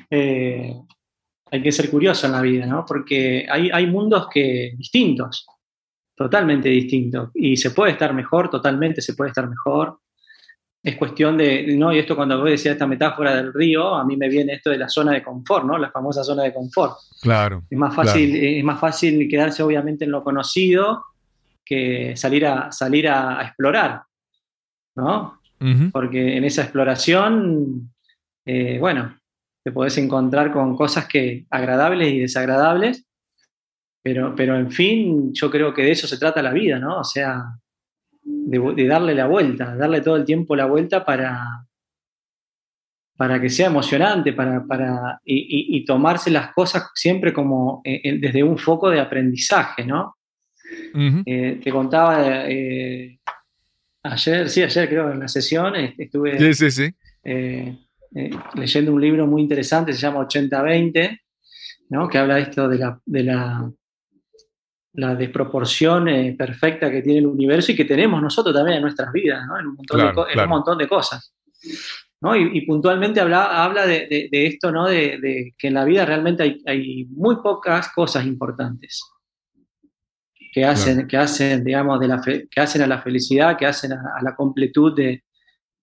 Eh, 0.10 0.74
hay 1.52 1.62
que 1.62 1.72
ser 1.72 1.90
curioso 1.90 2.26
en 2.26 2.32
la 2.34 2.42
vida, 2.42 2.66
¿no? 2.66 2.86
Porque 2.86 3.46
hay, 3.50 3.70
hay 3.72 3.88
mundos 3.88 4.28
que 4.34 4.74
distintos, 4.78 5.46
totalmente 6.16 6.70
distintos. 6.70 7.30
Y 7.36 7.56
se 7.58 7.72
puede 7.72 7.92
estar 7.94 8.14
mejor, 8.14 8.50
totalmente 8.50 9.02
se 9.02 9.14
puede 9.14 9.30
estar 9.30 9.48
mejor. 9.48 10.00
Es 10.86 10.98
cuestión 10.98 11.38
de, 11.38 11.76
¿no? 11.76 11.92
Y 11.92 12.00
esto 12.00 12.16
cuando 12.16 12.38
vos 12.40 12.50
decías 12.50 12.74
esta 12.74 12.86
metáfora 12.86 13.36
del 13.36 13.52
río, 13.52 13.96
a 13.96 14.06
mí 14.06 14.16
me 14.16 14.30
viene 14.30 14.54
esto 14.54 14.70
de 14.70 14.78
la 14.78 14.88
zona 14.88 15.14
de 15.14 15.24
confort, 15.24 15.66
¿no? 15.66 15.78
La 15.78 15.90
famosa 15.90 16.24
zona 16.24 16.44
de 16.44 16.54
confort. 16.54 16.98
Claro. 17.22 17.64
Es 17.70 17.78
más 17.78 17.96
fácil, 17.96 18.36
es 18.36 18.64
más 18.64 18.80
fácil 18.80 19.28
quedarse 19.28 19.64
obviamente 19.64 20.06
en 20.06 20.12
lo 20.12 20.24
conocido 20.24 21.04
que 21.66 22.16
salir 22.16 22.46
a, 22.46 22.72
salir 22.72 23.08
a, 23.08 23.40
a 23.40 23.44
explorar, 23.44 24.04
¿no? 24.96 25.42
Porque 25.92 26.38
en 26.38 26.44
esa 26.44 26.62
exploración, 26.62 27.92
eh, 28.46 28.78
bueno, 28.80 29.18
te 29.64 29.72
podés 29.72 29.98
encontrar 29.98 30.54
con 30.54 30.76
cosas 30.76 31.08
que 31.08 31.46
agradables 31.50 32.14
y 32.14 32.20
desagradables, 32.20 33.08
pero, 34.04 34.36
pero 34.36 34.56
en 34.58 34.70
fin, 34.70 35.34
yo 35.34 35.50
creo 35.50 35.74
que 35.74 35.82
de 35.82 35.92
eso 35.92 36.08
se 36.08 36.20
trata 36.20 36.44
la 36.44 36.54
vida, 36.54 36.78
¿no? 36.78 37.00
O 37.00 37.04
sea, 37.04 37.44
de, 38.26 38.74
de 38.76 38.88
darle 38.88 39.14
la 39.16 39.28
vuelta, 39.28 39.76
darle 39.76 40.02
todo 40.02 40.16
el 40.18 40.26
tiempo 40.26 40.56
la 40.56 40.66
vuelta 40.66 41.06
para, 41.06 41.66
para 43.18 43.40
que 43.40 43.50
sea 43.50 43.68
emocionante, 43.68 44.34
para, 44.34 44.66
para, 44.66 45.22
y, 45.24 45.36
y- 45.36 45.78
y 45.78 45.86
tomarse 45.86 46.30
las 46.32 46.54
cosas 46.54 46.90
siempre 46.96 47.32
como 47.32 47.82
eh, 47.86 48.18
desde 48.20 48.44
un 48.44 48.58
foco 48.58 48.90
de 48.90 49.00
aprendizaje, 49.00 49.86
¿no? 49.86 50.16
Eh, 51.26 51.60
te 51.64 51.72
contaba 51.72 52.46
eh, 52.50 53.20
ayer, 54.04 54.50
sí, 54.50 54.64
ayer 54.64 54.90
creo 54.90 55.12
en 55.12 55.20
la 55.20 55.28
sesión, 55.28 55.74
estuve 55.76 56.38
Sí, 56.40 56.54
sí, 56.54 56.72
sí. 56.72 56.96
eh, 57.24 57.78
leyendo 58.56 58.92
un 58.94 59.02
libro 59.02 59.28
muy 59.28 59.42
interesante, 59.44 59.94
se 59.94 60.00
llama 60.00 60.20
80-20, 60.28 61.20
¿no? 61.90 62.08
que 62.10 62.18
habla 62.18 62.36
de 62.36 62.42
esto 62.42 62.68
de 62.68 62.78
la, 62.80 63.00
de 63.06 63.24
la, 63.24 63.72
la 64.98 65.16
desproporción 65.16 66.08
eh, 66.08 66.36
perfecta 66.38 66.90
que 66.92 67.02
tiene 67.02 67.20
el 67.20 67.28
universo 67.28 67.72
y 67.72 67.76
que 67.76 67.86
tenemos 67.86 68.22
nosotros 68.22 68.54
también 68.56 68.78
en 68.78 68.84
nuestras 68.84 69.12
vidas, 69.12 69.46
¿no? 69.48 69.60
en, 69.60 69.68
un 69.68 69.76
montón, 69.76 69.98
Claro, 69.98 70.10
de, 70.10 70.16
co- 70.16 70.28
en 70.28 70.34
claro. 70.34 70.48
un 70.48 70.50
montón 70.52 70.78
de 70.78 70.88
cosas. 70.88 71.34
¿no? 72.22 72.36
Y, 72.36 72.58
y 72.58 72.66
puntualmente 72.66 73.20
habla, 73.20 73.64
habla 73.64 73.86
de, 73.86 74.08
de- 74.08 74.30
de 74.32 74.46
esto, 74.48 74.72
¿no? 74.72 74.88
De, 74.88 75.20
de 75.20 75.54
que 75.58 75.68
en 75.68 75.74
la 75.74 75.84
vida 75.86 76.06
realmente 76.06 76.44
hay, 76.44 76.62
hay 76.66 77.06
muy 77.10 77.36
pocas 77.38 77.92
cosas 77.94 78.26
importantes 78.26 79.04
que 80.54 80.64
hacen, 80.64 81.08
que 81.08 81.18
hacen, 81.18 81.64
digamos, 81.64 82.00
de 82.00 82.08
la 82.08 82.24
fe- 82.24 82.48
que 82.50 82.62
hacen 82.62 82.82
a 82.82 82.88
la 82.88 83.02
felicidad, 83.02 83.58
que 83.58 83.66
hacen 83.66 83.92
a, 83.94 84.02
a 84.18 84.24
la 84.24 84.34
completud 84.36 84.96
de, 84.96 85.24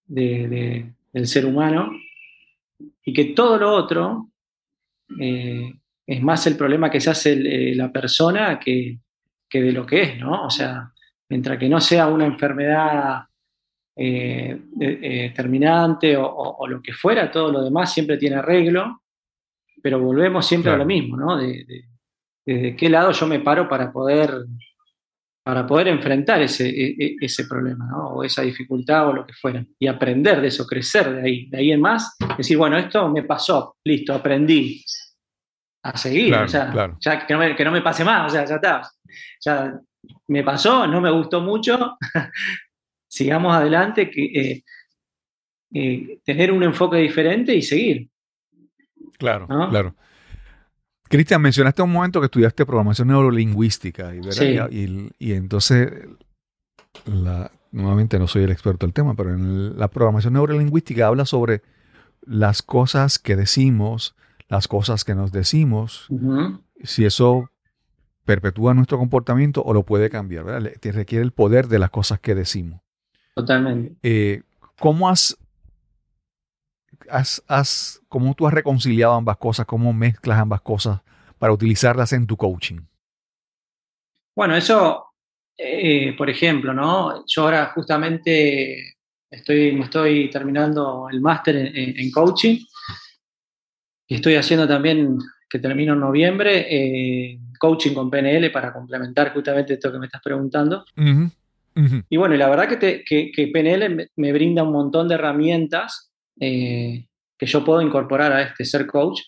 de- 0.07 0.49
de- 0.49 0.95
del 1.13 1.27
ser 1.27 1.45
humano, 1.45 1.93
y 3.05 3.13
que 3.13 3.27
todo 3.27 3.59
lo 3.59 3.71
otro 3.75 4.31
eh, 5.21 5.71
es 6.07 6.23
más 6.23 6.47
el 6.47 6.57
problema 6.57 6.91
que 6.91 7.01
se 7.01 7.11
hace 7.11 7.33
el- 7.33 7.47
eh, 7.47 7.75
la 7.75 7.91
persona 7.93 8.59
que, 8.59 8.99
que 9.49 9.63
de 9.63 9.73
lo 9.73 9.85
que 9.87 10.03
es, 10.03 10.19
¿no? 10.19 10.47
O 10.47 10.51
sea, 10.51 10.91
mientras 11.29 11.59
que 11.59 11.69
no 11.69 11.81
sea 11.81 12.07
una 12.09 12.27
enfermedad 12.27 13.25
eh, 13.97 14.59
eh, 14.81 15.33
terminante 15.37 16.17
o, 16.17 16.25
o- 16.27 16.57
o 16.59 16.67
lo 16.67 16.81
que 16.81 16.93
fuera, 16.95 17.31
todo 17.31 17.53
lo 17.53 17.63
demás 17.63 17.93
siempre 17.93 18.17
tiene 18.17 18.37
arreglo, 18.37 19.03
pero 19.83 20.01
volvemos 20.01 20.47
siempre 20.47 20.71
Claro. 20.71 20.83
a 20.83 20.85
lo 20.85 20.87
mismo, 20.89 21.17
¿no? 21.17 21.37
De, 21.37 21.65
de- 21.65 21.85
desde 22.45 22.75
qué 22.77 22.89
lado 22.89 23.13
yo 23.13 23.27
me 23.27 23.41
paro 23.41 23.69
para 23.69 23.93
poder, 23.93 24.31
para 25.45 25.67
poder 25.67 25.89
enfrentar 25.89 26.41
ese, 26.43 26.69
e- 26.69 26.97
e- 26.99 27.17
ese 27.21 27.45
problema, 27.47 27.87
¿no? 27.91 28.09
O 28.15 28.25
esa 28.25 28.43
dificultad 28.43 29.09
o 29.09 29.13
lo 29.13 29.27
que 29.27 29.35
fuera. 29.35 29.65
Y 29.79 29.87
aprender 29.87 30.41
de 30.41 30.49
eso, 30.49 30.67
crecer 30.67 31.13
de 31.15 31.23
ahí. 31.23 31.47
De 31.51 31.59
ahí 31.59 31.73
en 31.73 31.81
más, 31.81 32.17
decir, 32.37 32.57
bueno, 32.57 32.79
esto 32.79 33.09
me 33.11 33.23
pasó, 33.25 33.77
listo, 33.85 34.15
aprendí. 34.15 34.83
A 35.85 35.97
seguir, 35.97 36.29
Claro, 36.29 36.45
o 36.45 36.49
sea, 36.49 36.71
claro. 36.71 36.97
ya 37.01 37.27
que 37.27 37.33
no, 37.35 37.41
me, 37.41 37.57
que 37.57 37.65
no 37.65 37.73
me 37.73 37.83
pase 37.83 38.05
más, 38.05 38.27
o 38.27 38.35
sea, 38.35 38.45
ya 38.45 38.55
está. 38.57 38.83
Ya 39.45 39.81
me 40.29 40.43
pasó, 40.45 40.87
no 40.87 41.01
me 41.01 41.11
gustó 41.11 41.41
mucho. 41.41 41.97
sigamos 43.09 43.55
adelante, 43.55 44.11
que, 44.11 44.25
eh, 44.25 44.65
eh, 45.75 46.21
tener 46.25 46.53
un 46.53 46.63
enfoque 46.63 46.99
diferente 46.99 47.55
y 47.55 47.63
seguir. 47.63 48.09
Claro, 49.19 49.47
¿No? 49.49 49.69
claro. 49.71 49.95
Cristian, 51.09 51.43
mencionaste 51.43 51.83
un 51.83 51.93
momento 51.93 52.21
que 52.21 52.27
estudiaste 52.27 52.65
programación 52.65 53.09
neurolingüística 53.09 54.15
y, 54.15 54.21
¿verdad? 54.21 54.69
Sí. 54.71 55.11
y, 55.19 55.33
entonces, 55.35 55.91
la- 57.05 57.51
nuevamente 57.71 58.19
no 58.19 58.27
soy 58.29 58.45
el 58.45 58.51
experto 58.51 58.87
del 58.87 58.95
tema, 58.95 59.15
pero 59.15 59.31
en 59.35 59.79
la 59.79 59.89
programación 59.89 60.33
neurolingüística 60.35 61.07
habla 61.07 61.25
sobre 61.27 61.63
las 62.23 62.63
cosas 62.63 63.19
que 63.19 63.37
decimos, 63.37 64.15
las 64.53 64.69
cosas 64.69 65.03
que 65.03 65.15
nos 65.15 65.33
decimos, 65.33 66.09
si 66.85 67.07
eso 67.07 67.51
perpetúa 68.27 68.75
nuestro 68.75 68.99
comportamiento 68.99 69.63
o 69.63 69.73
lo 69.73 69.83
puede 69.83 70.11
cambiar, 70.11 70.45
¿verdad? 70.45 70.73
Te 70.79 70.93
requiere 70.93 71.25
el 71.25 71.33
poder 71.33 71.69
de 71.69 71.79
las 71.79 71.89
cosas 71.89 72.21
que 72.21 72.35
decimos. 72.35 72.83
Totalmente. 73.35 73.97
Eh, 74.03 74.43
¿Cómo 74.79 75.09
has, 75.09 75.39
has, 77.09 77.43
has- 77.49 78.03
cómo 78.09 78.35
tú 78.35 78.47
has 78.47 78.53
reconciliado 78.53 79.15
ambas 79.15 79.39
cosas? 79.39 79.65
¿Cómo 79.65 79.95
mezclas 79.95 80.39
ambas 80.39 80.61
cosas 80.61 81.01
para 81.39 81.55
utilizarlas 81.55 82.13
en 82.13 82.27
tu 82.27 82.37
coaching? 82.37 82.81
Bueno, 84.37 84.55
eso, 84.55 85.07
eh, 85.57 86.15
por 86.19 86.29
ejemplo, 86.29 86.75
¿no? 86.75 87.25
Yo 87.27 87.43
ahora 87.45 87.73
justamente 87.75 88.97
estoy, 89.31 89.73
me 89.73 89.85
estoy 89.85 90.29
terminando 90.31 91.09
el 91.11 91.23
máster 91.23 91.57
en 91.75 92.11
coaching 92.11 92.59
y 94.13 94.17
estoy 94.17 94.35
haciendo 94.35 94.69
también, 94.69 95.17
que 95.49 95.59
termino 95.59 95.95
en 95.95 96.01
noviembre, 96.01 96.67
eh, 96.69 97.39
coaching 97.59 97.95
con 97.95 98.11
PNL 98.11 98.51
para 98.51 98.73
complementar 98.73 99.33
justamente 99.33 99.75
esto 99.75 99.91
que 99.91 99.99
me 99.99 100.07
estás 100.07 100.21
preguntando. 100.23 100.85
Ujú, 100.97 101.31
ujú. 101.77 102.03
Y 102.11 102.17
bueno, 102.19 102.35
y 102.35 102.39
la 102.39 102.49
verdad 102.51 102.69
que, 102.69 102.77
te- 102.77 103.05
que- 103.05 103.31
que 103.35 103.47
PNL 103.49 103.89
me, 103.89 104.09
me 104.17 104.33
brinda 104.33 104.63
un 104.63 104.73
montón 104.73 105.09
de 105.09 105.15
herramientas 105.15 106.13
eh, 106.41 107.07
que 107.39 107.47
yo 107.47 107.65
puedo 107.65 107.81
incorporar 107.83 108.33
a 108.33 108.43
este 108.43 108.65
ser 108.65 108.87
coach 108.87 109.21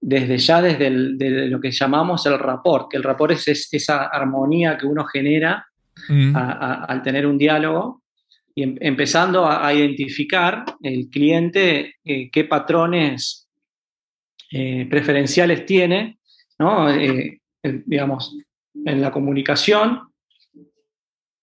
desde 0.00 0.36
ya 0.38 0.60
desde 0.60 0.86
el- 0.88 1.16
de 1.18 1.46
lo 1.48 1.60
que 1.60 1.70
llamamos 1.70 2.26
el 2.26 2.38
rapport, 2.38 2.90
que 2.90 2.96
el 2.98 3.02
rapport 3.02 3.32
es, 3.32 3.46
es 3.48 3.68
esa 3.72 4.06
armonía 4.06 4.76
que 4.76 4.86
uno 4.86 5.04
genera 5.04 5.66
Ujú. 6.08 6.32
a- 6.36 6.52
a- 6.52 6.84
al 6.84 7.02
tener 7.02 7.26
un 7.26 7.38
diálogo 7.38 8.02
y 8.54 8.62
em- 8.64 8.76
empezando 8.80 9.46
a, 9.46 9.66
a 9.66 9.72
identificar 9.72 10.64
el 10.82 11.08
cliente 11.08 11.94
eh, 12.04 12.30
qué 12.30 12.44
patrones 12.44 13.41
eh, 14.52 14.86
preferenciales 14.88 15.64
tiene, 15.64 16.18
¿no? 16.58 16.90
Eh, 16.90 17.40
digamos, 17.62 18.36
en 18.74 19.00
la 19.00 19.10
comunicación, 19.10 20.00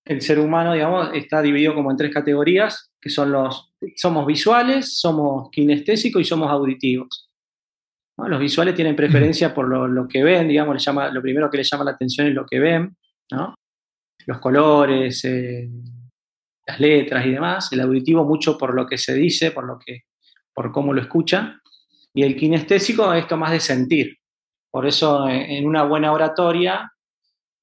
el 0.06 0.22
ser 0.22 0.40
humano, 0.40 0.74
digamos, 0.74 1.10
está 1.14 1.42
dividido 1.42 1.76
como 1.76 1.92
en 1.92 1.98
tres 1.98 2.14
categorías, 2.14 2.92
que 3.00 3.10
son 3.10 3.32
los, 3.32 3.74
somos 3.96 4.26
visuales, 4.26 5.00
somos 5.00 5.50
kinestésicos 5.52 6.22
y 6.22 6.26
somos 6.26 6.50
auditivos. 6.50 7.30
Los 8.28 8.40
visuales 8.40 8.76
tienen 8.76 8.96
preferencia 8.96 9.54
por 9.54 9.68
lo, 9.68 10.08
que 10.08 10.24
ven, 10.24 10.48
digamos, 10.48 10.76
le 10.76 10.80
llama, 10.80 11.10
lo 11.10 11.22
primero 11.22 11.50
que 11.50 11.58
les 11.58 11.70
llama 11.70 11.86
la 11.86 11.92
atención 11.92 12.28
es 12.28 12.34
lo 12.34 12.46
que 12.46 12.60
ven. 12.60 12.98
Los 14.26 14.40
colores, 14.40 15.24
eh, 15.24 15.70
las 16.68 16.80
letras 16.80 17.26
y 17.26 17.32
demás. 17.32 17.72
El 17.72 17.80
auditivo 17.82 18.26
mucho 18.26 18.58
por 18.58 18.74
lo 18.74 18.86
que 18.86 18.98
se 18.98 19.14
dice, 19.14 19.52
por, 19.52 19.66
lo 19.66 19.80
que, 19.80 20.04
por 20.54 20.72
cómo 20.72 20.94
lo 20.94 21.02
escucha. 21.02 21.62
Y 22.20 22.24
el 22.24 22.36
kinestésico 22.36 23.14
esto 23.14 23.38
más 23.38 23.52
de 23.52 23.62
sentir. 23.62 24.18
Por 24.70 24.86
eso 24.86 25.26
eh, 25.30 25.58
en 25.58 25.66
una 25.66 25.84
buena 25.84 26.12
oratoria, 26.12 26.92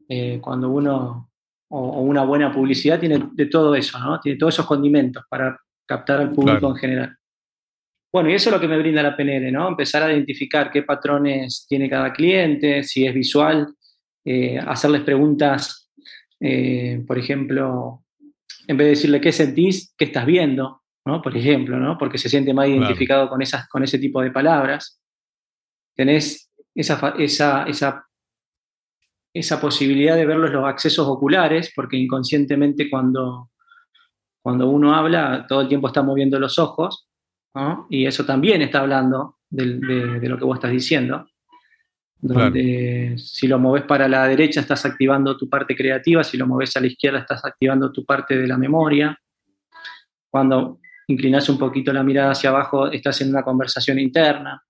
eh, 0.09 0.39
cuando 0.41 0.71
uno, 0.71 1.31
o, 1.69 1.79
o 1.79 2.01
una 2.01 2.25
buena 2.25 2.51
publicidad, 2.51 2.99
tiene 2.99 3.29
de 3.33 3.47
todo 3.47 3.75
eso, 3.75 3.99
¿no? 3.99 4.19
Tiene 4.19 4.39
todos 4.39 4.55
esos 4.55 4.65
condimentos 4.65 5.25
para 5.29 5.59
captar 5.85 6.21
al 6.23 6.33
público 6.33 6.59
Claro. 6.59 6.75
en 6.75 6.81
general. 6.81 7.17
Bueno, 8.11 8.31
y 8.31 8.33
eso 8.33 8.49
es 8.49 8.55
lo 8.55 8.61
que 8.61 8.67
me 8.69 8.79
brinda 8.79 9.03
la 9.03 9.15
PNL, 9.15 9.53
¿no? 9.53 9.69
Empezar 9.69 10.03
a 10.05 10.11
identificar 10.11 10.71
qué 10.71 10.83
patrones 10.83 11.67
tiene 11.69 11.91
cada 11.91 12.15
cliente, 12.15 12.83
si 12.83 13.07
es 13.07 13.13
visual, 13.13 13.75
eh, 14.25 14.59
hacerles 14.59 15.03
preguntas, 15.03 15.91
eh, 16.41 17.05
por 17.07 17.19
ejemplo, 17.19 18.05
en 18.67 18.77
vez 18.79 18.87
de 18.87 18.91
decirle 18.91 19.21
qué 19.21 19.33
sentís, 19.33 19.93
qué 19.99 20.07
estás 20.07 20.25
viendo, 20.25 20.83
¿no? 21.07 21.23
Por 21.23 21.37
ejemplo, 21.37 21.79
¿no? 21.79 21.97
Porque 21.97 22.19
se 22.19 22.29
siente 22.29 22.53
más 22.53 22.67
Claro. 22.67 22.81
identificado 22.81 23.29
con, 23.29 23.41
esas, 23.41 23.69
con 23.69 23.83
ese 23.85 23.99
tipo 23.99 24.21
de 24.21 24.33
palabras. 24.33 25.01
Tenés 25.95 26.53
esa, 26.75 27.15
esa, 27.17 27.63
esa, 27.63 28.07
esa 29.33 29.61
posibilidad 29.61 30.17
de 30.17 30.27
ver 30.27 30.37
los, 30.37 30.65
accesos 30.65 31.07
oculares, 31.07 31.73
porque 31.75 31.97
inconscientemente 31.97 32.91
cuando, 32.91 33.51
cuando 34.43 34.69
uno 34.69 34.95
habla, 34.97 35.47
todo 35.49 35.61
el 35.61 35.69
tiempo 35.69 35.87
está 35.87 36.03
moviendo 36.03 36.41
los 36.41 36.59
ojos, 36.59 37.09
¿no? 37.55 37.87
y 37.89 38.05
eso 38.05 38.27
también 38.27 38.61
está 38.61 38.81
hablando 38.81 39.39
de, 39.49 39.79
de 40.21 40.29
lo 40.29 40.37
que 40.37 40.45
vos 40.45 40.57
estás 40.57 40.73
diciendo. 40.73 41.27
Donde 42.19 43.15
si 43.19 43.47
lo 43.47 43.59
moves 43.59 43.85
para 43.85 44.09
la 44.09 44.27
derecha 44.27 44.61
estás 44.61 44.85
activando 44.85 45.37
tu 45.37 45.49
parte 45.49 45.77
creativa, 45.77 46.25
si 46.25 46.37
lo 46.37 46.47
moves 46.47 46.77
a 46.77 46.81
la 46.81 46.89
izquierda 46.89 47.21
estás 47.21 47.45
activando 47.45 47.93
tu 47.93 48.05
parte 48.05 48.37
de 48.37 48.49
la 48.49 48.57
memoria. 48.59 49.17
Cuando 50.31 50.81
inclinas 51.09 51.49
un 51.49 51.59
poquito 51.59 51.93
la 51.93 52.03
mirada 52.03 52.33
hacia 52.33 52.51
abajo 52.51 52.91
estás 52.91 53.21
en 53.21 53.31
una 53.31 53.43
conversación 53.43 53.99
interna. 53.99 54.63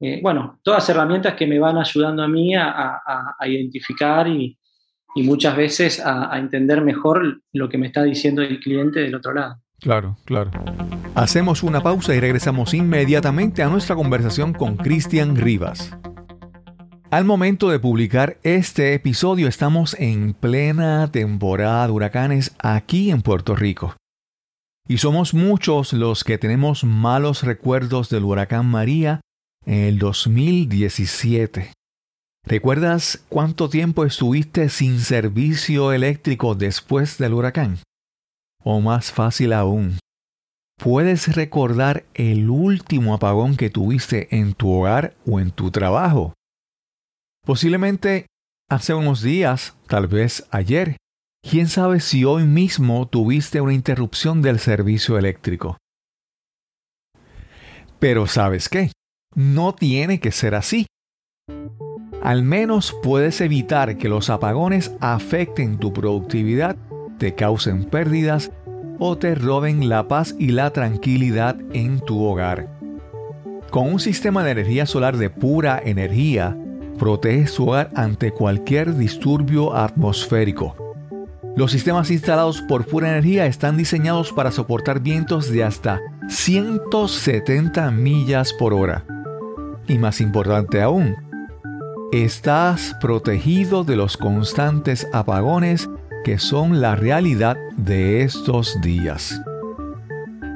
Eh, 0.00 0.20
bueno, 0.22 0.60
todas 0.62 0.88
herramientas 0.88 1.34
que 1.34 1.46
me 1.46 1.58
van 1.58 1.78
ayudando 1.78 2.22
a 2.22 2.28
mí 2.28 2.54
a, 2.54 3.00
identificar 3.46 4.26
y, 4.28 4.58
y 5.14 5.22
muchas 5.22 5.56
veces 5.56 6.00
a, 6.00 6.34
a 6.34 6.38
entender 6.38 6.82
mejor 6.82 7.40
lo 7.52 7.68
que 7.68 7.78
me 7.78 7.86
está 7.86 8.02
diciendo 8.02 8.42
el 8.42 8.60
cliente 8.60 9.00
del 9.00 9.14
otro 9.14 9.32
lado. 9.32 9.60
Claro, 9.80 10.16
claro. 10.24 10.50
Hacemos 11.14 11.62
una 11.62 11.82
pausa 11.82 12.14
y 12.14 12.20
regresamos 12.20 12.74
inmediatamente 12.74 13.62
a 13.62 13.68
nuestra 13.68 13.94
conversación 13.94 14.52
con 14.52 14.76
Cristian 14.76 15.36
Rivas. 15.36 15.96
Al 17.10 17.24
momento 17.24 17.68
de 17.68 17.78
publicar 17.78 18.38
este 18.42 18.94
episodio 18.94 19.46
estamos 19.46 19.94
en 20.00 20.34
plena 20.34 21.12
temporada 21.12 21.86
de 21.86 21.92
huracanes 21.92 22.56
aquí 22.58 23.10
en 23.10 23.22
Puerto 23.22 23.54
Rico. 23.54 23.94
Y 24.86 24.98
somos 24.98 25.32
muchos 25.32 25.94
los 25.94 26.24
que 26.24 26.36
tenemos 26.36 26.84
malos 26.84 27.42
recuerdos 27.42 28.10
del 28.10 28.24
huracán 28.24 28.66
María 28.66 29.20
en 29.64 29.80
el 29.80 29.98
2017. 29.98 31.72
¿Recuerdas 32.46 33.24
cuánto 33.30 33.70
tiempo 33.70 34.04
estuviste 34.04 34.68
sin 34.68 35.00
servicio 35.00 35.92
eléctrico 35.92 36.54
después 36.54 37.16
del 37.16 37.32
huracán? 37.32 37.78
O 38.62 38.82
más 38.82 39.10
fácil 39.10 39.54
aún, 39.54 39.98
¿puedes 40.76 41.34
recordar 41.34 42.04
el 42.12 42.50
último 42.50 43.14
apagón 43.14 43.56
que 43.56 43.70
tuviste 43.70 44.36
en 44.36 44.52
tu 44.52 44.70
hogar 44.70 45.14
o 45.26 45.40
en 45.40 45.50
tu 45.50 45.70
trabajo? 45.70 46.34
Posiblemente 47.46 48.26
hace 48.68 48.92
unos 48.92 49.22
días, 49.22 49.74
tal 49.86 50.08
vez 50.08 50.46
ayer. 50.50 50.98
¿Quién 51.48 51.68
sabe 51.68 52.00
si 52.00 52.24
hoy 52.24 52.44
mismo 52.44 53.06
tuviste 53.06 53.60
una 53.60 53.74
interrupción 53.74 54.40
del 54.40 54.58
servicio 54.58 55.18
eléctrico? 55.18 55.76
Pero 57.98 58.26
¿sabes 58.26 58.70
qué? 58.70 58.90
No 59.34 59.74
tiene 59.74 60.20
que 60.20 60.32
ser 60.32 60.54
así. 60.54 60.86
Al 62.22 62.42
menos 62.42 62.96
puedes 63.02 63.42
evitar 63.42 63.98
que 63.98 64.08
los 64.08 64.30
apagones 64.30 64.92
afecten 65.00 65.78
tu 65.78 65.92
productividad, 65.92 66.76
te 67.18 67.34
causen 67.34 67.84
pérdidas 67.84 68.50
o 68.98 69.18
te 69.18 69.34
roben 69.34 69.90
la 69.90 70.08
paz 70.08 70.34
y 70.38 70.48
la 70.48 70.70
tranquilidad 70.70 71.58
en 71.74 72.00
tu 72.00 72.24
hogar. 72.24 72.70
Con 73.70 73.92
un 73.92 74.00
sistema 74.00 74.44
de 74.44 74.52
energía 74.52 74.86
solar 74.86 75.18
de 75.18 75.28
pura 75.28 75.78
energía, 75.84 76.56
protege 76.98 77.46
su 77.48 77.68
hogar 77.68 77.90
ante 77.94 78.32
cualquier 78.32 78.96
disturbio 78.96 79.74
atmosférico. 79.74 80.83
Los 81.56 81.70
sistemas 81.70 82.10
instalados 82.10 82.62
por 82.62 82.84
pura 82.84 83.10
energía 83.10 83.46
están 83.46 83.76
diseñados 83.76 84.32
para 84.32 84.50
soportar 84.50 84.98
vientos 84.98 85.52
de 85.52 85.62
hasta 85.62 86.00
170 86.28 87.92
millas 87.92 88.52
por 88.52 88.74
hora. 88.74 89.04
Y 89.86 89.98
más 89.98 90.20
importante 90.20 90.82
aún, 90.82 91.14
estás 92.12 92.96
protegido 93.00 93.84
de 93.84 93.94
los 93.94 94.16
constantes 94.16 95.06
apagones 95.12 95.88
que 96.24 96.40
son 96.40 96.80
la 96.80 96.96
realidad 96.96 97.56
de 97.76 98.22
estos 98.22 98.80
días. 98.80 99.40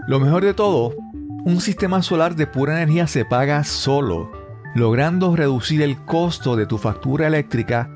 Lo 0.08 0.18
mejor 0.18 0.44
de 0.44 0.54
todo, 0.54 0.96
un 1.44 1.60
sistema 1.60 2.02
solar 2.02 2.34
de 2.34 2.48
pura 2.48 2.74
energía 2.74 3.06
se 3.06 3.24
paga 3.24 3.62
solo, 3.62 4.32
logrando 4.74 5.36
reducir 5.36 5.80
el 5.80 5.96
costo 6.06 6.56
de 6.56 6.66
tu 6.66 6.76
factura 6.76 7.28
eléctrica 7.28 7.88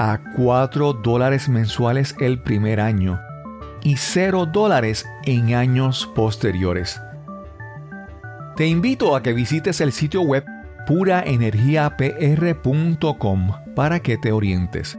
a 0.00 0.18
4 0.34 0.94
dólares 0.94 1.48
mensuales 1.48 2.16
el 2.20 2.40
primer 2.40 2.80
año 2.80 3.20
y 3.82 3.96
0 3.96 4.46
dólares 4.46 5.06
en 5.24 5.54
años 5.54 6.10
posteriores. 6.14 7.00
Te 8.56 8.66
invito 8.66 9.14
a 9.14 9.22
que 9.22 9.34
visites 9.34 9.80
el 9.80 9.92
sitio 9.92 10.22
web 10.22 10.44
puraenergiapr.com 10.86 13.52
para 13.76 14.00
que 14.00 14.16
te 14.16 14.32
orientes. 14.32 14.98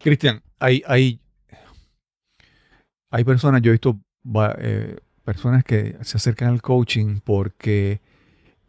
Cristian, 0.00 0.42
hay, 0.58 0.82
hay, 0.84 1.20
hay 3.12 3.22
personas, 3.22 3.62
yo 3.62 3.70
he 3.70 3.74
visto 3.74 4.00
eh, 4.58 4.96
personas 5.22 5.62
que 5.62 5.96
se 6.02 6.16
acercan 6.16 6.48
al 6.48 6.62
coaching 6.62 7.20
porque 7.22 8.00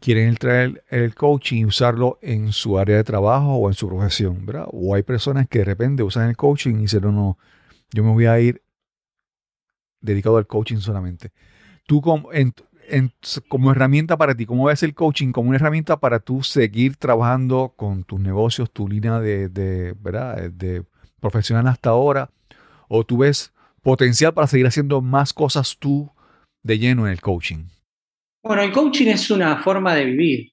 quieren 0.00 0.28
entrar 0.28 0.82
el, 0.88 1.14
coaching 1.14 1.58
y 1.58 1.64
usarlo 1.66 2.18
en 2.22 2.52
su 2.52 2.78
área 2.78 2.96
de 2.96 3.04
trabajo 3.04 3.54
o 3.54 3.68
en 3.68 3.74
su 3.74 3.86
profesión, 3.86 4.46
¿verdad? 4.46 4.66
O 4.72 4.94
hay 4.94 5.02
personas 5.02 5.46
que 5.48 5.60
de 5.60 5.66
repente 5.66 6.02
usan 6.02 6.28
el 6.28 6.36
coaching 6.36 6.76
y 6.76 6.82
dicen, 6.82 7.02
no, 7.02 7.12
no, 7.12 7.38
yo 7.92 8.02
me 8.02 8.10
voy 8.10 8.26
a 8.26 8.40
ir 8.40 8.62
dedicado 10.00 10.38
al 10.38 10.46
coaching 10.46 10.78
solamente. 10.78 11.32
Tú 11.86 12.00
como, 12.00 12.30
como 13.48 13.70
herramienta 13.70 14.16
para 14.16 14.34
ti, 14.34 14.46
¿cómo 14.46 14.64
ves 14.64 14.82
el 14.82 14.94
coaching 14.94 15.32
como 15.32 15.50
una 15.50 15.58
herramienta 15.58 15.98
para 16.00 16.18
tú 16.18 16.42
seguir 16.42 16.96
trabajando 16.96 17.74
con 17.76 18.04
tus 18.04 18.18
negocios, 18.20 18.70
tu 18.70 18.88
línea 18.88 19.20
de, 19.20 19.48
de, 19.48 19.94
¿verdad? 20.00 20.50
de 20.50 20.84
profesional 21.20 21.66
hasta 21.68 21.90
ahora? 21.90 22.30
¿O 22.88 23.04
tú 23.04 23.18
ves 23.18 23.52
potencial 23.82 24.32
para 24.32 24.46
seguir 24.46 24.66
haciendo 24.66 25.02
más 25.02 25.32
cosas 25.32 25.76
tú 25.78 26.10
de 26.62 26.78
lleno 26.78 27.06
en 27.06 27.12
el 27.12 27.20
coaching? 27.20 27.66
Bueno, 28.42 28.62
el 28.62 28.72
coaching 28.72 29.08
es 29.08 29.30
una 29.30 29.58
forma 29.62 29.94
de 29.94 30.04
vivir, 30.06 30.52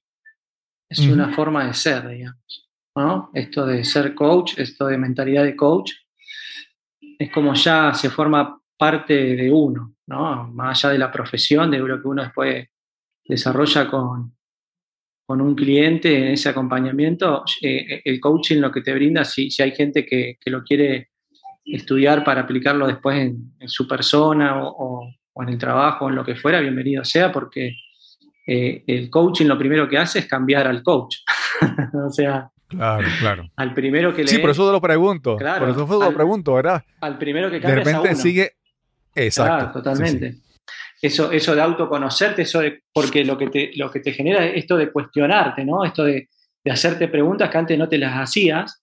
es 0.90 1.00
una 1.12 1.32
forma 1.34 1.66
de 1.66 1.74
ser, 1.74 2.06
digamos. 2.08 2.68
¿no? 2.96 3.30
Esto 3.32 3.64
de 3.66 3.84
ser 3.84 4.14
coach, 4.14 4.58
esto 4.58 4.86
de 4.86 4.98
mentalidad 4.98 5.44
de 5.44 5.54
coach, 5.56 5.92
es 7.18 7.30
como 7.30 7.54
ya 7.54 7.94
se 7.94 8.10
forma 8.10 8.60
parte 8.76 9.14
de 9.36 9.50
uno, 9.50 9.94
¿no? 10.06 10.48
Más 10.52 10.84
allá 10.84 10.92
de 10.92 10.98
la 10.98 11.10
profesión, 11.10 11.70
de 11.70 11.78
lo 11.78 12.00
que 12.00 12.08
uno 12.08 12.22
después 12.22 12.68
desarrolla 13.24 13.88
con, 13.90 14.36
con 15.26 15.40
un 15.40 15.54
cliente 15.54 16.16
en 16.16 16.24
ese 16.32 16.48
acompañamiento, 16.48 17.44
eh, 17.62 18.02
el 18.04 18.20
coaching 18.20 18.60
lo 18.60 18.70
que 18.72 18.82
te 18.82 18.94
brinda, 18.94 19.24
si, 19.24 19.50
si 19.50 19.62
hay 19.62 19.72
gente 19.72 20.04
que, 20.06 20.36
que 20.40 20.50
lo 20.50 20.62
quiere 20.62 21.10
estudiar 21.64 22.24
para 22.24 22.42
aplicarlo 22.42 22.86
después 22.86 23.18
en, 23.18 23.54
en 23.58 23.68
su 23.68 23.86
persona 23.86 24.62
o, 24.62 24.74
o- 25.02 25.14
o 25.38 25.42
en 25.44 25.50
el 25.50 25.58
trabajo 25.58 26.06
o 26.06 26.08
en 26.08 26.16
lo 26.16 26.24
que 26.24 26.34
fuera, 26.34 26.58
bienvenido 26.60 27.04
sea, 27.04 27.30
porque 27.30 27.76
eh, 28.46 28.82
el 28.86 29.08
coaching 29.08 29.46
lo 29.46 29.56
primero 29.56 29.88
que 29.88 29.96
hace 29.98 30.18
es 30.20 30.26
cambiar 30.26 30.66
al 30.66 30.82
coach. 30.82 31.16
o 32.06 32.10
sea, 32.10 32.50
Claro, 32.66 33.06
claro. 33.20 33.48
al 33.56 33.72
primero 33.72 34.14
que 34.14 34.22
le 34.24 34.28
Sí, 34.28 34.38
por 34.38 34.50
eso 34.50 34.66
te 34.66 34.72
lo 34.72 34.80
pregunto. 34.80 35.36
Claro, 35.36 35.60
por 35.60 35.68
eso 35.70 35.84
te 35.86 35.92
lo 36.04 36.08
al- 36.10 36.14
pregunto, 36.14 36.52
¿verdad? 36.54 36.82
al 37.00 37.16
primero 37.16 37.48
que 37.48 37.56
De 37.56 37.62
cambia 37.62 37.80
a 37.80 37.84
repente 37.84 38.08
uno. 38.10 38.18
sigue. 38.18 38.52
Exacto. 39.14 39.54
Claro, 39.56 39.72
totalmente. 39.72 40.32
sí. 40.32 40.42
Eso, 41.00 41.30
eso 41.32 41.54
de 41.54 41.62
autoconocerte, 41.62 42.42
eso 42.42 42.60
de, 42.60 42.82
porque 42.92 43.24
lo 43.24 43.38
que, 43.38 43.46
te, 43.46 43.70
lo 43.76 43.90
que 43.90 44.00
te 44.00 44.12
genera 44.12 44.44
es 44.44 44.56
esto 44.56 44.76
de 44.76 44.90
cuestionarte, 44.92 45.64
¿no? 45.64 45.82
Esto 45.84 46.04
de, 46.04 46.28
de 46.64 46.70
hacerte 46.70 47.08
preguntas 47.08 47.48
que 47.48 47.56
antes 47.58 47.78
no 47.78 47.88
te 47.88 47.96
las 47.98 48.12
hacías, 48.14 48.82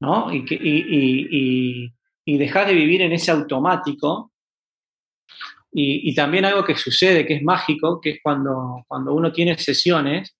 ¿no? 0.00 0.32
Y, 0.32 0.44
que, 0.44 0.54
y, 0.54 0.84
y, 0.88 1.28
y, 1.30 1.92
y 2.24 2.38
de 2.38 2.74
vivir 2.74 3.02
en 3.02 3.12
ese 3.12 3.30
automático. 3.32 4.30
Y, 5.72 6.10
y 6.10 6.14
también 6.14 6.44
algo 6.44 6.64
que 6.64 6.76
sucede, 6.76 7.26
que 7.26 7.34
es 7.34 7.42
mágico, 7.42 8.00
que 8.00 8.10
es 8.10 8.18
cuando, 8.22 8.84
cuando 8.88 9.12
uno 9.14 9.30
tiene 9.32 9.56
sesiones, 9.58 10.34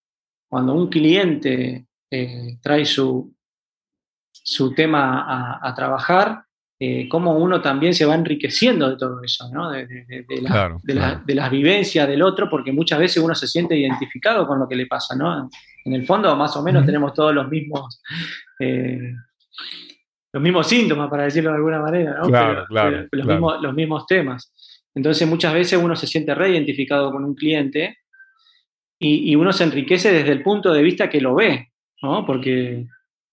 cuando 0.48 0.72
un 0.72 0.88
cliente 0.88 1.86
eh, 2.10 2.58
trae 2.62 2.84
su, 2.86 3.34
su 4.32 4.74
tema 4.74 5.24
a, 5.28 5.68
a 5.68 5.74
trabajar, 5.74 6.42
eh, 6.80 7.08
cómo 7.08 7.36
uno 7.36 7.60
también 7.60 7.92
se 7.92 8.06
va 8.06 8.14
enriqueciendo 8.14 8.88
de 8.88 8.96
todo 8.96 9.20
eso, 9.22 9.50
¿no? 9.52 9.68
de, 9.70 9.86
de- 9.86 10.04
de- 10.06 10.22
de 10.28 10.40
la- 10.42 10.50
Claro, 10.50 10.80
de, 10.82 10.94
la- 10.94 11.00
claro. 11.00 11.22
de 11.26 11.34
las 11.34 11.50
vivencias 11.50 12.08
del 12.08 12.22
otro, 12.22 12.48
porque 12.48 12.72
muchas 12.72 12.98
veces 12.98 13.22
uno 13.22 13.34
se 13.34 13.48
siente 13.48 13.76
identificado 13.76 14.46
con 14.46 14.58
lo 14.60 14.68
que 14.68 14.76
le 14.76 14.86
pasa. 14.86 15.14
¿no? 15.16 15.50
En 15.84 15.92
el 15.92 16.06
fondo, 16.06 16.34
más 16.36 16.56
o 16.56 16.62
menos, 16.62 16.86
tenemos 16.86 17.12
todos 17.12 17.34
los 17.34 17.48
mismos, 17.48 18.00
eh, 18.60 19.12
los 20.32 20.42
mismos 20.42 20.66
síntomas, 20.68 21.10
para 21.10 21.24
decirlo 21.24 21.50
de 21.50 21.56
alguna 21.56 21.80
manera, 21.80 22.18
¿no? 22.18 22.28
Claro, 22.28 22.64
claro, 22.68 23.06
los. 23.10 23.26
Mismos, 23.26 23.62
los 23.62 23.74
mismos 23.74 24.06
temas. 24.06 24.52
Entonces, 24.98 25.28
muchas 25.28 25.54
veces 25.54 25.78
uno 25.80 25.94
se 25.94 26.08
siente 26.08 26.34
reidentificado 26.34 27.12
con 27.12 27.24
un 27.24 27.34
cliente 27.36 27.98
y, 28.98 29.30
y 29.30 29.36
uno 29.36 29.52
se 29.52 29.62
enriquece 29.62 30.12
desde 30.12 30.32
el 30.32 30.42
punto 30.42 30.72
de 30.72 30.82
vista 30.82 31.08
que 31.08 31.20
lo 31.20 31.36
ve, 31.36 31.68
¿no? 32.02 32.26
Porque 32.26 32.84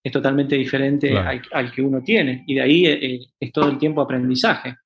es 0.04 0.12
totalmente 0.12 0.54
diferente 0.54 1.10
Claro. 1.10 1.28
al, 1.28 1.42
al 1.52 1.72
que 1.72 1.82
uno 1.82 2.00
tiene. 2.04 2.44
Y 2.46 2.54
de 2.54 2.62
ahí 2.62 2.86
eh, 2.86 3.20
es 3.40 3.50
todo 3.52 3.68
el 3.68 3.78
tiempo 3.78 4.00
aprendizaje. 4.00 4.76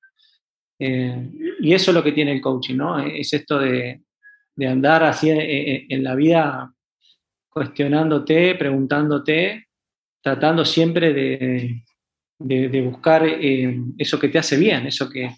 Eh, 0.79 1.29
y 1.59 1.71
eso 1.73 1.91
es 1.91 1.95
lo 1.95 2.03
que 2.03 2.13
tiene 2.13 2.31
el 2.31 2.41
coaching, 2.41 2.77
¿no? 2.77 2.97
Es 2.99 3.31
esto 3.31 3.59
de, 3.59 4.01
de 4.55 4.67
andar 4.67 5.03
así 5.03 5.29
en, 5.29 5.39
en- 5.39 5.85
en 5.87 6.03
la 6.03 6.15
vida 6.15 6.73
cuestionándote, 7.49 8.55
preguntándote, 8.55 9.67
tratando 10.23 10.65
siempre 10.65 11.13
de, 11.13 11.83
de- 12.39 12.69
de 12.69 12.81
buscar 12.81 13.23
eh, 13.27 13.77
eso 13.99 14.17
que 14.19 14.29
te 14.29 14.39
hace 14.39 14.57
bien, 14.57 14.87
eso 14.87 15.07
que, 15.07 15.29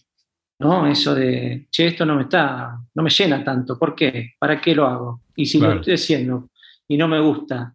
¿no? 0.64 0.88
Eso 0.88 1.14
de, 1.16 1.68
che, 1.72 1.88
esto 1.88 2.06
no 2.06 2.16
me 2.16 2.24
está, 2.24 2.78
no 2.96 3.04
me 3.04 3.10
llena 3.10 3.44
tanto, 3.44 3.78
¿por 3.78 3.94
qué? 3.96 4.34
¿Para 4.40 4.60
qué 4.60 4.74
lo 4.76 4.86
hago? 4.88 5.22
Y 5.36 5.46
si 5.46 5.60
Claro. 5.60 5.76
lo 5.76 5.80
estoy 5.82 5.94
haciendo 5.96 6.50
y 6.88 6.98
no 6.98 7.08
me 7.08 7.20
gusta, 7.20 7.74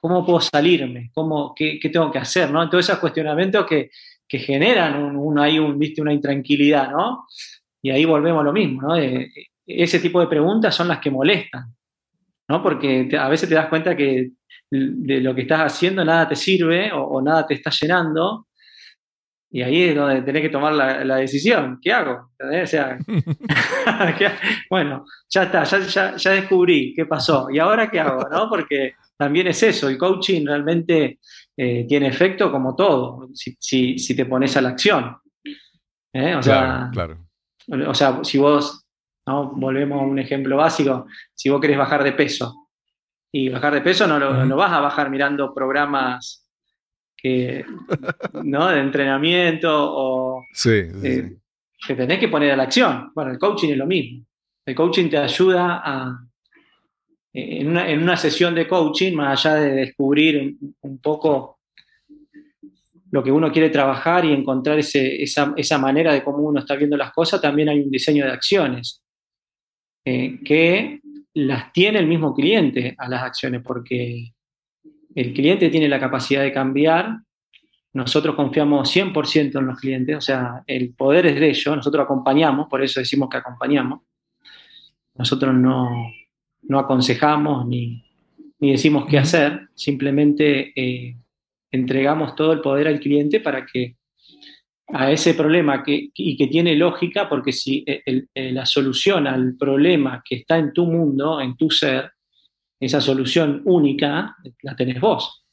¿cómo 0.00 0.24
puedo 0.24 0.40
salirme? 0.40 1.10
¿Cómo, 1.14 1.54
qué, 1.54 1.78
qué 1.80 1.88
tengo 1.88 2.10
que 2.10 2.18
hacer? 2.18 2.50
¿no? 2.50 2.68
Todos 2.68 2.84
esos 2.88 2.98
cuestionamientos 2.98 3.66
que, 3.66 3.90
que 4.28 4.38
generan 4.38 5.02
un, 5.02 5.16
un- 5.16 5.38
ahí 5.38 5.58
un, 5.58 5.78
¿viste? 5.78 6.02
una 6.02 6.12
intranquilidad, 6.12 6.90
¿no? 6.90 7.26
Y 7.82 7.90
ahí 7.90 8.04
volvemos 8.04 8.40
a 8.40 8.44
lo 8.44 8.52
mismo, 8.52 8.82
¿no? 8.82 8.94
De- 8.94 9.30
ese 9.66 9.98
tipo 9.98 10.20
de 10.20 10.26
preguntas 10.26 10.74
son 10.74 10.88
las 10.88 10.98
que 10.98 11.10
molestan, 11.10 11.74
¿no? 12.48 12.62
Porque 12.62 13.04
te- 13.08 13.16
a 13.18 13.28
veces 13.28 13.48
te 13.48 13.54
das 13.54 13.68
cuenta 13.68 13.96
que 13.96 14.30
de 14.70 15.20
lo 15.20 15.34
que 15.34 15.42
estás 15.42 15.60
haciendo 15.60 16.04
nada 16.04 16.28
te 16.28 16.36
sirve 16.36 16.90
o, 16.92 17.02
o 17.02 17.22
nada 17.22 17.46
te 17.46 17.54
está 17.54 17.70
llenando. 17.70 18.46
Y 19.56 19.62
ahí 19.62 19.82
es 19.84 19.94
donde 19.94 20.22
tenés 20.22 20.42
que 20.42 20.48
tomar 20.48 20.72
la, 20.72 21.04
la 21.04 21.16
decisión. 21.16 21.78
¿Qué 21.80 21.92
hago? 21.92 22.30
¿Entendés? 22.36 22.64
O 22.64 22.70
sea, 22.72 22.98
¿qué 24.18 24.26
ha- 24.26 24.38
bueno, 24.70 25.04
ya 25.30 25.44
está, 25.44 25.62
ya, 25.62 25.78
ya, 25.78 26.16
ya 26.16 26.30
descubrí 26.32 26.92
qué 26.92 27.06
pasó. 27.06 27.46
¿Y 27.50 27.60
ahora 27.60 27.88
qué 27.88 28.00
hago? 28.00 28.28
¿no? 28.28 28.48
Porque 28.48 28.94
también 29.16 29.46
es 29.46 29.62
eso, 29.62 29.88
el 29.88 29.96
coaching 29.96 30.44
realmente 30.44 31.20
eh, 31.56 31.86
tiene 31.88 32.08
efecto 32.08 32.50
como 32.50 32.74
todo, 32.74 33.28
si, 33.32 33.54
si- 33.60 33.96
si 33.98 34.16
te 34.16 34.26
pones 34.26 34.56
a 34.56 34.60
la 34.60 34.70
acción. 34.70 35.16
¿Eh? 36.12 36.34
O 36.34 36.42
sea, 36.42 36.90
Claro, 36.92 37.18
claro. 37.66 37.90
o 37.90 37.94
sea, 37.94 38.24
si 38.24 38.38
vos, 38.38 38.84
¿no? 39.26 39.52
volvemos 39.54 40.00
a 40.00 40.04
un 40.04 40.18
ejemplo 40.18 40.56
básico, 40.56 41.06
si 41.32 41.48
vos 41.48 41.60
querés 41.60 41.78
bajar 41.78 42.02
de 42.02 42.12
peso, 42.12 42.68
y 43.32 43.48
bajar 43.50 43.74
de 43.74 43.80
peso 43.82 44.06
no 44.08 44.18
lo, 44.18 44.44
no 44.44 44.56
vas 44.56 44.72
a 44.72 44.80
bajar 44.80 45.10
mirando 45.10 45.52
programas 45.54 46.43
que, 47.24 47.64
¿no? 48.42 48.68
de 48.68 48.80
entrenamiento 48.80 49.70
o 49.72 50.44
Sí, 50.52 50.82
sí, 51.00 51.06
eh, 51.08 51.32
sí. 51.78 51.86
te 51.88 51.94
tenés 51.94 52.18
que 52.18 52.28
poner 52.28 52.50
a 52.52 52.56
la 52.56 52.64
acción. 52.64 53.10
Bueno, 53.14 53.30
el 53.30 53.38
coaching 53.38 53.70
es 53.70 53.78
lo 53.78 53.86
mismo. 53.86 54.26
El 54.66 54.74
coaching 54.74 55.08
te 55.08 55.16
ayuda 55.16 55.80
a, 55.82 56.18
en 57.32 57.68
una, 57.68 57.88
en 57.88 58.02
una 58.02 58.16
sesión 58.18 58.54
de 58.54 58.68
coaching, 58.68 59.14
más 59.14 59.44
allá 59.46 59.56
de 59.56 59.70
descubrir 59.70 60.36
un, 60.60 60.76
un 60.82 60.98
poco 61.00 61.60
lo 63.10 63.22
que 63.24 63.32
uno 63.32 63.50
quiere 63.50 63.70
trabajar 63.70 64.24
y 64.26 64.32
encontrar 64.34 64.78
ese- 64.78 65.22
esa, 65.22 65.54
esa 65.56 65.78
manera 65.78 66.12
de 66.12 66.22
cómo 66.22 66.38
uno 66.38 66.60
está 66.60 66.76
viendo 66.76 66.96
las 66.96 67.10
cosas, 67.12 67.40
también 67.40 67.70
hay 67.70 67.80
un 67.80 67.90
diseño 67.90 68.24
de 68.26 68.32
acciones 68.32 69.02
eh, 70.04 70.40
que 70.44 71.00
las 71.34 71.72
tiene 71.72 72.00
el 72.00 72.06
mismo 72.06 72.34
cliente 72.34 72.94
a 72.98 73.08
las 73.08 73.22
acciones, 73.22 73.62
porque 73.64 74.33
el 75.14 75.32
cliente 75.32 75.68
tiene 75.70 75.88
la 75.88 76.00
capacidad 76.00 76.42
de 76.42 76.52
cambiar, 76.52 77.18
nosotros 77.92 78.34
confiamos 78.34 78.90
100% 78.94 79.58
en 79.60 79.66
los 79.66 79.78
clientes, 79.78 80.16
o 80.16 80.20
sea, 80.20 80.62
el 80.66 80.94
poder 80.94 81.26
es 81.26 81.38
de 81.38 81.48
ellos, 81.50 81.76
nosotros 81.76 82.04
acompañamos, 82.04 82.66
por 82.68 82.82
eso 82.82 83.00
decimos 83.00 83.28
que 83.28 83.36
acompañamos, 83.36 84.00
nosotros 85.14 85.54
no, 85.54 85.88
no 86.62 86.78
aconsejamos 86.78 87.66
ni, 87.66 88.04
ni 88.58 88.72
decimos 88.72 89.06
qué 89.08 89.18
hacer, 89.18 89.68
simplemente 89.74 90.72
eh, 90.74 91.16
entregamos 91.70 92.34
todo 92.34 92.52
el 92.52 92.60
poder 92.60 92.88
al 92.88 92.98
cliente 93.00 93.40
para 93.40 93.64
que 93.64 93.96
a 94.88 95.10
ese 95.10 95.34
problema 95.34 95.82
que, 95.82 96.10
y 96.14 96.36
que 96.36 96.46
tiene 96.48 96.74
lógica, 96.76 97.28
porque 97.28 97.52
si 97.52 97.84
el- 97.86 98.28
el- 98.34 98.54
la 98.54 98.66
solución 98.66 99.26
al 99.26 99.56
problema 99.56 100.22
que 100.28 100.36
está 100.36 100.58
en 100.58 100.72
tu 100.72 100.84
mundo, 100.86 101.40
en 101.40 101.56
tu 101.56 101.70
ser, 101.70 102.10
esa 102.84 103.00
solución 103.00 103.62
única, 103.64 104.36
la 104.62 104.76
tenés 104.76 105.00
vos. 105.00 105.44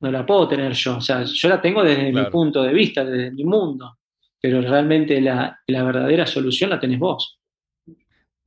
No 0.00 0.10
la 0.10 0.26
puedo 0.26 0.48
tener 0.48 0.72
yo. 0.72 0.96
O 0.96 1.00
sea, 1.00 1.22
yo 1.24 1.48
la 1.48 1.60
tengo 1.60 1.82
desde 1.82 2.12
mi 2.12 2.24
punto 2.26 2.62
de 2.62 2.72
vista, 2.72 3.04
desde 3.04 3.30
mi 3.30 3.44
mundo. 3.44 3.98
pero 4.42 4.60
realmente 4.60 5.20
la, 5.20 5.60
la 5.68 5.84
verdadera 5.84 6.26
solución 6.26 6.70
la 6.70 6.80
tenés 6.80 6.98
vos. 6.98 7.38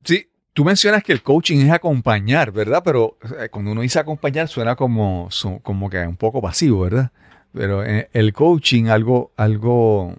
Sí, 0.04 0.26
tú 0.52 0.62
mencionas 0.64 1.02
que 1.02 1.12
el 1.12 1.22
coaching 1.22 1.64
es 1.64 1.72
acompañar, 1.72 2.52
¿verdad? 2.52 2.82
Pero 2.84 3.16
cuando 3.50 3.72
uno 3.72 3.80
dice 3.80 3.98
acompañar 3.98 4.46
suena 4.46 4.76
como, 4.76 5.30
como 5.62 5.88
que 5.88 6.06
un 6.06 6.16
poco 6.16 6.42
pasivo, 6.42 6.82
¿verdad? 6.82 7.10
Pero 7.52 7.82
eh, 7.82 8.10
el 8.12 8.34
coaching, 8.34 8.84
algo, 8.88 9.32
algo 9.38 10.14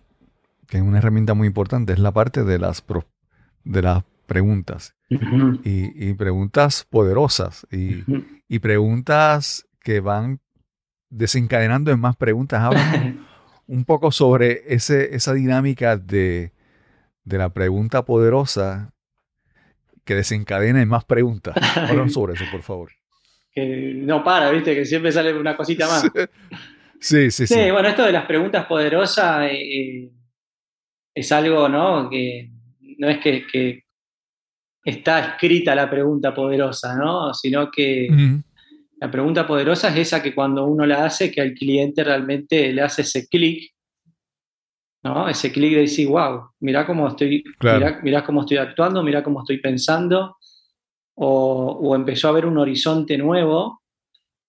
que 0.68 0.78
es 0.78 0.84
una 0.84 0.98
herramienta 0.98 1.36
muy 1.36 1.48
importante, 1.48 1.94
es 1.94 2.00
la 2.00 2.12
parte 2.12 2.44
de 2.44 2.58
las, 2.58 2.82
pro- 2.82 3.06
de 3.64 3.84
las 3.84 4.04
preguntas. 4.26 4.96
Y, 5.10 6.10
y 6.10 6.14
preguntas 6.16 6.86
poderosas. 6.90 7.66
Y, 7.72 8.04
y 8.48 8.60
preguntas 8.60 9.66
que 9.82 10.00
van 10.02 10.40
desencadenando 11.10 11.92
en 11.92 12.00
más 12.00 12.16
preguntas. 12.18 12.62
Háblame 12.62 13.18
un 13.68 13.86
poco 13.86 14.12
sobre 14.12 14.64
ese, 14.74 15.16
esa 15.16 15.34
dinámica 15.34 15.98
de, 15.98 16.52
de 17.24 17.38
la 17.38 17.54
pregunta 17.54 18.04
poderosa 18.06 18.94
que 20.04 20.16
desencadena 20.16 20.82
en 20.82 20.90
más 20.90 21.06
preguntas. 21.06 21.56
Háblanos 21.78 22.14
sobre 22.14 22.34
eso, 22.34 22.46
por 22.52 22.64
favor. 22.64 22.92
que 23.54 23.94
no 23.96 24.24
para, 24.24 24.50
viste, 24.52 24.76
que 24.76 24.86
siempre 24.86 25.12
sale 25.12 25.34
una 25.38 25.56
cosita 25.56 25.88
más. 25.88 26.04
Sí, 27.00 27.30
sí, 27.30 27.46
sí. 27.46 27.54
Sí, 27.54 27.70
bueno, 27.70 27.90
esto 27.90 28.04
de 28.04 28.12
las 28.12 28.26
preguntas 28.26 28.66
poderosas 28.66 29.52
eh, 29.52 29.60
eh, 30.06 30.12
es 31.14 31.32
algo, 31.32 31.70
¿no? 31.70 32.10
Que 32.10 32.50
no 32.98 33.08
es 33.08 33.20
que, 33.20 33.46
que 33.46 33.84
está 34.90 35.20
escrita 35.20 35.76
la 35.76 35.90
pregunta 35.90 36.34
poderosa, 36.34 36.96
¿no? 36.96 37.34
Sino 37.34 37.70
que 37.70 38.08
la 39.02 39.12
pregunta 39.12 39.46
poderosa 39.46 39.90
es 39.90 39.98
esa 39.98 40.24
que 40.24 40.34
cuando 40.34 40.66
uno 40.66 40.86
la 40.86 41.04
hace, 41.06 41.30
que 41.30 41.42
al 41.42 41.54
cliente 41.54 42.04
realmente 42.04 42.72
le 42.72 42.82
hace 42.82 43.02
ese 43.02 43.28
clic, 43.28 43.74
¿no? 45.04 45.28
Ese 45.28 45.52
clic 45.52 45.74
de 45.74 45.82
decir, 45.82 46.08
wow, 46.08 46.50
mirá 46.62 46.86
cómo 46.86 47.08
estoy, 47.08 47.44
Claro. 47.60 47.80
mirá, 47.86 48.00
mirá 48.02 48.24
cómo 48.26 48.42
estoy 48.42 48.58
actuando, 48.58 49.04
mirá 49.04 49.22
cómo 49.24 49.42
estoy 49.42 49.60
pensando, 49.60 50.38
o, 51.16 51.80
o 51.82 51.96
empezó 51.96 52.30
a 52.30 52.32
ver 52.32 52.46
un 52.46 52.58
horizonte 52.58 53.18
nuevo 53.18 53.82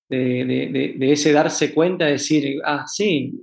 de, 0.08 0.44
de- 0.44 0.66
de- 0.72 0.94
de 0.98 1.12
ese 1.12 1.32
darse 1.32 1.74
cuenta, 1.74 2.04
de 2.06 2.12
decir, 2.12 2.60
ah, 2.64 2.84
sí, 2.86 3.34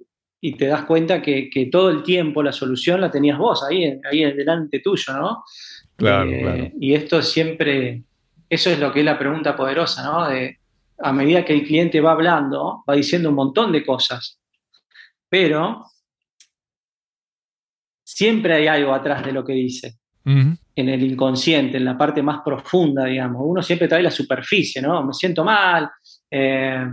y 0.42 0.54
te 0.56 0.68
das 0.68 0.84
cuenta 0.86 1.22
que, 1.22 1.50
que 1.50 1.66
todo 1.68 1.90
el 1.90 2.04
tiempo 2.04 2.42
la 2.44 2.52
solución 2.52 3.02
la 3.02 3.10
tenías 3.12 3.38
vos 3.38 3.64
ahí, 3.64 4.00
ahí 4.10 4.24
delante 4.34 4.80
tuyo, 4.80 5.14
¿no? 5.14 5.44
Claro, 5.96 6.30
Eh, 6.30 6.42
claro. 6.42 6.70
Y 6.80 6.94
esto 6.94 7.22
siempre, 7.22 8.04
eso 8.50 8.70
es 8.70 8.80
lo 8.80 8.92
que 8.92 9.00
es 9.00 9.06
la 9.06 9.18
pregunta 9.18 9.56
poderosa, 9.56 10.04
¿no? 10.04 10.28
De, 10.28 10.60
a 11.00 11.12
medida 11.12 11.44
que 11.44 11.54
el 11.54 11.66
cliente 11.66 12.02
va 12.02 12.12
hablando, 12.12 12.84
va 12.90 12.96
diciendo 12.96 13.30
un 13.30 13.36
montón 13.36 13.72
de 13.72 13.86
cosas, 13.86 14.40
pero 15.30 15.84
siempre 18.04 18.54
hay 18.54 18.68
algo 18.68 18.94
atrás 18.94 19.26
de 19.26 19.32
lo 19.32 19.44
que 19.44 19.54
dice 19.54 19.98
en 20.28 20.90
el 20.90 21.04
inconsciente, 21.04 21.78
en 21.78 21.86
la 21.86 21.96
parte 21.96 22.24
más 22.24 22.42
profunda, 22.44 23.06
digamos. 23.06 23.44
Uno 23.46 23.62
siempre 23.62 23.88
trae 23.88 24.02
la 24.02 24.10
superficie, 24.10 24.82
¿no? 24.82 25.06
Me 25.06 25.14
siento 25.14 25.44
mal, 25.44 25.88
eh, 26.32 26.84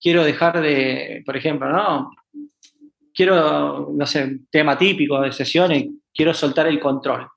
quiero 0.00 0.24
dejar 0.24 0.60
de, 0.60 1.22
por 1.26 1.36
ejemplo, 1.36 1.68
¿no? 1.68 2.10
Quiero, 3.12 3.90
no 3.94 4.06
sé, 4.06 4.40
tema 4.50 4.78
típico 4.78 5.20
de 5.20 5.32
sesiones, 5.32 5.86
quiero 6.14 6.32
soltar 6.32 6.66
el 6.66 6.80
control. 6.80 7.28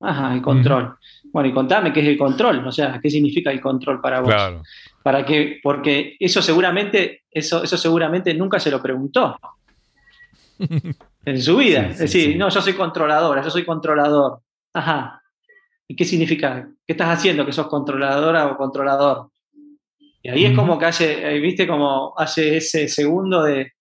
Ajá, 0.00 0.34
el 0.34 0.42
control. 0.42 0.96
Bueno, 1.32 1.48
y 1.48 1.52
contame 1.52 1.92
qué 1.92 2.00
es 2.00 2.08
el 2.08 2.18
control, 2.18 2.66
o 2.66 2.72
sea, 2.72 2.98
qué 3.02 3.10
significa 3.10 3.50
el 3.50 3.60
control 3.60 4.00
para 4.00 4.20
vos. 4.20 4.30
Claro. 4.32 4.62
Para 5.02 5.24
que, 5.24 5.60
porque 5.62 6.16
eso 6.18 6.40
seguramente, 6.40 7.22
eso, 7.30 7.62
eso 7.62 7.76
seguramente 7.76 8.32
nunca 8.34 8.58
se 8.58 8.70
lo 8.70 8.82
preguntó 8.82 9.38
en 11.24 11.42
su 11.42 11.56
vida. 11.56 11.80
Sí, 11.88 11.92
es 11.92 11.98
decir, 11.98 12.32
sí. 12.32 12.38
no, 12.38 12.48
yo 12.48 12.62
soy 12.62 12.74
controladora, 12.74 13.42
yo 13.42 13.50
soy 13.50 13.64
controlador. 13.64 14.40
Ajá. 14.72 15.22
¿Y 15.86 15.96
qué 15.96 16.04
significa? 16.04 16.68
¿Qué 16.86 16.92
estás 16.92 17.08
haciendo 17.08 17.44
que 17.44 17.52
sos 17.52 17.68
controladora 17.68 18.46
o 18.46 18.56
controlador? 18.56 19.30
Y 20.22 20.28
ahí 20.28 20.44
es 20.44 20.54
como 20.54 20.78
que 20.78 20.86
hace, 20.86 21.34
eh, 21.34 21.40
viste, 21.40 21.66
como 21.66 22.14
hace 22.16 22.58
ese 22.58 22.88
segundo 22.88 23.42
de, 23.42 23.72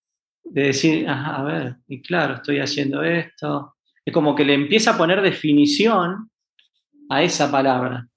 de 0.43 0.63
decir, 0.63 1.07
ajá, 1.07 1.35
a 1.37 1.43
ver, 1.43 1.75
y 1.87 2.01
claro, 2.01 2.35
estoy 2.35 2.59
haciendo 2.59 3.03
esto. 3.03 3.75
Es 4.09 4.13
como 4.13 4.33
que 4.35 4.43
le 4.43 4.55
empieza 4.55 4.95
a 4.95 4.97
poner 4.97 5.21
definición 5.21 6.31
a 7.09 7.21
esa 7.21 7.51
palabra. 7.51 8.07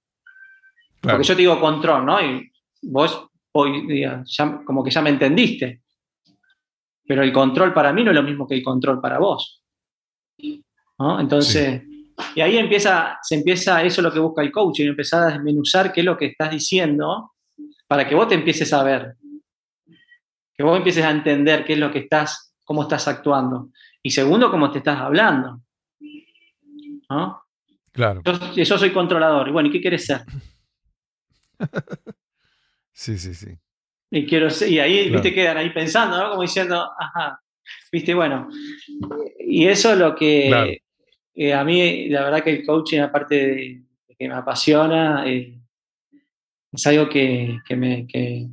claro. 1.02 1.18
Porque 1.18 1.28
yo 1.28 1.34
te 1.34 1.42
digo 1.42 1.60
control, 1.60 2.06
¿no? 2.06 2.18
Y 2.18 2.50
vos 2.80 3.26
hoy 3.52 3.86
día 3.86 4.22
ya- 4.24 4.62
como 4.64 4.82
que 4.82 4.90
ya 4.90 5.02
me 5.02 5.10
entendiste. 5.10 5.82
Pero 7.06 7.22
el 7.22 7.30
control 7.30 7.74
para 7.74 7.92
mí 7.92 8.02
no 8.04 8.10
es 8.10 8.14
lo 8.14 8.22
mismo 8.22 8.48
que 8.48 8.54
el 8.54 8.62
control 8.62 9.02
para 9.02 9.18
vos. 9.18 9.62
¿no? 10.98 11.20
Entonces, 11.20 11.82
y 12.34 12.40
ahí 12.40 12.56
empieza, 12.56 13.18
se 13.20 13.34
empieza, 13.34 13.82
eso 13.82 14.00
es 14.00 14.04
lo 14.04 14.12
que 14.12 14.18
busca 14.18 14.40
el 14.40 14.50
coaching, 14.50 14.86
empezar 14.88 15.24
a 15.24 15.32
desmenuzar 15.32 15.92
qué 15.92 16.00
es 16.00 16.06
lo 16.06 16.16
que 16.16 16.26
estás 16.26 16.50
diciendo 16.50 17.32
para 17.86 18.08
que 18.08 18.14
vos 18.14 18.28
te 18.28 18.34
empieces 18.36 18.72
a 18.72 18.82
ver. 18.82 19.16
Que 20.54 20.62
vos 20.62 20.74
empieces 20.78 21.04
a 21.04 21.10
entender 21.10 21.66
qué 21.66 21.74
es 21.74 21.78
lo 21.78 21.90
que 21.90 21.98
estás, 21.98 22.54
cómo 22.64 22.80
estás 22.82 23.06
actuando. 23.08 23.68
Y 24.02 24.10
segundo, 24.10 24.50
cómo 24.50 24.70
te 24.70 24.78
estás 24.78 24.98
hablando. 24.98 25.60
¿No? 27.14 27.42
Claro. 27.92 28.22
Yo, 28.24 28.62
yo 28.62 28.78
soy 28.78 28.90
controlador. 28.92 29.48
Y 29.48 29.52
bueno, 29.52 29.68
¿y 29.68 29.72
qué 29.72 29.80
quieres 29.80 30.06
ser? 30.06 30.22
Sí, 32.94 33.16
sí, 33.18 33.34
sí. 33.34 33.56
Y, 34.10 34.26
quiero 34.26 34.50
ser- 34.50 34.70
y 34.70 34.78
ahí, 34.78 35.04
Claro. 35.08 35.12
viste, 35.22 35.34
quedan 35.34 35.56
ahí 35.56 35.70
pensando, 35.70 36.18
¿no? 36.18 36.30
Como 36.30 36.42
diciendo, 36.42 36.90
ajá, 36.98 37.40
viste, 37.90 38.12
bueno. 38.14 38.48
Y 39.40 39.66
eso 39.66 39.92
es 39.92 39.98
lo 39.98 40.14
que 40.14 40.48
Claro. 40.48 40.70
eh, 41.34 41.54
a 41.54 41.64
mí, 41.64 42.08
la 42.10 42.24
verdad 42.24 42.44
que 42.44 42.50
el 42.50 42.66
coaching, 42.66 43.00
aparte 43.00 43.34
de, 43.34 43.82
de 44.08 44.14
que 44.18 44.28
me 44.28 44.34
apasiona, 44.34 45.24
eh, 45.26 45.58
es 46.70 46.86
algo 46.86 47.08
que, 47.08 47.58
que 47.66 47.76
me, 47.76 48.06
que, 48.06 48.46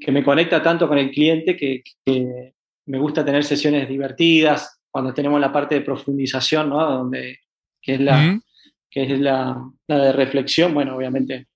que 0.00 0.10
me 0.12 0.24
conecta 0.24 0.62
tanto 0.62 0.88
con 0.88 0.96
el 0.96 1.10
cliente 1.10 1.54
que, 1.56 1.82
que 2.04 2.54
me 2.86 2.98
gusta 2.98 3.22
tener 3.24 3.44
sesiones 3.44 3.86
divertidas, 3.88 4.79
cuando 4.90 5.14
tenemos 5.14 5.40
la 5.40 5.52
parte 5.52 5.76
de 5.76 5.80
profundización, 5.82 6.68
¿no? 6.70 6.78
Donde, 6.90 7.38
que 7.80 7.94
es 7.94 8.00
la, 8.00 8.16
Ujú. 8.32 8.42
que 8.90 9.02
es 9.04 9.20
la, 9.20 9.70
la 9.86 9.98
de 9.98 10.12
reflexión, 10.12 10.74
bueno, 10.74 10.96
obviamente. 10.96 11.46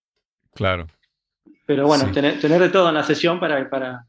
Claro. 0.54 0.86
Pero 1.66 1.86
bueno, 1.86 2.06
Sí. 2.06 2.12
tener, 2.12 2.38
tener 2.40 2.60
de 2.60 2.68
todo 2.68 2.88
en 2.88 2.94
la 2.94 3.02
sesión 3.02 3.40
para, 3.40 3.68
para, 3.70 4.06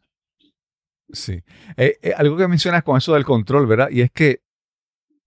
Sí. 1.12 1.42
Eh, 1.78 1.98
eh, 2.02 2.14
algo 2.18 2.36
que 2.36 2.48
mencionas 2.48 2.84
con 2.84 2.98
eso 2.98 3.14
del 3.14 3.26
control, 3.26 3.68
¿verdad? 3.68 3.90
Y 3.92 4.02
es 4.02 4.12
que, 4.12 4.42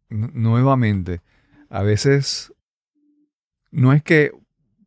nu- 0.09 0.31
nuevamente, 0.35 1.21
a 1.71 1.83
veces 1.83 2.53
no 3.71 3.93
es 3.93 4.03
que, 4.03 4.33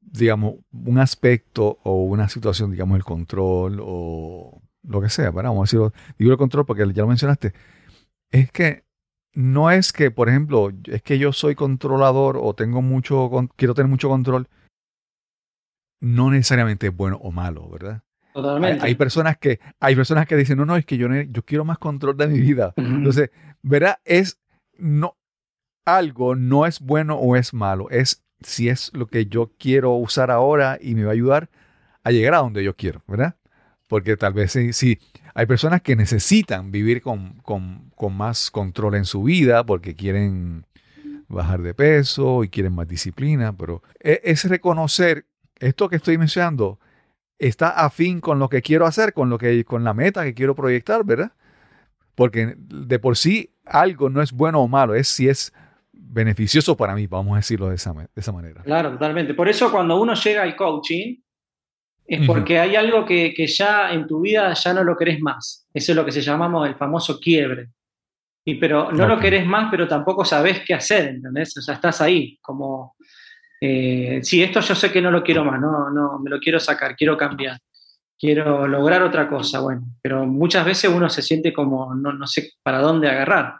digamos, 0.01 0.55
un 0.73 0.99
aspecto 0.99 1.79
o 1.83 2.03
una 2.03 2.27
situación, 2.27 2.71
digamos, 2.71 2.97
el 2.97 3.03
control 3.05 3.79
o 3.81 4.61
lo 4.83 5.01
que 5.01 5.09
sea, 5.09 5.31
¿verdad? 5.31 5.51
Vamos 5.51 5.61
a 5.61 5.67
decirlo, 5.69 5.93
digo 6.17 6.31
el 6.31 6.37
control 6.37 6.65
porque 6.65 6.81
ya 6.93 7.01
lo 7.03 7.07
mencionaste, 7.07 7.53
es 8.29 8.51
que 8.51 8.83
no 9.33 9.71
es 9.71 9.93
que, 9.93 10.11
por 10.11 10.29
ejemplo, 10.29 10.71
es 10.85 11.01
que 11.01 11.17
yo 11.17 11.33
soy 11.33 11.55
controlador 11.55 12.37
o 12.41 12.53
tengo 12.53 12.81
mucho, 12.81 13.29
quiero 13.55 13.73
tener 13.73 13.89
mucho 13.89 14.09
control, 14.09 14.47
no 16.01 16.31
necesariamente 16.31 16.87
es 16.87 16.95
bueno 16.95 17.17
o 17.21 17.31
malo, 17.31 17.69
¿verdad? 17.69 18.03
Totalmente. 18.33 18.85
hay 18.85 18.95
personas 18.95 19.37
que 19.37 19.59
hay 19.79 19.93
personas 19.93 20.25
que 20.25 20.37
dicen, 20.37 20.57
no, 20.57 20.65
no, 20.65 20.77
es 20.77 20.85
que 20.85 20.97
yo, 20.97 21.07
yo 21.09 21.43
quiero 21.43 21.65
más 21.65 21.77
control 21.77 22.15
de 22.15 22.27
mi 22.27 22.39
vida. 22.39 22.73
Ujú. 22.77 22.87
Entonces, 22.87 23.29
¿verdad? 23.61 23.97
Es 24.05 24.39
no 24.77 25.17
algo 25.85 26.35
no 26.35 26.65
es 26.65 26.79
bueno 26.79 27.15
o 27.15 27.35
es 27.35 27.53
malo, 27.53 27.89
es 27.89 28.23
si 28.41 28.69
es 28.69 28.91
lo 28.93 29.07
que 29.07 29.27
yo 29.27 29.51
quiero 29.57 29.93
usar 29.93 30.31
ahora 30.31 30.77
y 30.81 30.95
me 30.95 31.03
va 31.03 31.09
a 31.09 31.13
ayudar 31.13 31.49
a 32.03 32.11
llegar 32.11 32.33
a 32.33 32.39
donde 32.39 32.63
yo 32.63 32.75
quiero, 32.75 33.03
¿verdad? 33.07 33.35
Porque 33.87 34.17
tal 34.17 34.33
vez 34.33 34.51
sí, 34.53 34.73
sí, 34.73 34.99
hay 35.33 35.45
personas 35.45 35.81
que 35.81 35.95
necesitan 35.95 36.71
vivir 36.71 37.01
con, 37.01 37.33
con- 37.41 37.91
con 37.95 38.15
más 38.15 38.51
control 38.51 38.95
en 38.95 39.05
su 39.05 39.23
vida 39.23 39.65
porque 39.65 39.95
quieren 39.95 40.65
bajar 41.27 41.61
de 41.61 41.73
peso 41.73 42.43
y 42.43 42.49
quieren 42.49 42.73
más 42.73 42.87
disciplina, 42.87 43.55
pero 43.55 43.81
e- 43.99 44.21
es 44.23 44.43
reconocer 44.45 45.25
esto 45.59 45.87
que 45.89 45.95
estoy 45.97 46.17
mencionando 46.17 46.79
está 47.39 47.69
afín 47.85 48.19
con 48.21 48.37
lo 48.39 48.49
que 48.49 48.61
quiero 48.61 48.85
hacer, 48.85 49.13
con 49.13 49.29
lo 49.29 49.37
que 49.37 49.63
con 49.65 49.83
la 49.83 49.93
meta 49.93 50.23
que 50.23 50.33
quiero 50.33 50.53
proyectar, 50.55 51.03
¿verdad? 51.03 51.31
Porque 52.15 52.55
de 52.57 52.99
por 52.99 53.17
sí 53.17 53.49
algo 53.65 54.09
no 54.09 54.21
es 54.21 54.31
bueno 54.31 54.59
o 54.61 54.67
malo, 54.67 54.93
es 54.95 55.07
si 55.07 55.27
es 55.29 55.53
beneficioso 55.93 56.75
para 56.75 56.93
mí, 56.93 57.07
vamos 57.07 57.33
a 57.33 57.37
decirlo 57.37 57.69
de 57.69 57.75
esa, 57.75 57.93
de 57.93 58.07
esa 58.15 58.31
manera. 58.31 58.61
Claro, 58.63 58.91
totalmente. 58.91 59.33
Por 59.33 59.47
eso 59.47 59.71
cuando 59.71 59.99
uno 60.01 60.13
llega 60.13 60.43
al 60.43 60.55
coaching, 60.55 61.15
es 62.05 62.25
porque 62.27 62.59
hay 62.59 62.75
algo 62.75 63.05
que, 63.05 63.33
que 63.33 63.47
ya 63.47 63.91
en 63.93 64.05
tu 64.07 64.21
vida 64.21 64.53
ya 64.53 64.73
no 64.73 64.83
lo 64.83 64.97
querés 64.97 65.21
más. 65.21 65.65
Eso 65.73 65.91
es 65.91 65.95
lo 65.95 66.03
que 66.05 66.11
se 66.11 66.21
llamamos 66.21 66.67
el 66.67 66.75
famoso 66.75 67.19
quiebre. 67.19 67.69
Y 68.45 68.55
pero 68.55 68.91
no 68.91 69.05
lo 69.07 69.15
Ok. 69.15 69.21
querés 69.21 69.45
más, 69.45 69.69
pero 69.71 69.87
tampoco 69.87 70.25
sabés 70.25 70.61
qué 70.65 70.73
hacer, 70.73 71.09
¿entendés? 71.09 71.55
O 71.57 71.61
sea, 71.61 71.75
estás 71.75 72.01
ahí, 72.01 72.37
como, 72.41 72.95
eh, 73.61 74.19
sí, 74.23 74.41
esto 74.43 74.59
yo 74.61 74.73
sé 74.75 74.91
que 74.91 75.01
no 75.01 75.11
lo 75.11 75.23
quiero 75.23 75.45
más, 75.45 75.61
no, 75.61 75.89
no, 75.91 76.19
me 76.19 76.29
lo 76.29 76.39
quiero 76.39 76.59
sacar, 76.59 76.95
quiero 76.95 77.15
cambiar. 77.17 77.59
quiero 78.19 78.67
lograr 78.67 79.01
otra 79.03 79.27
cosa, 79.29 79.59
bueno, 79.61 79.83
pero 80.01 80.25
muchas 80.25 80.65
veces 80.65 80.91
uno 80.93 81.09
se 81.09 81.21
siente 81.21 81.51
como 81.53 81.93
no, 81.95 82.13
no 82.13 82.27
sé 82.27 82.51
para 82.63 82.79
dónde 82.79 83.09
agarrar, 83.09 83.55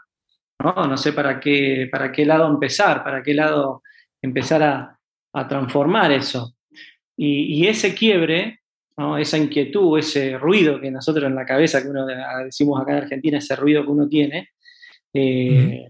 ¿no? 0.62 0.72
No 0.86 0.96
sé 0.96 1.12
para 1.12 1.40
qué, 1.40 1.88
para 1.90 2.10
qué 2.12 2.24
lado 2.24 2.48
empezar, 2.48 3.02
para 3.04 3.22
qué 3.22 3.34
lado 3.34 3.82
empezar 4.22 4.62
a, 4.62 4.98
a 5.32 5.48
transformar 5.48 6.12
eso. 6.12 6.54
Y, 7.24 7.68
ese 7.68 7.94
quiebre, 7.94 8.62
esa 9.20 9.38
inquietud, 9.38 9.96
ese 9.96 10.36
ruido 10.38 10.80
que 10.80 10.90
nosotros 10.90 11.26
en 11.26 11.36
la 11.36 11.46
cabeza, 11.46 11.80
que 11.80 11.88
uno 11.88 12.04
decimos 12.44 12.80
acá 12.80 12.92
en 12.92 13.02
Argentina, 13.04 13.38
ese 13.38 13.54
ruido 13.54 13.84
que 13.84 13.90
uno 13.90 14.08
tiene, 14.08 14.48
eh, 15.14 15.88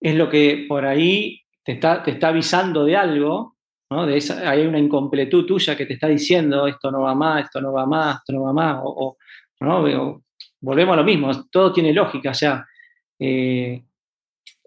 es 0.00 0.14
lo 0.14 0.30
que 0.30 0.64
por 0.66 0.86
ahí 0.86 1.42
te 1.62 1.72
está, 1.72 2.02
te 2.02 2.12
está 2.12 2.28
avisando 2.28 2.86
de 2.86 2.96
algo, 2.96 3.56
¿no? 3.90 4.06
De 4.06 4.16
esa, 4.16 4.48
hay 4.48 4.66
una 4.66 4.78
incompletud 4.78 5.44
tuya 5.44 5.76
que 5.76 5.84
te 5.84 5.92
está 5.92 6.08
diciendo 6.08 6.66
esto 6.66 6.90
no 6.90 7.02
va 7.02 7.14
más, 7.14 7.44
esto 7.44 7.60
no 7.60 7.74
va 7.74 7.84
más, 7.84 8.16
esto 8.20 8.32
no 8.32 8.44
va 8.44 8.54
más, 8.54 8.80
o, 8.82 9.18
¿no? 9.60 10.22
Volvemos 10.60 10.94
a 10.94 10.96
lo 10.96 11.04
mismo, 11.04 11.44
todo 11.50 11.70
tiene 11.70 11.92
lógica, 11.92 12.30
o 12.30 12.34
sea, 12.34 12.64
eh, 13.18 13.84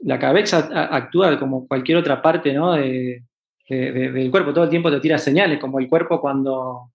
la 0.01 0.19
cabeza 0.19 0.69
actúa 0.95 1.39
como 1.39 1.67
cualquier 1.67 1.97
otra 1.97 2.21
parte 2.21 2.53
¿no? 2.53 2.75
De- 3.69 3.91
de- 3.91 4.11
del 4.11 4.31
cuerpo, 4.31 4.53
todo 4.53 4.63
el 4.65 4.69
tiempo 4.69 4.89
te 4.91 4.99
tira 4.99 5.17
señales, 5.17 5.59
como 5.59 5.79
el 5.79 5.87
cuerpo 5.87 6.19
cuando 6.19 6.91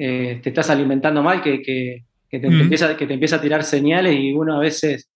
eh, 0.00 0.40
te 0.42 0.50
estás 0.50 0.70
alimentando 0.70 1.22
mal, 1.22 1.42
que, 1.42 1.60
que- 1.60 2.04
que 2.28 2.38
te, 2.38 2.48
Mm. 2.48 2.60
empieza, 2.60 2.96
que 2.96 3.06
te 3.06 3.14
empieza 3.14 3.36
a 3.36 3.40
tirar 3.40 3.64
señales 3.64 4.14
y 4.16 4.32
uno 4.32 4.56
a 4.56 4.60
veces 4.60 5.10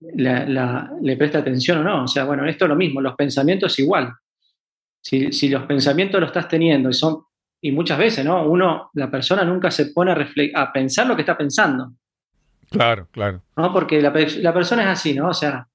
la- 0.00 0.44
la- 0.46 0.90
le 1.02 1.16
presta 1.16 1.38
atención 1.38 1.78
o 1.78 1.84
no. 1.84 2.04
O 2.04 2.08
sea, 2.08 2.24
bueno, 2.24 2.44
esto 2.46 2.64
es 2.64 2.68
lo 2.68 2.74
mismo, 2.76 3.00
los 3.00 3.14
pensamientos 3.14 3.78
igual. 3.78 4.12
Si, 5.00 5.30
si 5.32 5.48
los 5.48 5.64
pensamientos 5.66 6.20
los 6.20 6.30
estás 6.30 6.48
teniendo 6.48 6.90
y 6.90 6.94
son, 6.94 7.22
y 7.60 7.70
muchas 7.72 7.98
veces, 7.98 8.24
¿no? 8.24 8.44
Uno, 8.46 8.90
la 8.94 9.08
persona 9.10 9.44
nunca 9.44 9.70
se 9.70 9.86
pone 9.86 10.10
a, 10.12 10.26
a 10.62 10.72
pensar 10.72 11.06
lo 11.06 11.14
que 11.14 11.22
está 11.22 11.36
pensando. 11.36 11.92
Claro, 12.70 13.06
claro. 13.12 13.42
¿no? 13.56 13.72
Porque 13.72 14.00
la, 14.02 14.12
la 14.40 14.52
persona 14.54 14.82
es 14.82 14.88
así, 14.88 15.14
¿no? 15.14 15.28
O 15.28 15.34
sea, 15.34 15.66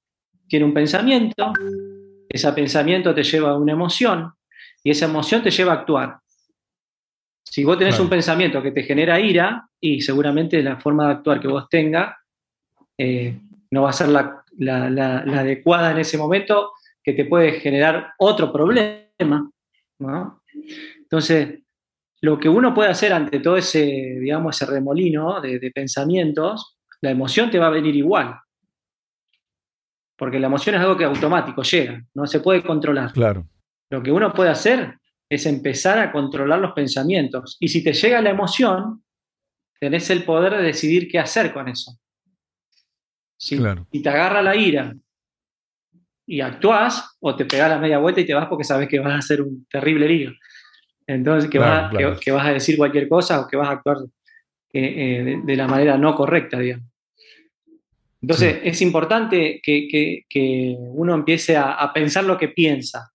tiene 0.48 0.66
un 0.66 0.74
pensamiento, 0.74 1.54
ese 2.30 2.52
pensamiento 2.54 3.14
te 3.16 3.24
lleva 3.24 3.52
a 3.52 3.58
una 3.58 3.72
emoción 3.72 4.32
y 4.84 4.92
esa 4.92 5.06
emoción 5.06 5.42
te 5.42 5.52
lleva 5.52 5.72
a 5.74 5.76
actuar. 5.78 6.18
Si 7.44 7.64
vos 7.64 7.78
tenés 7.78 7.94
Claro. 7.96 8.04
un 8.06 8.10
pensamiento 8.10 8.62
que 8.62 8.72
te 8.72 8.84
genera 8.84 9.20
ira, 9.20 9.68
y 9.80 10.02
seguramente 10.02 10.62
la 10.64 10.78
forma 10.80 11.08
de 11.08 11.14
actuar 11.14 11.40
que 11.40 11.48
vos 11.48 11.68
tengas 11.70 12.16
eh, 12.98 13.40
no 13.72 13.84
va 13.84 13.90
a 13.90 13.94
ser 13.94 14.10
la, 14.10 14.44
la- 14.58 14.90
la- 14.90 15.24
la 15.26 15.40
adecuada 15.40 15.92
en 15.92 15.98
ese 16.00 16.18
momento, 16.18 16.72
que 17.04 17.14
te 17.14 17.26
puede 17.26 17.54
generar 17.60 18.14
otro 18.20 18.52
problema, 18.52 19.50
¿no? 20.00 20.42
Entonces, 21.00 21.60
lo 22.22 22.40
que 22.40 22.48
uno 22.50 22.74
puede 22.74 22.90
hacer 22.92 23.12
ante 23.14 23.40
todo 23.40 23.58
ese, 23.58 23.82
digamos, 24.22 24.56
ese 24.62 24.72
remolino 24.72 25.42
de, 25.42 25.60
de 25.60 25.72
pensamientos, 25.72 26.78
la 27.02 27.12
emoción 27.12 27.52
te 27.52 27.60
va 27.60 27.68
a 27.68 27.72
venir 27.72 27.96
igual. 27.96 28.36
Porque 30.16 30.40
la 30.40 30.48
emoción 30.48 30.76
es 30.76 30.82
algo 30.82 30.96
que 30.96 31.04
automático 31.06 31.64
llega, 31.64 32.02
no 32.14 32.26
se 32.28 32.40
puede 32.40 32.64
controlar. 32.64 33.12
Claro. 33.12 33.46
Lo 33.94 34.02
que 34.02 34.12
uno 34.12 34.34
puede 34.34 34.50
hacer 34.50 34.98
es 35.30 35.46
empezar 35.46 36.00
a 36.00 36.12
controlar 36.12 36.58
los 36.60 36.72
pensamientos. 36.72 37.58
Y 37.60 37.68
si 37.68 37.84
te 37.84 37.94
llega 37.94 38.22
la 38.22 38.32
emoción, 38.32 39.04
tenés 39.80 40.10
el 40.10 40.24
poder 40.24 40.56
de 40.58 40.64
decidir 40.64 41.08
qué 41.08 41.20
hacer 41.20 41.54
con 41.54 41.68
eso. 41.68 41.92
Si, 43.38 43.56
Claro. 43.56 43.86
si 43.92 44.02
te 44.02 44.10
agarra 44.10 44.42
la 44.42 44.56
ira 44.56 44.96
y 46.26 46.42
actúas, 46.42 47.18
o 47.20 47.36
te 47.36 47.46
pegás 47.46 47.70
la 47.70 47.78
media 47.78 48.00
vuelta 48.00 48.20
y 48.22 48.26
te 48.26 48.34
vas 48.34 48.48
porque 48.48 48.64
sabes 48.64 48.88
que 48.90 49.00
vas 49.00 49.14
a 49.14 49.18
hacer 49.20 49.44
un 49.44 49.68
terrible 49.70 50.08
lío. 50.08 50.32
Entonces, 51.06 51.48
que, 51.48 51.60
Claro, 51.60 51.82
vas, 51.84 51.92
claro. 51.92 52.14
Que, 52.16 52.20
que 52.20 52.32
vas 52.32 52.48
a 52.48 52.54
decir 52.54 52.78
cualquier 52.78 53.08
cosa 53.08 53.42
o 53.42 53.48
que 53.48 53.58
vas 53.58 53.70
a 53.70 53.74
actuar 53.74 53.98
eh, 54.74 54.82
eh, 55.20 55.24
de, 55.24 55.42
de 55.44 55.56
la 55.56 55.68
manera 55.68 56.00
no 56.00 56.16
correcta, 56.16 56.58
digamos. 56.58 56.90
Entonces, 58.24 58.60
es 58.64 58.82
importante 58.82 59.60
que, 59.62 59.88
que- 59.88 60.24
que 60.28 60.76
uno 60.80 61.14
empiece 61.14 61.56
a, 61.58 61.74
a 61.74 61.94
pensar 61.94 62.24
lo 62.24 62.40
que 62.40 62.48
piensa. 62.48 63.12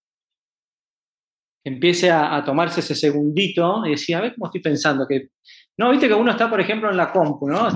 Empiece 1.69 2.11
a, 2.11 2.43
tomarse 2.45 2.81
ese 2.81 2.95
segundito 2.95 3.85
y 3.87 3.91
decir, 3.91 4.17
a 4.17 4.23
ver 4.23 4.35
cómo 4.35 4.47
estoy 4.47 4.63
pensando. 4.63 5.07
Que, 5.07 5.29
no, 5.77 5.91
viste 5.91 6.09
que 6.09 6.15
uno 6.15 6.31
está, 6.31 6.49
por 6.49 6.61
ejemplo, 6.61 6.91
en 6.91 6.97
la 6.97 7.13
compu, 7.13 7.49
¿no? 7.49 7.69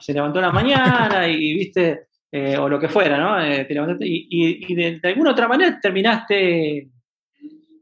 Se 0.00 0.14
levantó 0.14 0.38
en 0.38 0.46
la 0.46 0.52
mañana 0.52 1.28
y, 1.28 1.54
viste, 1.54 2.06
eh, 2.32 2.56
o 2.56 2.68
lo 2.68 2.78
que 2.78 2.88
fuera, 2.88 3.18
¿no? 3.18 3.40
Eh, 3.42 3.66
y, 4.00 4.74
de, 4.74 5.00
de 5.00 5.08
alguna 5.08 5.32
otra 5.32 5.48
manera 5.48 5.78
terminaste 5.80 6.88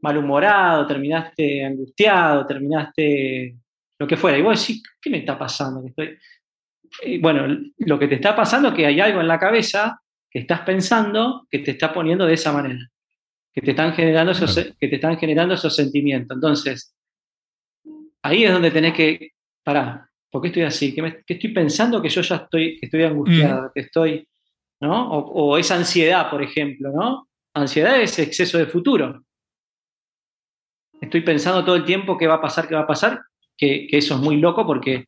malhumorado, 0.01 0.85
terminaste 0.85 1.65
angustiado, 1.65 2.45
terminaste 2.45 3.55
lo 3.99 4.07
que 4.07 4.17
fuera. 4.17 4.37
Y 4.37 4.41
vos 4.41 4.59
decís, 4.59 4.83
¿qué 5.01 5.09
me 5.09 5.19
está 5.19 5.37
pasando? 5.37 5.85
Estoy- 5.85 6.17
bueno, 7.19 7.47
lo 7.79 7.99
que 7.99 8.07
te 8.07 8.15
está 8.15 8.35
pasando 8.35 8.69
es 8.69 8.73
que 8.73 8.85
hay 8.85 8.99
algo 8.99 9.21
en 9.21 9.27
la 9.27 9.39
cabeza 9.39 10.01
que 10.29 10.39
estás 10.39 10.61
pensando 10.61 11.47
que 11.49 11.59
te 11.59 11.71
está 11.71 11.93
poniendo 11.93 12.25
de 12.25 12.33
esa 12.33 12.51
manera, 12.51 12.79
que 13.53 13.61
te 13.61 13.71
están 13.71 13.93
generando 13.93 14.31
esos, 14.31 14.53
Claro. 14.53 14.69
que 14.79 14.87
te 14.87 14.95
están 14.95 15.17
generando 15.17 15.53
esos 15.55 15.75
sentimientos. 15.75 16.35
Entonces, 16.35 16.95
ahí 18.21 18.43
es 18.43 18.51
donde 18.51 18.71
tenés 18.71 18.93
que 18.93 19.31
parar. 19.63 20.05
¿Por 20.29 20.41
qué 20.41 20.47
estoy 20.49 20.63
así? 20.63 20.93
¿Qué, 20.93 21.01
me- 21.01 21.23
estoy 21.25 21.51
pensando 21.53 22.01
que 22.01 22.09
yo 22.09 22.21
ya 22.21 22.35
estoy, 22.35 22.77
que 22.77 22.85
estoy 22.87 23.03
angustiado, 23.03 23.71
que 23.73 23.81
estoy, 23.81 24.27
¿no? 24.81 25.09
O, 25.11 25.51
o 25.53 25.57
esa 25.57 25.75
ansiedad, 25.75 26.29
por 26.29 26.43
ejemplo, 26.43 26.91
¿no? 26.91 27.29
Ansiedad 27.55 27.99
es 27.99 28.19
exceso 28.19 28.57
de 28.57 28.67
futuro. 28.67 29.23
Estoy 31.01 31.21
pensando 31.21 31.63
todo 31.63 31.75
el 31.75 31.85
tiempo 31.85 32.17
qué 32.17 32.27
va 32.27 32.35
a 32.35 32.41
pasar, 32.41 32.67
qué 32.67 32.75
va 32.75 32.81
a 32.81 32.87
pasar, 32.87 33.21
que, 33.55 33.87
que 33.87 33.97
eso 33.97 34.15
es 34.15 34.19
muy 34.21 34.37
loco 34.37 34.65
porque 34.65 35.05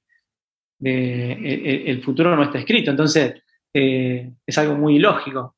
eh, 0.83 1.37
el, 1.43 1.87
el 1.89 2.03
futuro 2.03 2.35
no 2.35 2.43
está 2.43 2.59
escrito. 2.59 2.91
Entonces, 2.91 3.41
eh, 3.73 4.31
es 4.45 4.57
algo 4.57 4.75
muy 4.75 4.95
ilógico. 4.95 5.55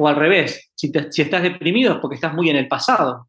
O 0.00 0.06
al 0.08 0.16
revés, 0.16 0.70
si, 0.74 0.92
te- 0.92 1.10
si 1.10 1.22
estás 1.22 1.42
deprimido 1.42 1.94
es 1.94 1.98
porque 2.00 2.14
estás 2.14 2.32
muy 2.34 2.48
en 2.50 2.56
el 2.56 2.68
pasado 2.68 3.28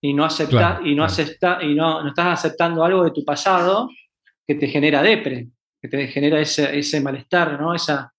y 0.00 0.12
no, 0.12 0.24
acepta, 0.24 0.50
Claro, 0.50 0.86
y, 0.86 0.90
no, 0.90 1.04
claro. 1.06 1.12
acepta, 1.12 1.58
y 1.62 1.74
no, 1.74 2.02
no 2.02 2.08
estás 2.08 2.26
aceptando 2.44 2.84
algo 2.84 3.04
de 3.04 3.12
tu 3.12 3.24
pasado 3.24 3.88
que 4.46 4.54
te 4.56 4.66
genera 4.68 5.02
depre, 5.02 5.48
que 5.80 5.88
te 5.88 6.06
genera 6.08 6.40
ese, 6.40 6.76
ese 6.78 7.00
malestar, 7.00 7.60
¿no? 7.60 7.74
Esa, 7.74 8.12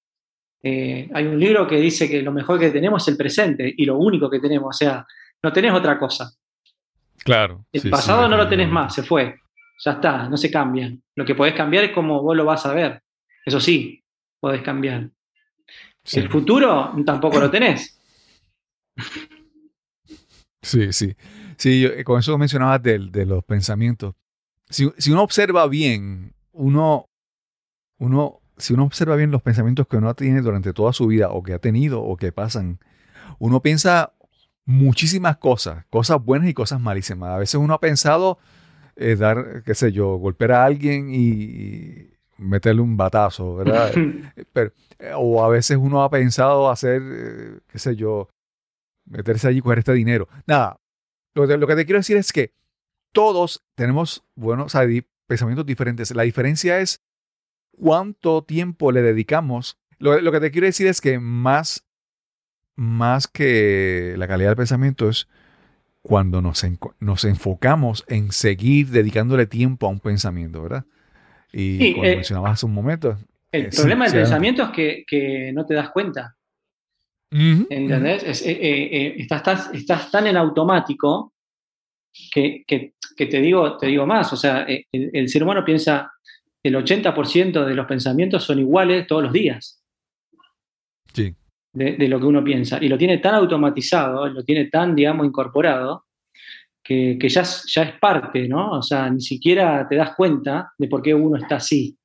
eh, 0.63 1.09
hay 1.13 1.25
un 1.25 1.39
libro 1.39 1.67
que 1.67 1.75
dice 1.75 2.09
que 2.09 2.21
lo 2.21 2.31
mejor 2.31 2.59
que 2.59 2.71
tenemos 2.71 3.03
es 3.03 3.09
el 3.09 3.17
presente 3.17 3.73
y 3.77 3.85
lo 3.85 3.97
único 3.97 4.29
que 4.29 4.39
tenemos, 4.39 4.75
o 4.75 4.77
sea, 4.77 5.05
no 5.43 5.51
tenés 5.53 5.73
otra 5.73 5.99
cosa. 5.99 6.31
Claro. 7.23 7.65
El 7.71 7.81
Sí, 7.81 7.87
sí, 7.87 7.91
pasado 7.91 8.27
no 8.29 8.37
lo 8.37 8.47
tenés 8.47 8.69
más, 8.69 8.93
se 8.95 9.03
fue. 9.03 9.35
Ya 9.83 9.91
está, 9.91 10.27
no 10.29 10.37
se 10.37 10.49
cambia. 10.49 10.91
Lo 11.15 11.25
que 11.25 11.35
podés 11.35 11.53
cambiar 11.53 11.83
es 11.85 11.91
cómo 11.91 12.21
vos 12.23 12.35
lo 12.35 12.45
vas 12.45 12.65
a 12.65 12.73
ver. 12.73 13.01
Eso 13.45 13.59
sí, 13.59 14.01
podés 14.39 14.61
cambiar. 14.61 15.09
Sí. 16.07 16.21
El 16.21 16.29
futuro 16.29 16.93
tampoco 17.05 17.37
lo 17.37 17.51
tenés. 17.51 17.99
Sí, 20.61 20.93
sí. 20.93 21.15
Sí, 21.57 21.81
yo- 21.81 21.89
eh, 21.89 22.03
con 22.05 22.19
eso 22.19 22.37
mencionabas 22.37 22.81
de, 22.81 23.25
los 23.25 23.43
pensamientos. 23.43 24.15
Si, 24.69 24.89
si 24.97 25.11
uno 25.11 25.21
observa 25.21 25.67
bien, 25.67 26.33
uno, 26.53 27.05
uno, 27.99 28.39
si 28.57 28.73
uno 28.73 28.83
observa 28.85 29.17
bien 29.17 29.31
los 29.31 29.41
pensamientos 29.41 29.85
que 29.87 29.97
uno 29.97 30.13
tiene 30.13 30.41
durante 30.41 30.71
toda 30.71 30.93
su 30.93 31.07
vida, 31.07 31.29
o 31.29 31.43
que 31.43 31.53
ha 31.53 31.59
tenido, 31.59 32.01
o 32.01 32.15
que 32.15 32.31
pasan, 32.31 32.79
uno 33.37 33.61
piensa 33.61 34.13
muchísimas 34.65 35.37
cosas, 35.37 35.85
cosas 35.89 36.23
buenas 36.23 36.49
y 36.49 36.53
cosas 36.53 36.79
malísimas. 36.79 37.31
A 37.31 37.37
veces 37.37 37.55
uno 37.55 37.73
ha 37.73 37.79
pensado 37.81 38.39
eh, 38.95 39.17
dar, 39.17 39.61
qué 39.65 39.75
sé 39.75 39.91
yo, 39.91 40.15
golpear 40.17 40.53
a 40.53 40.65
alguien 40.65 41.09
y 41.13 42.11
meterle 42.37 42.81
un 42.81 42.97
batazo, 42.97 43.55
¿verdad? 43.55 43.91
Pero, 44.53 44.71
o 45.17 45.43
a 45.43 45.49
veces 45.49 45.77
uno 45.77 46.03
ha 46.03 46.09
pensado 46.09 46.69
hacer, 46.69 47.01
eh, 47.05 47.59
qué 47.67 47.79
sé 47.79 47.95
yo, 47.95 48.29
meterse 49.05 49.47
allí 49.47 49.59
y 49.59 49.61
coger 49.61 49.79
este 49.79 49.93
dinero. 49.93 50.27
Nada, 50.45 50.77
lo, 51.35 51.47
que- 51.47 51.57
lo 51.57 51.67
que 51.67 51.75
te 51.75 51.85
quiero 51.85 51.99
decir 51.99 52.17
es 52.17 52.31
que 52.33 52.53
todos 53.13 53.63
tenemos, 53.75 54.23
bueno, 54.35 54.65
o 54.65 54.69
sea, 54.69 54.85
di- 54.85 55.05
pensamientos 55.27 55.65
diferentes. 55.65 56.13
La 56.15 56.23
diferencia 56.23 56.79
es 56.79 56.99
cuánto 57.71 58.43
tiempo 58.43 58.91
le 58.91 59.01
dedicamos. 59.01 59.77
Lo, 59.99 60.19
lo 60.21 60.31
que 60.31 60.39
te 60.39 60.51
quiero 60.51 60.67
decir 60.67 60.87
es 60.87 61.01
que 61.01 61.19
más, 61.19 61.85
más 62.75 63.27
que 63.27 64.15
la 64.17 64.27
calidad 64.27 64.49
del 64.49 64.57
pensamiento 64.57 65.09
es 65.09 65.27
cuando 66.01 66.41
nos, 66.41 66.63
enco- 66.63 66.95
nos 66.99 67.23
enfocamos 67.25 68.05
en 68.07 68.31
seguir 68.31 68.89
dedicándole 68.89 69.45
tiempo 69.47 69.87
a 69.87 69.89
un 69.89 69.99
pensamiento, 69.99 70.61
¿verdad? 70.63 70.85
Y 71.53 71.77
Sí, 71.77 71.93
como 71.93 72.05
eh, 72.05 72.15
mencionabas 72.15 72.53
hace 72.53 72.65
un 72.65 72.73
momento. 72.73 73.17
El 73.51 73.69
problema 73.69 74.05
del 74.05 74.13
pensamiento 74.13 74.63
es 74.63 74.69
que, 74.71 75.03
que 75.07 75.51
no 75.53 75.65
te 75.65 75.73
das 75.73 75.89
cuenta. 75.91 76.35
Ujú, 77.31 77.67
¿Entendés? 77.69 78.23
Es- 78.23 78.45
eh, 78.45 78.51
eh, 78.61 79.15
estás, 79.17 79.39
estás- 79.39 79.73
estás 79.73 80.11
tan 80.11 80.27
en 80.27 80.37
automático 80.37 81.33
que, 82.31 82.63
que- 82.67 82.93
que 83.15 83.25
te, 83.25 83.41
digo, 83.41 83.77
te 83.77 83.87
digo 83.87 84.05
más. 84.05 84.31
O 84.33 84.37
sea, 84.37 84.63
el, 84.63 84.85
el 84.91 85.29
ser 85.29 85.43
humano 85.43 85.63
piensa 85.65 86.11
el 86.63 86.75
80% 86.75 87.65
de 87.65 87.75
los 87.75 87.85
pensamientos 87.87 88.43
son 88.43 88.59
iguales 88.59 89.07
todos 89.07 89.23
los 89.23 89.33
días. 89.33 89.81
Sí. 91.13 91.33
de, 91.73 91.93
de 91.95 92.07
lo 92.07 92.19
que 92.19 92.25
uno 92.25 92.43
piensa. 92.43 92.77
Y 92.83 92.89
lo 92.89 92.97
tiene 92.97 93.19
tan 93.19 93.35
automatizado, 93.35 94.27
lo 94.27 94.43
tiene 94.43 94.65
tan, 94.65 94.95
digamos, 94.95 95.25
incorporado, 95.27 96.06
que, 96.87 97.17
que 97.19 97.27
ya, 97.29 97.41
es- 97.41 97.65
ya 97.75 97.83
es 97.83 97.99
parte, 97.99 98.47
¿no? 98.47 98.71
O 98.71 98.81
sea, 98.81 99.09
ni 99.09 99.21
siquiera 99.21 99.85
te 99.87 99.95
das 99.95 100.15
cuenta 100.15 100.71
de 100.77 100.87
por 100.87 101.01
qué 101.01 101.13
uno 101.13 101.37
está 101.37 101.55
así. 101.57 101.97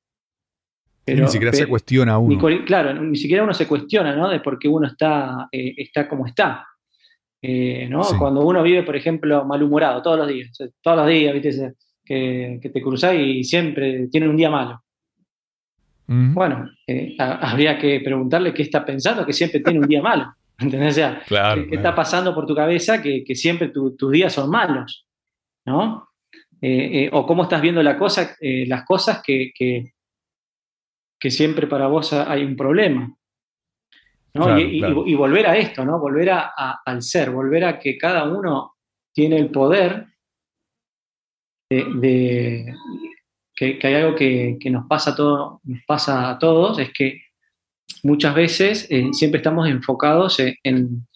ni 1.07 1.27
siquiera 1.31 1.51
se 1.51 1.67
cuestiona 1.67 2.17
uno. 2.17 2.29
claro, 2.65 2.93
ni 3.01 3.17
siquiera 3.17 3.43
uno 3.43 3.53
se 3.53 3.67
cuestiona, 3.67 4.15
¿no? 4.15 4.29
De 4.29 4.39
por 4.39 4.57
qué 4.59 4.67
uno 4.67 4.87
está, 4.87 5.47
eh, 5.51 5.73
está 5.77 6.07
como 6.07 6.25
está. 6.27 6.65
Eh, 7.41 7.87
¿no? 7.89 8.03
Sí. 8.03 8.15
Cuando 8.17 8.45
uno 8.45 8.63
vive, 8.63 8.83
por 8.83 8.95
ejemplo, 8.95 9.43
malhumorado 9.43 10.01
todos 10.01 10.17
los 10.19 10.27
días, 10.29 10.49
sea, 10.55 10.67
todos 10.81 10.97
los 10.97 11.07
días, 11.07 11.33
¿viste? 11.33 11.73
Que, 12.05 12.59
que 12.61 12.69
te 12.69 12.81
cruzás 12.81 13.15
y 13.15 13.43
siempre 13.43 14.07
tiene 14.07 14.29
un 14.29 14.37
día 14.37 14.49
malo. 14.49 14.81
Bueno, 16.33 16.69
eh, 16.87 17.15
ha- 17.19 17.49
habría 17.51 17.77
que 17.77 17.99
preguntarle 18.01 18.53
qué 18.53 18.61
está 18.63 18.85
pensando, 18.85 19.25
que 19.25 19.33
siempre 19.33 19.59
tiene 19.61 19.79
un 19.79 19.87
día 19.87 20.01
malo. 20.01 20.33
¿Entendés? 20.59 20.91
O 20.91 20.95
sea, 20.95 21.23
Claro, 21.27 21.61
¿qué, 21.63 21.67
claro. 21.69 21.81
está 21.81 21.95
pasando 21.95 22.33
por 22.35 22.45
tu 22.45 22.55
cabeza 22.55 23.01
que, 23.01 23.23
que 23.23 23.35
siempre 23.35 23.69
tu- 23.69 23.95
tus 23.95 24.11
días 24.11 24.33
son 24.33 24.49
malos? 24.49 25.07
¿No? 25.65 26.09
Eh, 26.61 27.05
eh, 27.05 27.09
o 27.11 27.25
cómo 27.25 27.43
estás 27.43 27.61
viendo 27.61 27.81
la 27.83 27.97
cosa, 27.97 28.35
eh, 28.39 28.65
las 28.67 28.85
cosas 28.85 29.21
que, 29.25 29.51
que, 29.53 29.93
que 31.19 31.29
siempre 31.31 31.67
para 31.67 31.87
vos 31.87 32.13
ha- 32.13 32.31
hay 32.31 32.43
un 32.43 32.55
problema. 32.55 33.13
¿no? 34.35 34.43
Claro, 34.45 34.59
y, 34.59 34.77
y- 34.77 34.79
claro. 34.79 35.03
y 35.05 35.15
volver 35.15 35.47
a 35.47 35.57
esto, 35.57 35.83
¿no? 35.85 35.99
Volver 35.99 36.29
a- 36.31 36.53
a- 36.57 36.81
al 36.85 37.01
ser, 37.01 37.31
volver 37.31 37.65
a 37.65 37.79
que 37.79 37.97
cada 37.97 38.23
uno 38.23 38.75
tiene 39.13 39.37
el 39.37 39.49
poder 39.51 40.07
de, 41.69 41.85
de- 41.95 42.75
que, 43.55 43.77
que 43.77 43.87
hay 43.87 43.93
algo 43.95 44.15
que, 44.15 44.57
que 44.59 44.69
nos 44.69 44.87
pasa 44.87 45.11
a 45.11 45.15
todo, 45.15 45.61
nos 45.63 45.79
pasa 45.85 46.29
a 46.29 46.39
todos, 46.39 46.79
es 46.79 46.91
que 46.93 47.21
muchas 48.03 48.35
veces 48.35 48.87
eh, 48.89 49.09
siempre 49.13 49.37
estamos 49.39 49.69
enfocados 49.69 50.39
en, 50.39 50.55
en- 50.63 51.07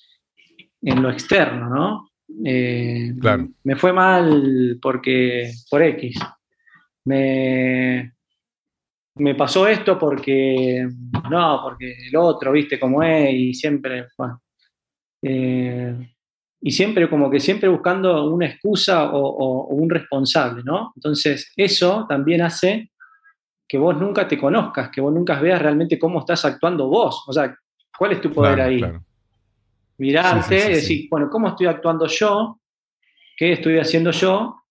en 0.81 1.01
lo 1.01 1.09
externo, 1.11 1.69
¿no? 1.69 2.09
Eh, 2.45 3.13
Claro. 3.19 3.47
Me 3.63 3.75
fue 3.75 3.91
mal 3.93 4.77
porque 4.81 5.51
por 5.69 5.81
X. 5.81 6.19
Me, 7.05 8.13
me 9.15 9.33
pasó 9.35 9.67
esto 9.67 9.97
porque 9.97 10.87
no, 11.29 11.61
porque 11.63 11.93
el 12.09 12.15
otro, 12.15 12.51
viste 12.51 12.79
cómo 12.79 13.01
es, 13.03 13.33
y 13.33 13.53
siempre, 13.53 14.07
bueno. 14.17 14.41
Eh, 15.23 16.13
y 16.61 16.71
siempre, 16.71 17.09
como 17.09 17.29
que 17.29 17.39
siempre 17.39 17.69
buscando 17.69 18.31
una 18.33 18.47
excusa 18.47 19.11
o, 19.11 19.19
o- 19.19 19.67
o 19.69 19.75
un 19.75 19.89
responsable, 19.89 20.61
¿no? 20.63 20.91
Entonces, 20.95 21.51
eso 21.55 22.05
también 22.09 22.41
hace 22.41 22.91
que 23.67 23.77
vos 23.77 23.97
nunca 23.97 24.27
te 24.27 24.37
conozcas, 24.37 24.89
que 24.89 25.01
vos 25.01 25.13
nunca 25.13 25.39
veas 25.39 25.61
realmente 25.61 25.99
cómo 25.99 26.19
estás 26.19 26.45
actuando 26.45 26.87
vos. 26.87 27.23
O 27.27 27.33
sea, 27.33 27.55
¿cuál 27.97 28.13
es 28.13 28.21
tu 28.21 28.31
poder 28.31 28.55
Claro, 28.55 28.69
ahí? 28.69 28.77
claro. 28.77 29.03
mirarte 29.97 30.43
Sí, 30.43 30.55
sí, 30.55 30.61
sí, 30.61 30.71
y 30.71 30.75
decir, 30.75 31.07
bueno, 31.09 31.29
¿cómo 31.29 31.49
estoy 31.49 31.67
actuando 31.67 32.07
yo? 32.07 32.59
¿Qué 33.35 33.53
estoy 33.53 33.77
haciendo 33.79 34.11
yo? 34.11 34.63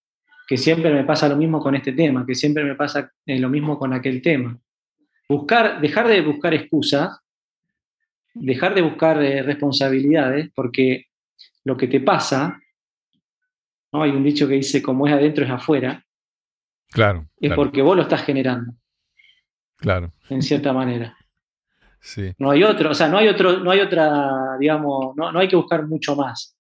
Que 0.46 0.56
siempre 0.56 0.92
me 0.92 1.04
pasa 1.04 1.28
lo 1.28 1.36
mismo 1.36 1.60
con 1.60 1.74
este 1.74 1.92
tema, 1.92 2.24
que 2.24 2.34
siempre 2.34 2.64
me 2.64 2.74
pasa 2.74 3.10
eh, 3.26 3.38
lo 3.38 3.48
mismo 3.48 3.78
con 3.78 3.92
aquel 3.92 4.22
tema. 4.22 4.58
Buscar, 5.28 5.80
dejar 5.80 6.06
de 6.08 6.20
buscar 6.20 6.54
excusas, 6.54 7.18
dejar 8.32 8.74
de 8.74 8.82
buscar 8.82 9.22
eh, 9.22 9.42
responsabilidades, 9.42 10.50
porque 10.54 11.06
lo 11.64 11.76
que 11.76 11.88
te 11.88 12.00
pasa, 12.00 12.60
¿no? 13.92 14.02
hay 14.02 14.10
un 14.10 14.22
dicho 14.22 14.46
que 14.46 14.54
dice, 14.54 14.80
como 14.80 15.06
es 15.06 15.12
adentro 15.12 15.44
es 15.44 15.50
afuera, 15.50 16.02
Claro, 16.90 17.26
es 17.40 17.48
claro, 17.48 17.56
porque 17.56 17.82
vos 17.82 17.96
lo 17.96 18.02
estás 18.02 18.22
generando, 18.24 18.72
claro. 19.76 20.12
en 20.28 20.42
cierta 20.42 20.72
manera. 20.72 21.16
Sí. 22.00 22.32
No 22.38 22.50
hay 22.50 22.62
otro, 22.62 22.90
o 22.90 22.94
sea, 22.94 23.08
no 23.08 23.18
hay 23.18 23.28
otro, 23.28 23.58
no 23.58 23.70
hay 23.70 23.80
otra, 23.80 24.56
digamos, 24.60 25.16
no, 25.16 25.32
no 25.32 25.38
hay 25.38 25.48
que 25.48 25.56
buscar 25.56 25.86
mucho 25.86 26.14
más. 26.14 26.56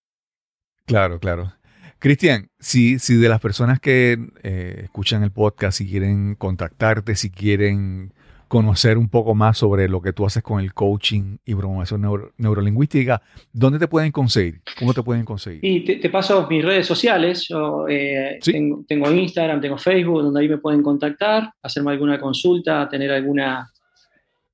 Claro, 0.86 1.18
claro. 1.20 1.52
Cristian, 1.98 2.50
si, 2.58 2.98
si 2.98 3.16
de 3.16 3.28
las 3.28 3.40
personas 3.40 3.80
que 3.80 4.18
eh, 4.42 4.80
escuchan 4.84 5.22
el 5.22 5.30
podcast, 5.30 5.78
si 5.78 5.88
quieren 5.88 6.34
contactarte, 6.34 7.16
si 7.16 7.30
quieren 7.30 8.12
conocer 8.48 8.96
un 8.96 9.08
poco 9.08 9.34
más 9.34 9.58
sobre 9.58 9.88
lo 9.88 10.00
que 10.00 10.12
tú 10.12 10.24
haces 10.24 10.42
con 10.42 10.60
el 10.60 10.72
coaching 10.72 11.38
y 11.44 11.54
programación 11.54 12.00
neuro- 12.02 12.32
neurolingüística, 12.38 13.20
¿dónde 13.52 13.78
te 13.78 13.88
pueden 13.88 14.12
conseguir? 14.12 14.60
¿Cómo 14.78 14.94
te 14.94 15.02
pueden 15.02 15.24
conseguir? 15.24 15.64
Y 15.64 15.84
te, 15.84 15.96
te 15.96 16.10
paso 16.10 16.46
mis 16.48 16.64
redes 16.64 16.86
sociales. 16.86 17.46
Yo 17.48 17.86
eh, 17.88 18.38
Sí. 18.40 18.52
tengo, 18.52 18.84
tengo 18.86 19.10
Instagram, 19.10 19.60
tengo 19.60 19.76
Facebook, 19.78 20.22
donde 20.22 20.40
ahí 20.40 20.48
me 20.48 20.58
pueden 20.58 20.82
contactar, 20.82 21.52
hacerme 21.62 21.90
alguna 21.92 22.20
consulta, 22.20 22.88
tener 22.88 23.10
alguna, 23.10 23.70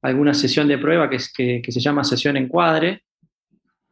alguna 0.01 0.33
sesión 0.35 0.67
de 0.69 0.79
prueba 0.79 1.11
que, 1.11 1.17
es, 1.17 1.33
que, 1.33 1.61
que 1.63 1.73
se 1.73 1.81
llama 1.81 2.03
sesión 2.05 2.37
encuadre. 2.37 3.03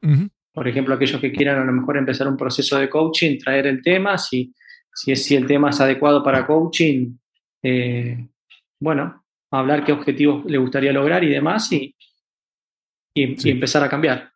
Ujú. 0.02 0.28
Por 0.52 0.66
ejemplo, 0.66 0.94
aquellos 0.94 1.20
que 1.20 1.30
quieran 1.30 1.58
a 1.60 1.64
lo 1.64 1.72
mejor 1.72 1.96
empezar 1.96 2.26
un 2.26 2.36
proceso 2.36 2.78
de 2.78 2.88
coaching, 2.88 3.38
traer 3.38 3.66
el 3.66 3.82
tema, 3.82 4.18
si, 4.18 4.52
si, 4.94 5.12
es, 5.12 5.24
si 5.24 5.36
el 5.36 5.46
tema 5.46 5.70
es 5.70 5.80
adecuado 5.80 6.22
para 6.24 6.46
coaching, 6.46 7.12
eh, 7.62 8.26
bueno, 8.80 9.19
hablar 9.50 9.84
qué 9.84 9.92
objetivos 9.92 10.44
le 10.46 10.58
gustaría 10.58 10.92
lograr 10.92 11.24
y 11.24 11.30
demás, 11.30 11.70
y, 11.72 11.94
y- 13.14 13.50
empezar 13.50 13.82
a 13.82 13.88
cambiar. 13.88 14.30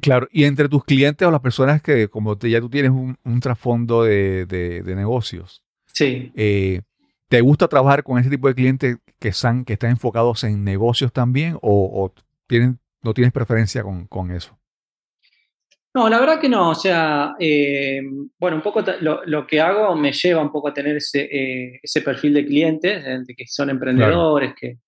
Claro, 0.00 0.28
y 0.30 0.44
entre 0.44 0.68
tus 0.68 0.84
clientes 0.84 1.26
o 1.26 1.30
las 1.30 1.40
personas 1.40 1.82
que, 1.82 2.08
como 2.08 2.36
te- 2.38 2.50
ya 2.50 2.60
tú 2.60 2.68
tienes 2.70 2.90
un, 2.92 3.16
un 3.24 3.40
trasfondo 3.40 4.04
de, 4.04 4.46
de- 4.46 4.82
de 4.82 4.94
negocios, 4.96 5.62
Sí. 5.86 6.30
eh, 6.36 6.82
¿te 7.28 7.40
gusta 7.40 7.66
trabajar 7.68 8.04
con 8.04 8.18
ese 8.18 8.30
tipo 8.30 8.46
de 8.48 8.54
clientes 8.54 8.98
que 9.18 9.28
están, 9.28 9.64
que 9.64 9.72
están 9.72 9.90
enfocados 9.90 10.44
en 10.44 10.62
negocios 10.64 11.12
también 11.12 11.54
o, 11.62 12.04
o 12.04 12.14
tienen, 12.46 12.78
no 13.02 13.14
tienes 13.14 13.32
preferencia 13.32 13.82
con, 13.82 14.06
con 14.06 14.30
eso? 14.30 14.57
No, 15.98 16.08
la 16.08 16.20
verdad 16.20 16.38
que 16.40 16.48
no. 16.48 16.70
O 16.70 16.74
sea, 16.76 17.34
eh, 17.40 18.00
bueno, 18.38 18.58
un 18.58 18.62
poco 18.62 18.84
lo, 19.00 19.24
lo 19.26 19.44
que 19.44 19.60
hago 19.60 19.96
me 19.96 20.12
lleva 20.12 20.40
un 20.40 20.52
poco 20.52 20.68
a 20.68 20.72
tener 20.72 20.94
ese, 20.94 21.22
eh, 21.22 21.80
ese 21.82 22.02
perfil 22.02 22.34
de 22.34 22.46
clientes, 22.46 23.26
de 23.26 23.34
que 23.34 23.48
son 23.48 23.68
emprendedores, 23.68 24.54
que, 24.54 24.78